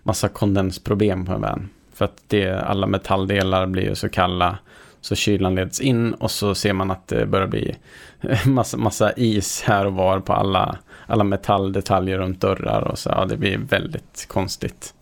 massa 0.04 0.30
kondensproblem 0.30 1.26
på 1.26 1.34
en 1.34 1.42
van. 1.42 1.70
För 1.94 2.06
att 2.06 2.24
det, 2.28 2.62
alla 2.62 2.88
metalldelar 2.88 3.66
blir 3.68 3.84
ju 3.84 3.96
så 3.96 4.10
kalla, 4.10 4.58
så 5.02 5.16
kylan 5.16 5.56
leds 5.56 5.80
in 5.80 6.14
och 6.14 6.32
så 6.32 6.56
ser 6.56 6.74
man 6.74 6.92
att 6.92 7.08
det 7.08 7.26
börjar 7.26 7.48
bli 7.48 7.76
massa, 8.46 8.78
massa 8.78 9.12
is 9.14 9.62
här 9.62 9.86
och 9.86 9.94
var 9.94 10.20
på 10.20 10.34
alla, 10.34 10.78
alla 11.10 11.24
metalldetaljer 11.24 12.18
runt 12.18 12.42
dörrar 12.42 12.82
och 12.82 13.00
så. 13.00 13.10
Ja, 13.10 13.26
det 13.26 13.38
blir 13.38 13.58
väldigt 13.58 14.26
konstigt. 14.28 14.94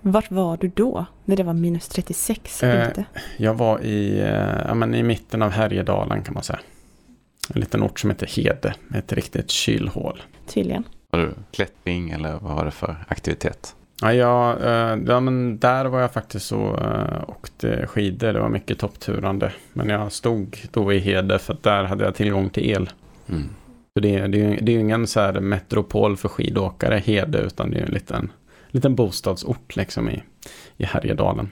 Vart 0.00 0.30
var 0.30 0.56
du 0.56 0.68
då? 0.68 1.06
När 1.24 1.36
det 1.36 1.42
var 1.42 1.52
minus 1.52 1.88
36 1.88 2.62
Eh, 2.62 2.88
ute? 2.88 3.04
Jag 3.36 3.54
var 3.54 3.80
i, 3.84 4.20
eh, 4.20 4.66
ja, 4.66 4.74
men 4.74 4.94
i 4.94 5.02
mitten 5.02 5.42
av 5.42 5.50
Härjedalen 5.50 6.22
kan 6.22 6.34
man 6.34 6.42
säga. 6.42 6.58
En 7.54 7.60
liten 7.60 7.82
ort 7.82 8.00
som 8.00 8.10
heter 8.10 8.26
Hede, 8.26 8.74
med 8.88 8.98
ett 8.98 9.12
riktigt 9.12 9.50
kylhål. 9.50 10.22
Tydligen. 10.46 10.84
Var 11.10 11.20
du 11.20 11.34
klättring 11.50 12.10
eller 12.10 12.32
vad 12.40 12.56
var 12.56 12.64
det 12.64 12.70
för 12.70 12.96
aktivitet? 13.08 13.74
Ja, 14.00 14.12
jag, 14.12 14.62
eh, 14.62 14.98
ja, 15.06 15.20
men 15.20 15.58
där 15.58 15.84
var 15.84 16.00
jag 16.00 16.12
faktiskt 16.12 16.46
så 16.46 16.76
uh, 16.76 17.30
åkte 17.30 17.86
skidor. 17.86 18.32
Det 18.32 18.40
var 18.40 18.48
mycket 18.48 18.78
toppturande. 18.78 19.52
Men 19.72 19.88
jag 19.88 20.12
stod 20.12 20.58
då 20.72 20.92
i 20.92 20.98
Hede 20.98 21.38
för 21.38 21.52
att 21.52 21.62
där 21.62 21.84
hade 21.84 22.04
jag 22.04 22.14
tillgång 22.14 22.50
till 22.50 22.70
el. 22.70 22.90
Mm. 23.28 23.48
Så 23.96 24.00
det, 24.00 24.14
är- 24.14 24.28
det, 24.28 24.38
är 24.40 24.50
ju- 24.50 24.58
det 24.60 24.72
är 24.74 24.78
ingen 24.78 25.06
så 25.06 25.20
här 25.20 25.40
metropol 25.40 26.16
för 26.16 26.28
skidåkare, 26.28 26.98
Hede, 26.98 27.38
utan 27.38 27.70
det 27.70 27.76
är 27.76 27.80
ju 27.80 27.86
en 27.86 27.92
liten, 27.94 28.32
liten 28.68 28.94
bostadsort 28.94 29.76
liksom 29.76 30.10
i, 30.10 30.22
i 30.76 30.84
Härjedalen. 30.84 31.50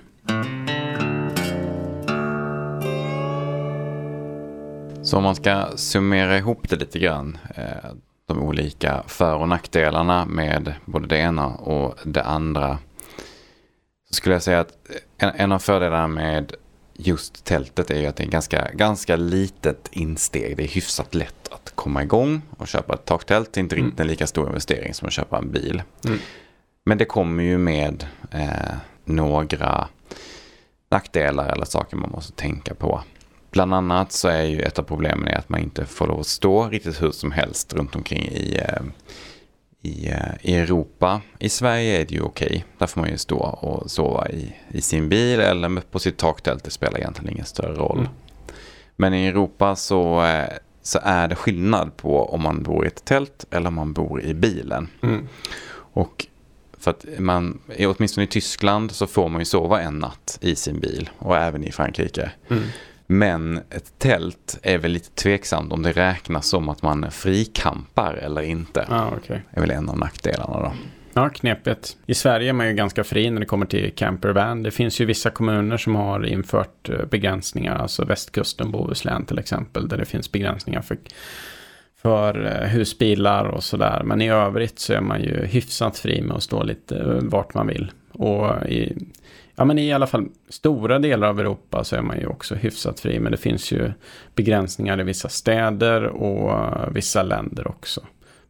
Så 5.02 5.16
om 5.16 5.22
man 5.22 5.34
ska 5.34 5.66
summera 5.76 6.38
ihop 6.38 6.68
det 6.68 6.76
lite 6.76 6.98
grann, 6.98 7.38
eh, 7.54 7.90
de 8.26 8.38
olika 8.42 9.02
för 9.06 9.34
och 9.34 9.48
nackdelarna 9.48 10.26
med 10.26 10.74
både 10.84 11.06
det 11.06 11.18
ena 11.18 11.46
och 11.48 11.94
det 12.04 12.22
andra, 12.22 12.78
så 14.10 14.14
skulle 14.14 14.34
jag 14.34 14.42
säga 14.42 14.60
att 14.60 14.72
en, 15.18 15.30
en 15.36 15.52
av 15.52 15.58
fördelarna 15.58 16.06
med 16.08 16.52
just 16.94 17.44
tältet 17.44 17.90
är 17.90 18.00
ju 18.00 18.06
att 18.06 18.16
det 18.16 18.22
är 18.24 18.28
ganska, 18.28 18.70
ganska 18.74 19.16
litet 19.16 19.88
insteg. 19.92 20.56
Det 20.56 20.62
är 20.62 20.68
hyfsat 20.68 21.14
lätt 21.14 21.48
att 21.52 21.72
komma 21.74 22.02
igång 22.02 22.42
och 22.58 22.68
köpa 22.68 22.94
ett 22.94 23.04
taktält. 23.04 23.52
Det 23.52 23.58
är 23.58 23.62
inte 23.62 23.74
Mm. 23.76 23.84
riktigt 23.86 24.00
en 24.00 24.06
lika 24.06 24.26
stor 24.26 24.46
investering 24.48 24.94
som 24.94 25.06
att 25.08 25.12
köpa 25.12 25.38
en 25.38 25.50
bil. 25.52 25.82
Mm. 26.04 26.18
Men 26.84 26.98
det 26.98 27.04
kommer 27.04 27.42
ju 27.42 27.58
med 27.58 28.06
eh, 28.30 28.74
några 29.04 29.88
nackdelar 30.90 31.52
eller 31.52 31.64
saker 31.64 31.96
man 31.96 32.10
måste 32.10 32.32
tänka 32.32 32.74
på. 32.74 33.02
Bland 33.50 33.74
annat 33.74 34.12
så 34.12 34.28
är 34.28 34.42
ju 34.42 34.60
ett 34.60 34.78
av 34.78 34.82
problemen 34.82 35.28
är 35.28 35.38
att 35.38 35.48
man 35.48 35.60
inte 35.60 35.86
får 35.86 36.06
lov 36.06 36.20
att 36.20 36.26
stå 36.26 36.68
riktigt 36.68 37.02
hur 37.02 37.10
som 37.10 37.32
helst 37.32 37.72
runt 37.72 37.96
omkring 37.96 38.28
i, 38.28 38.58
eh, 38.68 38.82
i, 39.82 40.08
eh, 40.08 40.16
i 40.40 40.54
Europa. 40.54 41.20
I 41.38 41.48
Sverige 41.48 42.00
är 42.00 42.04
det 42.04 42.14
ju 42.14 42.22
okej. 42.22 42.64
Där 42.78 42.86
får 42.86 43.00
man 43.00 43.10
ju 43.10 43.18
stå 43.18 43.38
och 43.38 43.90
sova 43.90 44.28
i, 44.28 44.54
i 44.68 44.80
sin 44.80 45.08
bil 45.08 45.40
eller 45.40 45.80
på 45.80 45.98
sitt 45.98 46.16
taktält. 46.16 46.64
Det 46.64 46.70
spelar 46.70 46.98
egentligen 46.98 47.32
ingen 47.32 47.46
större 47.46 47.74
roll. 47.74 47.98
Mm. 47.98 48.10
Men 48.96 49.14
i 49.14 49.26
Europa 49.26 49.76
så, 49.76 50.24
eh, 50.24 50.48
så 50.82 50.98
är 51.02 51.28
det 51.28 51.34
skillnad 51.34 51.96
på 51.96 52.24
om 52.24 52.42
man 52.42 52.62
bor 52.62 52.84
i 52.84 52.88
ett 52.88 53.04
tält 53.04 53.46
eller 53.50 53.68
om 53.68 53.74
man 53.74 53.92
bor 53.92 54.22
i 54.22 54.34
bilen. 54.34 54.88
Mm. 55.02 55.28
Och 55.94 56.26
för 56.78 56.90
att 56.90 57.04
man, 57.18 57.60
åtminstone 57.78 58.24
i 58.24 58.26
Tyskland 58.28 58.90
så 58.92 59.06
får 59.06 59.28
man 59.28 59.40
ju 59.40 59.44
sova 59.44 59.80
en 59.80 59.98
natt 59.98 60.38
i 60.40 60.56
sin 60.56 60.80
bil 60.80 61.10
och 61.18 61.36
även 61.36 61.64
i 61.64 61.72
Frankrike. 61.72 62.30
Mm. 62.50 62.62
Men 63.12 63.58
ett 63.70 63.98
tält 63.98 64.58
är 64.62 64.78
väl 64.78 64.90
lite 64.90 65.10
tveksamt 65.10 65.72
om 65.72 65.82
det 65.82 65.92
räknas 65.92 66.46
som 66.46 66.68
att 66.68 66.82
man 66.82 67.10
frikampar 67.10 68.14
eller 68.14 68.42
inte. 68.42 68.86
Ja, 68.90 69.12
okej. 69.16 69.42
Det 69.50 69.56
är 69.56 69.60
väl 69.60 69.70
en 69.70 69.88
av 69.88 69.98
nackdelarna 69.98 70.60
då. 70.60 70.72
Ja, 71.14 71.28
knepigt. 71.28 71.96
I 72.06 72.14
Sverige 72.14 72.48
är 72.48 72.52
man 72.52 72.68
ju 72.68 72.72
ganska 72.72 73.04
fri 73.04 73.30
när 73.30 73.40
det 73.40 73.46
kommer 73.46 73.66
till 73.66 73.92
campervan. 73.96 74.62
Det 74.62 74.70
finns 74.70 75.00
ju 75.00 75.04
vissa 75.04 75.30
kommuner 75.30 75.76
som 75.76 75.94
har 75.94 76.26
infört 76.26 76.88
eh, 76.88 77.04
begränsningar, 77.10 77.76
alltså 77.76 78.04
västkusten, 78.04 78.70
Bohuslän 78.70 79.24
till 79.24 79.38
exempel, 79.38 79.88
där 79.88 79.96
det 79.96 80.04
finns 80.04 80.32
begränsningar 80.32 80.82
för, 80.82 80.98
för 82.02 82.46
eh, 82.46 82.68
husbilar 82.68 83.44
och 83.44 83.64
sådär. 83.64 84.02
Men 84.04 84.22
i 84.22 84.30
övrigt 84.30 84.78
så 84.78 84.92
är 84.92 85.00
man 85.00 85.22
ju 85.22 85.44
hyfsat 85.46 85.98
fri 85.98 86.22
med 86.22 86.36
att 86.36 86.42
stå 86.42 86.62
lite 86.62 86.96
eh, 86.96 87.18
vart 87.22 87.54
man 87.54 87.66
vill. 87.66 87.92
Och 88.12 88.66
i, 88.66 88.96
ja, 89.56 89.64
men 89.64 89.78
i 89.78 89.92
alla 89.92 90.06
fall 90.06 90.28
stora 90.48 90.98
delar 90.98 91.28
av 91.28 91.40
Europa 91.40 91.84
så 91.84 91.96
är 91.96 92.02
man 92.02 92.18
ju 92.18 92.26
också 92.26 92.54
hyfsat 92.54 93.00
fri. 93.00 93.20
Men 93.20 93.32
det 93.32 93.38
finns 93.38 93.72
ju 93.72 93.92
begränsningar 94.34 95.00
i 95.00 95.02
vissa 95.02 95.28
städer 95.28 96.04
och 96.04 96.96
vissa 96.96 97.22
länder 97.22 97.68
också. 97.68 98.00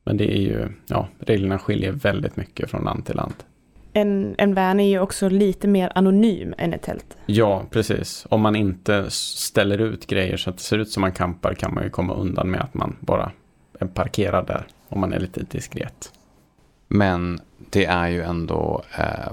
Men 0.04 0.16
det 0.16 0.36
är 0.36 0.40
ju, 0.40 0.68
ja, 0.86 1.08
reglerna 1.18 1.58
skiljer 1.58 1.92
väldigt 1.92 2.36
mycket 2.36 2.70
från 2.70 2.84
land 2.84 3.06
till 3.06 3.16
land. 3.16 3.34
en, 3.92 4.34
en 4.38 4.54
van 4.54 4.80
är 4.80 4.88
ju 4.88 5.00
också 5.00 5.28
lite 5.28 5.68
mer 5.68 5.92
anonym 5.94 6.54
än 6.58 6.72
ett 6.72 6.82
tält. 6.82 7.16
Ja, 7.26 7.62
precis. 7.70 8.26
Om 8.28 8.40
man 8.40 8.56
inte 8.56 9.06
ställer 9.10 9.78
ut 9.78 10.06
grejer 10.06 10.36
så 10.36 10.50
att 10.50 10.56
det 10.56 10.62
ser 10.62 10.78
ut 10.78 10.90
som 10.90 11.00
man 11.00 11.12
campar 11.12 11.54
kan 11.54 11.74
man 11.74 11.84
ju 11.84 11.90
komma 11.90 12.14
undan 12.14 12.50
med 12.50 12.60
att 12.60 12.74
man 12.74 12.96
bara 13.00 13.32
är 13.80 13.86
parkerad 13.86 14.46
där. 14.46 14.66
Om 14.88 15.00
man 15.00 15.12
är 15.12 15.20
lite 15.20 15.42
diskret. 15.50 16.12
Men 16.88 17.40
det 17.70 17.84
är 17.84 18.08
ju 18.08 18.22
ändå 18.22 18.84
eh, 18.98 19.32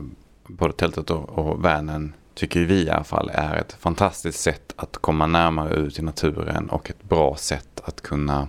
både 0.49 0.73
tältet 0.73 1.09
och, 1.09 1.29
och 1.29 1.61
vanen 1.61 2.13
tycker 2.33 2.59
vi 2.59 2.83
i 2.83 2.89
alla 2.89 3.03
fall 3.03 3.31
är 3.33 3.55
ett 3.55 3.73
fantastiskt 3.73 4.39
sätt 4.39 4.73
att 4.75 4.97
komma 4.97 5.27
närmare 5.27 5.75
ut 5.75 5.99
i 5.99 6.01
naturen 6.01 6.69
och 6.69 6.89
ett 6.89 7.03
bra 7.03 7.35
sätt 7.35 7.81
att 7.83 8.01
kunna 8.01 8.47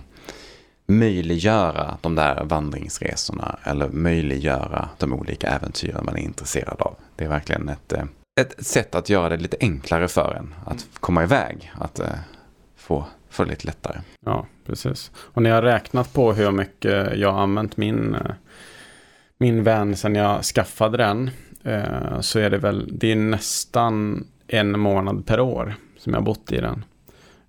möjliggöra 0.87 1.97
de 2.01 2.15
där 2.15 2.43
vandringsresorna 2.43 3.59
eller 3.63 3.89
möjliggöra 3.89 4.89
de 4.97 5.13
olika 5.13 5.47
äventyren 5.47 6.05
man 6.05 6.15
är 6.15 6.21
intresserad 6.21 6.81
av. 6.81 6.95
Det 7.15 7.23
är 7.23 7.29
verkligen 7.29 7.69
ett, 7.69 7.93
eh, 7.93 8.03
ett 8.41 8.65
sätt 8.65 8.95
att 8.95 9.09
göra 9.09 9.29
det 9.29 9.37
lite 9.37 9.57
enklare 9.59 10.07
för 10.07 10.35
en 10.35 10.55
att 10.65 10.87
komma 10.99 11.23
iväg, 11.23 11.71
att 11.79 11.99
eh, 11.99 12.07
få, 12.75 13.05
få 13.29 13.43
lite 13.43 13.67
lättare. 13.67 13.97
Ja, 14.25 14.45
precis. 14.65 15.11
Och 15.15 15.41
när 15.41 15.49
jag 15.49 15.57
har 15.57 15.63
räknat 15.63 16.13
på 16.13 16.33
hur 16.33 16.51
mycket 16.51 17.17
jag 17.17 17.31
har 17.31 17.41
använt 17.41 17.77
min, 17.77 18.15
eh, 18.15 18.31
min 19.37 19.63
vän 19.63 19.95
sedan 19.95 20.15
jag 20.15 20.43
skaffade 20.43 20.97
den 20.97 21.29
Eh, 21.63 22.19
så 22.19 22.39
är 22.39 22.49
det 22.49 22.57
väl, 22.57 22.89
det 22.91 23.11
är 23.11 23.15
nästan 23.15 24.25
en 24.47 24.79
månad 24.79 25.25
per 25.25 25.39
år 25.39 25.73
som 25.97 26.13
jag 26.13 26.23
bott 26.23 26.51
i 26.51 26.57
den. 26.57 26.85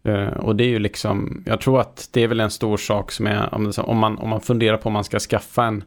Eh, 0.02 0.28
och 0.28 0.56
det 0.56 0.64
är 0.64 0.68
ju 0.68 0.78
liksom, 0.78 1.42
jag 1.46 1.60
tror 1.60 1.80
att 1.80 2.08
det 2.12 2.22
är 2.22 2.28
väl 2.28 2.40
en 2.40 2.50
stor 2.50 2.76
sak 2.76 3.12
som 3.12 3.26
är, 3.26 3.54
om, 3.54 3.72
om, 3.76 3.98
man, 3.98 4.18
om 4.18 4.28
man 4.28 4.40
funderar 4.40 4.76
på 4.76 4.86
om 4.86 4.92
man 4.92 5.04
ska 5.04 5.18
skaffa 5.18 5.64
en, 5.64 5.84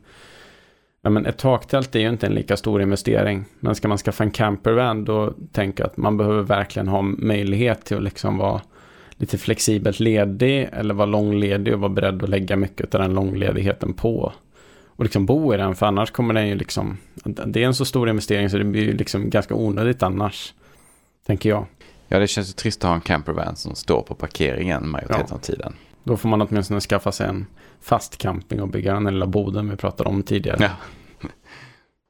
ja 1.01 1.09
men 1.09 1.25
ett 1.25 1.37
taktält 1.37 1.95
är 1.95 1.99
ju 1.99 2.09
inte 2.09 2.27
en 2.27 2.33
lika 2.33 2.57
stor 2.57 2.81
investering. 2.81 3.45
Men 3.59 3.75
ska 3.75 3.87
man 3.87 3.97
skaffa 3.97 4.23
en 4.23 4.31
campervan 4.31 5.05
då 5.05 5.33
tänker 5.51 5.83
jag 5.83 5.89
att 5.91 5.97
man 5.97 6.17
behöver 6.17 6.41
verkligen 6.41 6.87
ha 6.87 7.01
möjlighet 7.01 7.85
till 7.85 7.97
att 7.97 8.03
liksom 8.03 8.37
vara 8.37 8.61
lite 9.17 9.37
flexibelt 9.37 9.99
ledig 9.99 10.69
eller 10.71 10.93
vara 10.93 11.05
långledig 11.05 11.73
och 11.73 11.79
vara 11.79 11.89
beredd 11.89 12.23
att 12.23 12.29
lägga 12.29 12.55
mycket 12.55 12.95
av 12.95 13.01
den 13.01 13.13
långledigheten 13.13 13.93
på. 13.93 14.33
Och 14.95 15.03
liksom 15.03 15.25
bo 15.25 15.53
i 15.53 15.57
den, 15.57 15.75
för 15.75 15.85
annars 15.85 16.11
kommer 16.11 16.33
den 16.33 16.47
ju 16.47 16.55
liksom, 16.55 16.97
det 17.23 17.63
är 17.63 17.67
en 17.67 17.75
så 17.75 17.85
stor 17.85 18.09
investering 18.09 18.49
så 18.49 18.57
det 18.57 18.63
blir 18.63 18.83
ju 18.83 18.97
liksom 18.97 19.29
ganska 19.29 19.55
onödigt 19.55 20.03
annars. 20.03 20.53
Tänker 21.27 21.49
jag. 21.49 21.65
Ja, 22.07 22.19
det 22.19 22.27
känns 22.27 22.49
ju 22.49 22.53
trist 22.53 22.83
att 22.83 22.87
ha 22.87 22.95
en 22.95 23.01
campervan 23.01 23.55
som 23.55 23.75
står 23.75 24.01
på 24.01 24.15
parkeringen 24.15 24.89
majoriteten 24.89 25.25
ja. 25.29 25.35
av 25.35 25.39
tiden. 25.39 25.73
Då 26.03 26.17
får 26.17 26.29
man 26.29 26.41
åtminstone 26.41 26.81
skaffa 26.81 27.11
sig 27.11 27.27
en 27.27 27.45
fast 27.81 28.17
camping 28.17 28.61
och 28.61 28.67
bygga 28.67 28.93
den 28.93 29.03
lilla 29.03 29.25
boden 29.25 29.69
vi 29.69 29.75
pratade 29.75 30.09
om 30.09 30.23
tidigare. 30.23 30.57
Ja. 30.59 30.69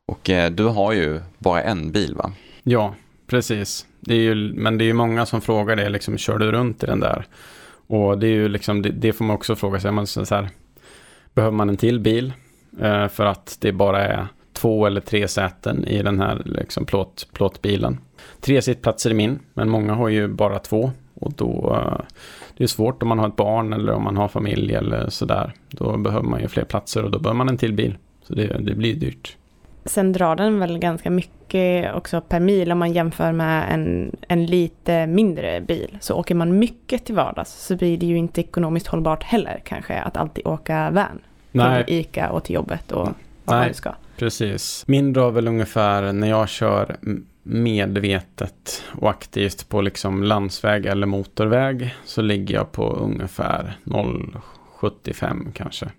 Och 0.07 0.29
eh, 0.29 0.51
du 0.51 0.63
har 0.63 0.93
ju 0.93 1.21
bara 1.38 1.63
en 1.63 1.91
bil 1.91 2.15
va? 2.15 2.31
Ja, 2.63 2.95
precis. 3.27 3.86
Det 3.99 4.13
är 4.13 4.19
ju, 4.19 4.36
men 4.36 4.77
det 4.77 4.83
är 4.83 4.86
ju 4.86 4.93
många 4.93 5.25
som 5.25 5.41
frågar 5.41 5.75
det, 5.75 5.89
liksom, 5.89 6.17
kör 6.17 6.38
du 6.38 6.51
runt 6.51 6.83
i 6.83 6.86
den 6.86 6.99
där? 6.99 7.27
Och 7.88 8.19
det 8.19 8.27
är 8.27 8.31
ju 8.31 8.47
liksom, 8.47 8.81
det, 8.81 8.89
det 8.89 9.13
får 9.13 9.25
man 9.25 9.36
också 9.36 9.55
fråga 9.55 9.79
sig, 9.79 9.91
man, 9.91 10.07
så 10.07 10.36
här, 10.36 10.49
behöver 11.33 11.57
man 11.57 11.69
en 11.69 11.77
till 11.77 11.99
bil? 11.99 12.33
Eh, 12.82 13.07
för 13.07 13.26
att 13.26 13.57
det 13.61 13.71
bara 13.71 14.03
är 14.05 14.28
två 14.53 14.86
eller 14.86 15.01
tre 15.01 15.28
säten 15.28 15.86
i 15.86 16.03
den 16.03 16.19
här 16.19 16.41
liksom, 16.45 16.86
plåt, 16.86 17.28
plåtbilen. 17.34 17.99
Tre 18.41 18.61
sittplatser 18.61 19.11
i 19.11 19.13
min, 19.13 19.39
men 19.53 19.69
många 19.69 19.93
har 19.93 20.09
ju 20.09 20.28
bara 20.28 20.59
två. 20.59 20.91
Och 21.13 21.34
då 21.34 21.78
eh, 21.82 22.05
det 22.57 22.63
är 22.63 22.67
svårt 22.67 23.03
om 23.03 23.09
man 23.09 23.19
har 23.19 23.28
ett 23.28 23.36
barn 23.36 23.73
eller 23.73 23.93
om 23.93 24.03
man 24.03 24.17
har 24.17 24.28
familj 24.28 24.73
eller 24.73 25.09
sådär. 25.09 25.53
Då 25.69 25.97
behöver 25.97 26.28
man 26.30 26.41
ju 26.41 26.47
fler 26.47 26.63
platser 26.63 27.03
och 27.03 27.11
då 27.11 27.19
behöver 27.19 27.38
man 27.38 27.49
en 27.49 27.57
till 27.57 27.73
bil. 27.73 27.97
Så 28.21 28.34
det, 28.34 28.47
det 28.47 28.76
blir 28.76 28.95
dyrt. 28.95 29.38
Sen 29.86 30.11
drar 30.13 30.36
den 30.36 30.59
väl 30.59 30.80
ganska 30.80 31.09
mycket 31.09 31.95
också 31.95 32.21
per 32.21 32.39
mil 32.39 32.71
om 32.71 32.80
man 32.80 32.93
jämför 32.93 33.32
med 33.32 33.73
en, 33.73 34.15
en 34.28 34.45
lite 34.45 35.07
mindre 35.07 35.61
bil. 35.61 35.97
Så 36.01 36.15
åker 36.15 36.36
man 36.36 36.59
mycket 36.59 37.05
till 37.05 37.15
vardags 37.15 37.65
så 37.65 37.76
blir 37.76 37.97
det 37.97 38.05
ju 38.05 38.17
inte 38.17 38.41
ekonomiskt 38.41 38.88
hållbart 38.88 39.23
heller 39.23 39.61
kanske 39.65 39.99
att 40.01 40.17
alltid 40.17 40.47
åka 40.47 40.89
van. 40.91 41.21
Nej. 41.56 41.86
Till 41.86 41.95
Ica 41.95 42.30
och 42.30 42.43
till 42.43 42.56
jobbet 42.56 42.91
och 42.91 43.10
vad 43.45 43.58
man 43.58 43.74
ska. 43.74 43.93
Precis. 44.18 44.84
Min 44.88 45.14
drar 45.14 45.32
väl 45.32 45.47
ungefär 45.47 46.14
när 46.14 46.30
jag 46.30 46.49
kör 46.49 46.97
medvetet 47.43 48.84
och 48.91 49.10
aktivt 49.10 49.70
på 49.70 49.82
liksom 49.82 50.24
landsväg 50.24 50.86
eller 50.86 51.08
motorväg 51.08 51.95
så 52.06 52.22
ligger 52.22 52.56
jag 52.56 52.72
på 52.72 52.89
ungefär 52.89 53.78
0,75 53.84 55.51
kanske 55.53 55.89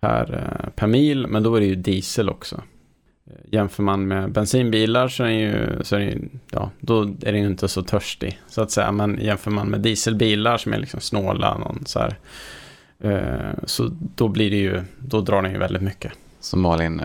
per, 0.00 0.34
eh, 0.34 0.70
per 0.70 0.86
mil. 0.86 1.26
Men 1.26 1.42
då 1.42 1.54
är 1.54 1.60
det 1.60 1.66
ju 1.66 1.74
diesel 1.74 2.30
också. 2.30 2.62
Jämför 3.44 3.82
man 3.82 4.08
med 4.08 4.32
bensinbilar 4.32 5.08
så 5.08 5.24
är, 5.24 5.28
ju, 5.28 5.84
så 5.84 5.96
är 5.96 6.00
det 6.00 6.18
ja, 6.50 6.70
då 6.80 7.02
är 7.02 7.32
den 7.32 7.40
ju 7.40 7.46
inte 7.46 7.68
så 7.68 7.82
törstig 7.82 8.40
så 8.48 8.62
att 8.62 8.70
säga. 8.70 8.92
Men 8.92 9.18
jämför 9.20 9.50
man 9.50 9.68
med 9.68 9.80
dieselbilar 9.80 10.56
som 10.56 10.72
är 10.72 10.78
liksom 10.78 11.00
snåla, 11.00 11.58
någon 11.58 11.82
så 11.86 11.98
här, 11.98 12.08
eh, 12.08 12.14
så 13.64 13.90
då 14.14 14.28
blir 14.28 14.50
det 14.50 14.56
ju, 14.56 14.82
då 14.98 15.20
drar 15.20 15.42
den 15.42 15.52
ju 15.52 15.58
väldigt 15.58 15.82
mycket. 15.82 16.12
Så 16.40 16.58
Malin, 16.58 17.02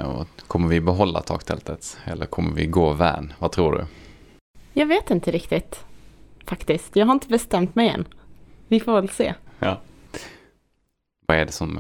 kommer 0.48 0.68
vi 0.68 0.82
behålla 0.82 1.22
taktältet 1.22 1.98
eller 2.06 2.26
kommer 2.26 2.56
vi 2.56 2.66
gå 2.66 2.94
van? 2.94 3.34
Vad 3.40 3.52
tror 3.52 3.72
du? 3.72 3.86
Jag 4.74 4.86
vet 4.86 5.12
inte 5.12 5.32
riktigt 5.32 5.86
faktiskt. 6.46 6.96
Jag 6.96 7.06
har 7.06 7.14
inte 7.14 7.28
bestämt 7.28 7.76
mig 7.76 7.90
än. 7.90 8.06
Vi 8.68 8.80
får 8.80 8.94
väl 8.94 9.10
se. 9.10 9.34
Ja. 9.60 9.78
Vad 11.28 11.38
är 11.38 11.46
det 11.46 11.52
som, 11.52 11.80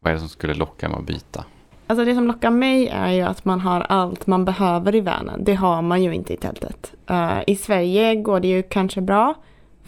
vad 0.00 0.10
är 0.10 0.14
det 0.14 0.20
som 0.20 0.28
skulle 0.28 0.54
locka 0.54 0.88
med 0.88 0.98
att 0.98 1.06
byta? 1.06 1.44
Alltså 1.86 2.04
det 2.04 2.14
som 2.14 2.26
lockar 2.26 2.50
mig 2.50 2.88
är 2.88 3.10
ju 3.10 3.22
att 3.22 3.44
man 3.44 3.60
har 3.60 3.80
allt 3.80 4.26
man 4.26 4.44
behöver 4.44 4.94
i 4.94 5.00
vanen. 5.00 5.44
Det 5.44 5.54
har 5.54 5.82
man 5.82 6.02
ju 6.02 6.14
inte 6.14 6.34
i 6.34 6.36
tältet. 6.36 6.94
Uh, 7.10 7.40
I 7.46 7.56
Sverige 7.56 8.14
går 8.14 8.40
det 8.40 8.48
ju 8.48 8.62
kanske 8.62 9.00
bra 9.00 9.34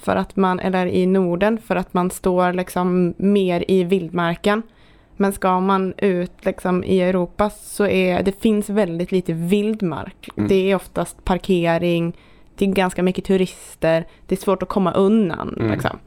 för 0.02 0.16
att 0.16 0.36
man, 0.36 0.60
eller 0.60 0.86
i 0.86 1.06
Norden, 1.06 1.58
för 1.58 1.76
att 1.76 1.94
man 1.94 2.10
står 2.10 2.52
liksom 2.52 3.14
mer 3.16 3.64
i 3.68 3.84
vildmarken. 3.84 4.62
Men 5.16 5.32
ska 5.32 5.60
man 5.60 5.94
ut 5.96 6.44
liksom 6.44 6.84
i 6.84 7.00
Europa 7.00 7.50
så 7.50 7.86
är 7.86 8.22
det 8.22 8.42
finns 8.42 8.70
väldigt 8.70 9.12
lite 9.12 9.32
vildmark. 9.32 10.28
Mm. 10.36 10.48
Det 10.48 10.70
är 10.70 10.76
oftast 10.76 11.24
parkering, 11.24 12.16
det 12.56 12.64
är 12.64 12.68
ganska 12.68 13.02
mycket 13.02 13.24
turister, 13.24 14.06
det 14.26 14.34
är 14.34 14.40
svårt 14.40 14.62
att 14.62 14.68
komma 14.68 14.92
undan. 14.92 15.56
Mm. 15.58 15.72
Liksom. 15.72 15.98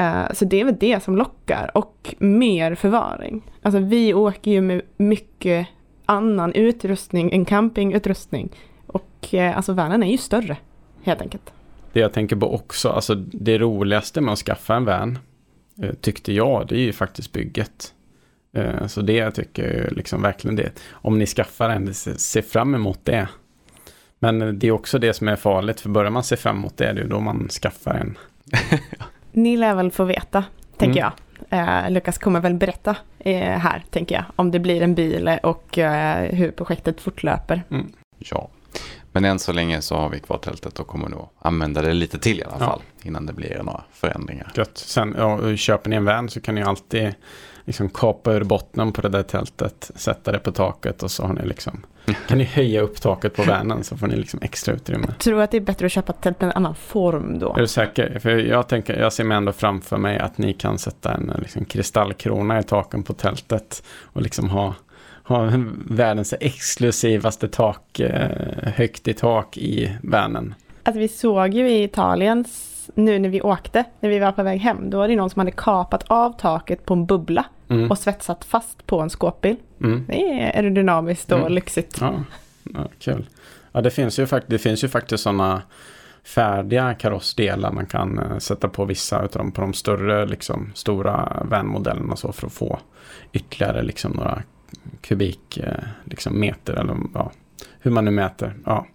Uh, 0.00 0.32
så 0.32 0.44
det 0.44 0.60
är 0.60 0.64
väl 0.64 0.76
det 0.80 1.02
som 1.02 1.16
lockar 1.16 1.70
och 1.74 2.14
mer 2.18 2.74
förvaring. 2.74 3.42
Alltså 3.62 3.80
vi 3.80 4.14
åker 4.14 4.50
ju 4.50 4.60
med 4.60 4.82
mycket 4.96 5.66
annan 6.06 6.52
utrustning 6.52 7.32
än 7.32 7.44
campingutrustning. 7.44 8.52
Och 8.86 9.28
uh, 9.34 9.56
alltså 9.56 9.72
vanen 9.72 10.02
är 10.02 10.10
ju 10.10 10.18
större 10.18 10.56
helt 11.02 11.22
enkelt. 11.22 11.52
Det 11.96 12.00
jag 12.00 12.12
tänker 12.12 12.36
på 12.36 12.54
också, 12.54 12.88
alltså 12.88 13.14
det 13.14 13.58
roligaste 13.58 14.20
med 14.20 14.32
att 14.32 14.38
skaffa 14.38 14.76
en 14.76 14.84
van 14.84 15.18
uh, 15.82 15.92
tyckte 15.92 16.32
jag, 16.32 16.66
det 16.68 16.74
är 16.74 16.80
ju 16.80 16.92
faktiskt 16.92 17.32
bygget. 17.32 17.94
Eh, 18.52 18.86
så 18.86 19.00
det 19.00 19.30
tycker 19.30 19.82
jag 19.82 19.92
liksom 19.92 20.22
verkligen 20.22 20.56
det. 20.56 20.70
Om 20.90 21.18
ni 21.18 21.26
skaffar 21.26 21.70
en, 21.70 21.94
se 21.94 22.42
fram 22.42 22.74
emot 22.74 23.00
det. 23.04 23.28
Men 24.18 24.58
det 24.58 24.66
är 24.66 24.70
också 24.70 24.98
det 24.98 25.12
som 25.12 25.28
är 25.28 25.36
farligt, 25.36 25.80
för 25.80 25.88
börjar 25.88 26.10
man 26.10 26.24
se 26.24 26.36
fram 26.36 26.56
emot 26.56 26.76
det, 26.76 26.92
det 26.92 27.00
är 27.00 27.08
då 27.08 27.20
man 27.20 27.48
skaffar 27.48 27.94
en. 27.94 28.18
ni 29.32 29.56
lär 29.56 29.74
väl 29.74 29.90
få 29.90 30.04
veta, 30.04 30.44
tänker 30.76 31.00
mm. 31.00 31.12
jag. 31.50 31.84
Eh, 31.84 31.90
Lukas 31.90 32.18
kommer 32.18 32.40
väl 32.40 32.54
berätta 32.54 32.96
eh, 33.18 33.58
här, 33.58 33.84
tänker 33.90 34.14
jag, 34.14 34.24
om 34.36 34.50
det 34.50 34.58
blir 34.58 34.82
en 34.82 34.94
bil 34.94 35.38
och 35.42 35.78
eh, 35.78 36.34
hur 36.34 36.50
projektet 36.50 37.00
fortlöper. 37.00 37.62
Mm. 37.70 37.92
Ja, 38.18 38.50
men 39.16 39.24
än 39.24 39.38
så 39.38 39.52
länge 39.52 39.82
så 39.82 39.96
har 39.96 40.08
vi 40.08 40.20
kvar 40.20 40.38
tältet 40.38 40.78
och 40.78 40.86
kommer 40.86 41.08
nog 41.08 41.28
använda 41.38 41.82
det 41.82 41.92
lite 41.92 42.18
till 42.18 42.40
i 42.40 42.44
alla 42.44 42.58
fall. 42.58 42.82
Ja. 43.00 43.06
Innan 43.08 43.26
det 43.26 43.32
blir 43.32 43.62
några 43.62 43.82
förändringar. 43.92 44.52
Gött. 44.54 44.78
Sen 44.78 45.14
ja, 45.18 45.56
köper 45.56 45.90
ni 45.90 45.96
en 45.96 46.04
van 46.04 46.28
så 46.28 46.40
kan 46.40 46.54
ni 46.54 46.62
alltid 46.62 47.14
liksom 47.64 47.88
kapa 47.88 48.32
ur 48.32 48.44
botten 48.44 48.92
på 48.92 49.02
det 49.02 49.08
där 49.08 49.22
tältet, 49.22 49.90
sätta 49.94 50.32
det 50.32 50.38
på 50.38 50.52
taket 50.52 51.02
och 51.02 51.10
så 51.10 51.22
har 51.22 51.32
ni 51.32 51.46
liksom 51.46 51.82
kan 52.28 52.38
ni 52.38 52.44
höja 52.44 52.80
upp 52.80 53.00
taket 53.00 53.36
på 53.36 53.42
vanen 53.42 53.84
så 53.84 53.96
får 53.96 54.06
ni 54.06 54.16
liksom 54.16 54.40
extra 54.42 54.74
utrymme. 54.74 55.06
Jag 55.08 55.18
tror 55.18 55.40
att 55.40 55.50
det 55.50 55.56
är 55.56 55.60
bättre 55.60 55.86
att 55.86 55.92
köpa 55.92 56.12
ett 56.12 56.20
tält 56.20 56.40
med 56.40 56.46
en 56.46 56.56
annan 56.56 56.74
form 56.74 57.38
då. 57.38 57.54
Är 57.54 57.60
du 57.60 57.66
säker? 57.66 58.18
För 58.18 58.30
jag, 58.30 58.68
tänker, 58.68 59.00
jag 59.00 59.12
ser 59.12 59.24
mig 59.24 59.36
ändå 59.36 59.52
framför 59.52 59.96
mig 59.96 60.18
att 60.18 60.38
ni 60.38 60.52
kan 60.52 60.78
sätta 60.78 61.14
en 61.14 61.32
liksom, 61.38 61.64
kristallkrona 61.64 62.58
i 62.58 62.62
taken 62.62 63.02
på 63.02 63.12
tältet 63.12 63.82
och 64.02 64.22
liksom 64.22 64.50
ha, 64.50 64.74
ha 65.26 65.52
världens 65.90 66.34
exklusivaste 66.40 67.48
tak, 67.48 68.00
eh, 68.00 68.72
högt 68.74 69.08
i 69.08 69.14
tak 69.14 69.56
i 69.56 69.96
vanen. 70.02 70.54
Alltså 70.82 71.00
vi 71.00 71.08
såg 71.08 71.54
ju 71.54 71.68
i 71.68 71.82
Italiens 71.82 72.72
nu 72.94 73.18
när 73.18 73.28
vi 73.28 73.42
åkte, 73.42 73.84
när 74.00 74.10
vi 74.10 74.18
var 74.18 74.32
på 74.32 74.42
väg 74.42 74.60
hem, 74.60 74.90
då 74.90 74.98
var 74.98 75.08
det 75.08 75.16
någon 75.16 75.30
som 75.30 75.40
hade 75.40 75.50
kapat 75.50 76.02
av 76.06 76.32
taket 76.38 76.86
på 76.86 76.94
en 76.94 77.06
bubbla 77.06 77.44
mm. 77.68 77.90
och 77.90 77.98
svetsat 77.98 78.44
fast 78.44 78.86
på 78.86 79.00
en 79.00 79.10
skåpbil. 79.10 79.56
Mm. 79.82 80.04
Det 80.08 80.14
är 80.14 80.56
aerodynamiskt 80.56 81.32
och 81.32 81.38
mm. 81.38 81.52
lyxigt. 81.52 81.98
Ja, 82.00 82.24
ja, 82.74 82.88
kul. 82.98 83.26
Ja, 83.72 83.80
det 83.80 83.90
finns 83.90 84.18
ju, 84.18 84.26
fakt 84.26 84.46
det 84.48 84.58
finns 84.58 84.84
ju 84.84 84.88
faktiskt 84.88 85.22
sådana 85.22 85.62
färdiga 86.24 86.94
karossdelar 86.94 87.72
man 87.72 87.86
kan 87.86 88.18
uh, 88.18 88.38
sätta 88.38 88.68
på 88.68 88.84
vissa 88.84 89.18
av 89.18 89.28
dem 89.28 89.52
på 89.52 89.60
de 89.60 89.74
större, 89.74 90.26
liksom, 90.26 90.72
stora 90.74 91.42
vanmodellerna 91.44 92.16
så 92.16 92.32
för 92.32 92.46
att 92.46 92.52
få 92.52 92.78
ytterligare 93.32 93.82
liksom, 93.82 94.12
några 94.12 94.42
kubikmeter 95.06 95.78
eh, 95.78 96.10
liksom 96.10 96.42
eller 96.42 96.96
ja, 97.14 97.32
hur 97.78 97.90
man 97.90 98.04
nu 98.04 98.10
mäter. 98.10 98.54
Ja. 98.64 98.86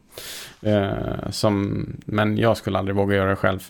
Eh, 0.61 1.29
som, 1.29 1.85
men 2.05 2.37
jag 2.37 2.57
skulle 2.57 2.79
aldrig 2.79 2.95
våga 2.95 3.15
göra 3.15 3.29
det 3.29 3.35
själv. 3.35 3.63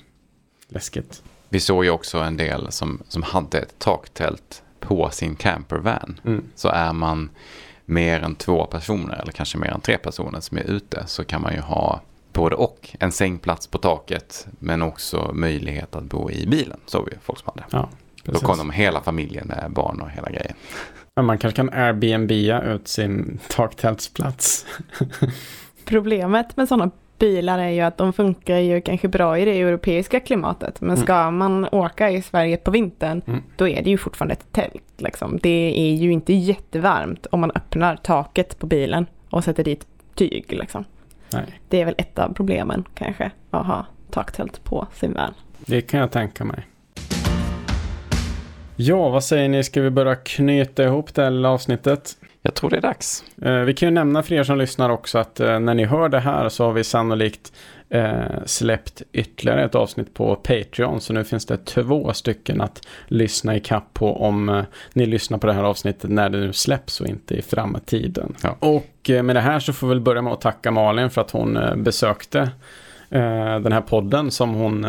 Läskigt. 0.68 1.24
Vi 1.50 1.60
såg 1.60 1.84
ju 1.86 1.89
också 1.89 2.18
en 2.20 2.38
del 2.38 2.72
som, 2.72 3.04
som 3.08 3.24
hade 3.24 3.60
ett 3.60 3.80
taktält 3.80 4.64
på 4.80 5.10
sin 5.10 5.36
campervan. 5.36 6.20
Mm. 6.26 6.44
Så 6.56 6.70
är 6.70 6.94
man 6.94 7.30
mer 7.86 8.22
än 8.22 8.36
två 8.36 8.66
personer 8.66 9.22
eller 9.22 9.32
kanske 9.32 9.58
mer 9.58 9.72
än 9.72 9.82
tre 9.82 9.98
personer 9.98 10.39
som 10.39 10.58
är 10.58 10.64
ute 10.64 11.04
så 11.08 11.24
kan 11.24 11.42
man 11.42 11.54
ju 11.54 11.60
ha 11.60 12.02
både 12.34 12.56
och. 12.56 12.89
En 13.00 13.12
sängplats 13.12 13.68
på 13.68 13.78
taket 13.78 14.48
men 14.60 14.82
också 14.82 15.32
möjlighet 15.34 15.96
att 15.96 16.04
bo 16.04 16.32
i 16.32 16.48
bilen. 16.48 16.80
Så 16.86 17.04
vi 17.04 17.12
folk 17.22 17.39
som 17.39 17.54
hade. 17.56 17.68
Ja, 17.72 17.89
Då 18.24 18.39
kom 18.39 18.58
de 18.58 18.72
hela 18.72 19.02
familjen 19.02 19.48
med 19.48 19.72
barn 19.72 20.02
och 20.02 20.10
hela 20.10 20.30
grejen. 20.30 20.56
Ja, 21.16 21.22
man 21.22 21.38
kanske 21.38 21.55
kan 21.55 21.70
Airbnb 21.74 22.32
ut 22.74 22.88
sin 22.88 23.39
taktältsplats. 23.49 24.66
Problemet 25.86 26.57
med 26.57 26.68
sådana 26.68 26.91
bilar 27.20 27.59
är 27.59 27.70
ju 27.70 27.82
att 27.82 27.97
de 27.97 28.14
funkar 28.14 28.57
ju 28.57 28.82
kanske 28.82 29.07
bra 29.07 29.39
i 29.39 29.45
det 29.45 29.62
europeiska 29.62 30.20
klimatet. 30.20 30.82
Men 30.82 30.89
mm. 30.89 31.03
ska 31.03 31.16
mm. 31.16 31.38
man 31.38 31.68
åka 31.72 32.09
i 32.09 32.22
Sverige 32.22 32.57
på 32.57 32.72
vintern, 32.72 33.22
mm. 33.28 33.43
då 33.55 33.68
är 33.68 33.84
det 33.84 33.89
ju 33.89 33.97
fortfarande 33.97 34.34
ett 34.34 34.51
tält. 34.51 34.84
Liksom. 34.97 35.39
Det 35.43 35.74
är 35.78 35.95
ju 35.95 36.12
inte 36.12 36.34
jättevarmt 36.34 37.26
om 37.26 37.39
man 37.39 37.51
öppnar 37.55 37.95
taket 37.95 38.59
på 38.59 38.66
bilen 38.68 39.05
och 39.30 39.43
sätter 39.43 39.64
dit 39.64 39.88
tyg. 40.16 40.45
Liksom. 40.53 40.86
Det 41.70 41.82
är 41.82 41.86
väl 41.86 41.95
ett 41.97 42.20
av 42.20 42.34
problemen 42.34 42.84
kanske, 42.95 43.32
att 43.49 43.66
ha 43.66 43.86
taktält 44.12 44.64
på 44.64 44.88
sin 44.93 45.14
van. 45.14 45.34
Det 45.59 45.82
kan 45.82 45.99
jag 45.99 46.12
tänka 46.12 46.45
mig. 46.45 46.68
Ja, 48.76 49.10
vad 49.10 49.24
säger 49.24 49.50
ni? 49.50 49.64
Ska 49.64 49.82
vi 49.82 49.90
börja 49.90 50.16
knyta 50.16 50.84
ihop 50.84 51.14
det 51.14 51.24
här 51.24 51.46
avsnittet? 51.46 52.18
Jag 52.42 52.54
tror 52.54 52.70
det 52.70 52.78
är 52.78 52.82
dags. 52.82 53.24
Eh, 53.42 53.60
vi 53.60 53.74
kan 53.74 53.88
ju 53.88 53.94
nämna 53.94 54.24
för 54.24 54.36
er 54.36 54.44
som 54.44 54.58
lyssnar 54.58 54.90
också 54.90 55.18
att 55.18 55.40
eh, 55.40 55.60
när 55.60 55.74
ni 55.74 55.86
hör 55.86 56.10
det 56.10 56.20
här 56.20 56.50
så 56.50 56.66
har 56.66 56.74
vi 56.74 56.84
sannolikt 56.84 57.54
eh, 57.90 58.14
släppt 58.46 59.02
ytterligare 59.12 59.66
ett 59.66 59.76
avsnitt 59.76 60.14
på 60.14 60.36
Patreon. 60.36 61.02
Så 61.02 61.14
nu 61.14 61.24
finns 61.24 61.46
det 61.46 61.58
två 61.58 62.14
stycken 62.14 62.62
att 62.62 62.88
lyssna 63.08 63.56
i 63.56 63.60
kapp 63.60 63.94
på 63.94 64.22
om 64.22 64.64
ni 64.94 65.06
lyssnar 65.06 65.38
på 65.38 65.48
det 65.48 65.54
här 65.54 65.64
avsnittet 65.64 66.10
när 66.10 66.30
det 66.30 66.38
nu 66.38 66.54
släpps 66.54 67.02
och 67.02 67.08
inte 67.08 67.36
i 67.36 67.42
framtiden. 67.42 68.36
Ja. 68.44 68.58
Och 68.60 69.10
med 69.24 69.36
det 69.36 69.42
här 69.42 69.60
så 69.60 69.74
får 69.74 69.88
vi 69.88 69.94
väl 69.94 70.02
börja 70.02 70.22
med 70.22 70.34
att 70.34 70.42
tacka 70.42 70.72
Malin 70.72 71.10
för 71.10 71.22
att 71.22 71.32
hon 71.32 71.60
besökte 71.76 72.50
den 73.64 73.72
här 73.72 73.82
podden 73.82 74.32
som 74.32 74.53
hon 74.53 74.88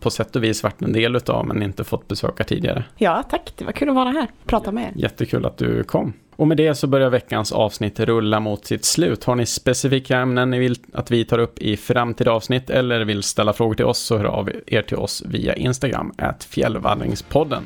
på 0.00 0.10
sätt 0.10 0.36
och 0.36 0.44
vis 0.44 0.62
varit 0.62 0.82
en 0.82 0.92
del 0.92 1.16
utav 1.16 1.46
men 1.46 1.62
inte 1.62 1.84
fått 1.84 2.08
besöka 2.08 2.44
tidigare. 2.44 2.84
Ja, 2.96 3.22
tack. 3.30 3.52
Det 3.56 3.64
var 3.64 3.72
kul 3.72 3.88
att 3.88 3.94
vara 3.94 4.08
här 4.08 4.26
prata 4.46 4.72
med 4.72 4.84
er. 4.84 4.92
Jättekul 4.94 5.46
att 5.46 5.58
du 5.58 5.84
kom. 5.84 6.12
Och 6.36 6.48
med 6.48 6.56
det 6.56 6.74
så 6.74 6.86
börjar 6.86 7.10
veckans 7.10 7.52
avsnitt 7.52 8.00
rulla 8.00 8.40
mot 8.40 8.64
sitt 8.66 8.84
slut. 8.84 9.24
Har 9.24 9.34
ni 9.34 9.46
specifika 9.46 10.18
ämnen 10.18 10.50
ni 10.50 10.58
vill 10.58 10.76
att 10.92 11.10
vi 11.10 11.24
tar 11.24 11.38
upp 11.38 11.58
i 11.58 11.76
framtida 11.76 12.32
avsnitt 12.32 12.70
eller 12.70 13.04
vill 13.04 13.22
ställa 13.22 13.52
frågor 13.52 13.74
till 13.74 13.84
oss 13.84 13.98
så 13.98 14.18
hör 14.18 14.24
av 14.24 14.50
er 14.66 14.82
till 14.82 14.96
oss 14.96 15.22
via 15.26 15.54
Instagram, 15.54 16.12
fjällvandringspodden. 16.48 17.62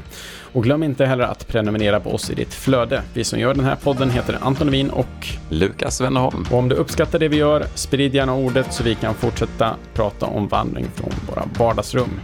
Och 0.53 0.62
glöm 0.62 0.83
inte 0.83 1.07
heller 1.07 1.25
att 1.25 1.49
prenumerera 1.49 2.01
på 2.01 2.11
oss 2.11 2.31
i 2.31 2.35
ditt 2.35 2.55
flöde. 2.55 3.03
Vi 3.14 3.25
som 3.25 3.41
gör 3.41 3.55
den 3.55 3.64
här 3.64 3.77
podden 3.77 4.11
heter 4.11 4.39
Anton 4.41 4.71
Wien 4.71 4.91
och 4.91 5.27
Lukas 5.49 6.01
Wennerholm. 6.01 6.45
Och 6.51 6.59
om 6.59 6.69
du 6.69 6.75
uppskattar 6.75 7.19
det 7.19 7.29
vi 7.29 7.37
gör, 7.37 7.64
sprid 7.75 8.14
gärna 8.14 8.35
ordet 8.35 8.73
så 8.73 8.83
vi 8.83 8.95
kan 8.95 9.14
fortsätta 9.14 9.77
prata 9.95 10.27
om 10.27 10.49
vandring 10.49 10.87
från 10.95 11.12
våra 11.29 11.49
vardagsrum. 11.59 12.21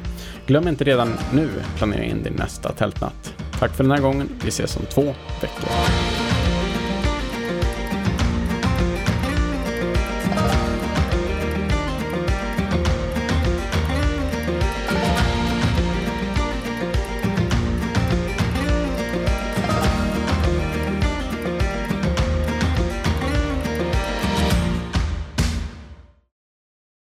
Glöm 0.46 0.68
inte 0.68 0.84
redan 0.84 1.14
nu 1.32 1.48
planera 1.76 2.04
in 2.04 2.22
din 2.22 2.32
nästa 2.32 2.72
tältnatt. 2.72 3.34
Tack 3.58 3.74
för 3.74 3.84
den 3.84 3.92
här 3.92 4.00
gången. 4.00 4.28
Vi 4.42 4.48
ses 4.48 4.76
om 4.76 4.82
två 4.86 5.14
veckor. 5.40 6.31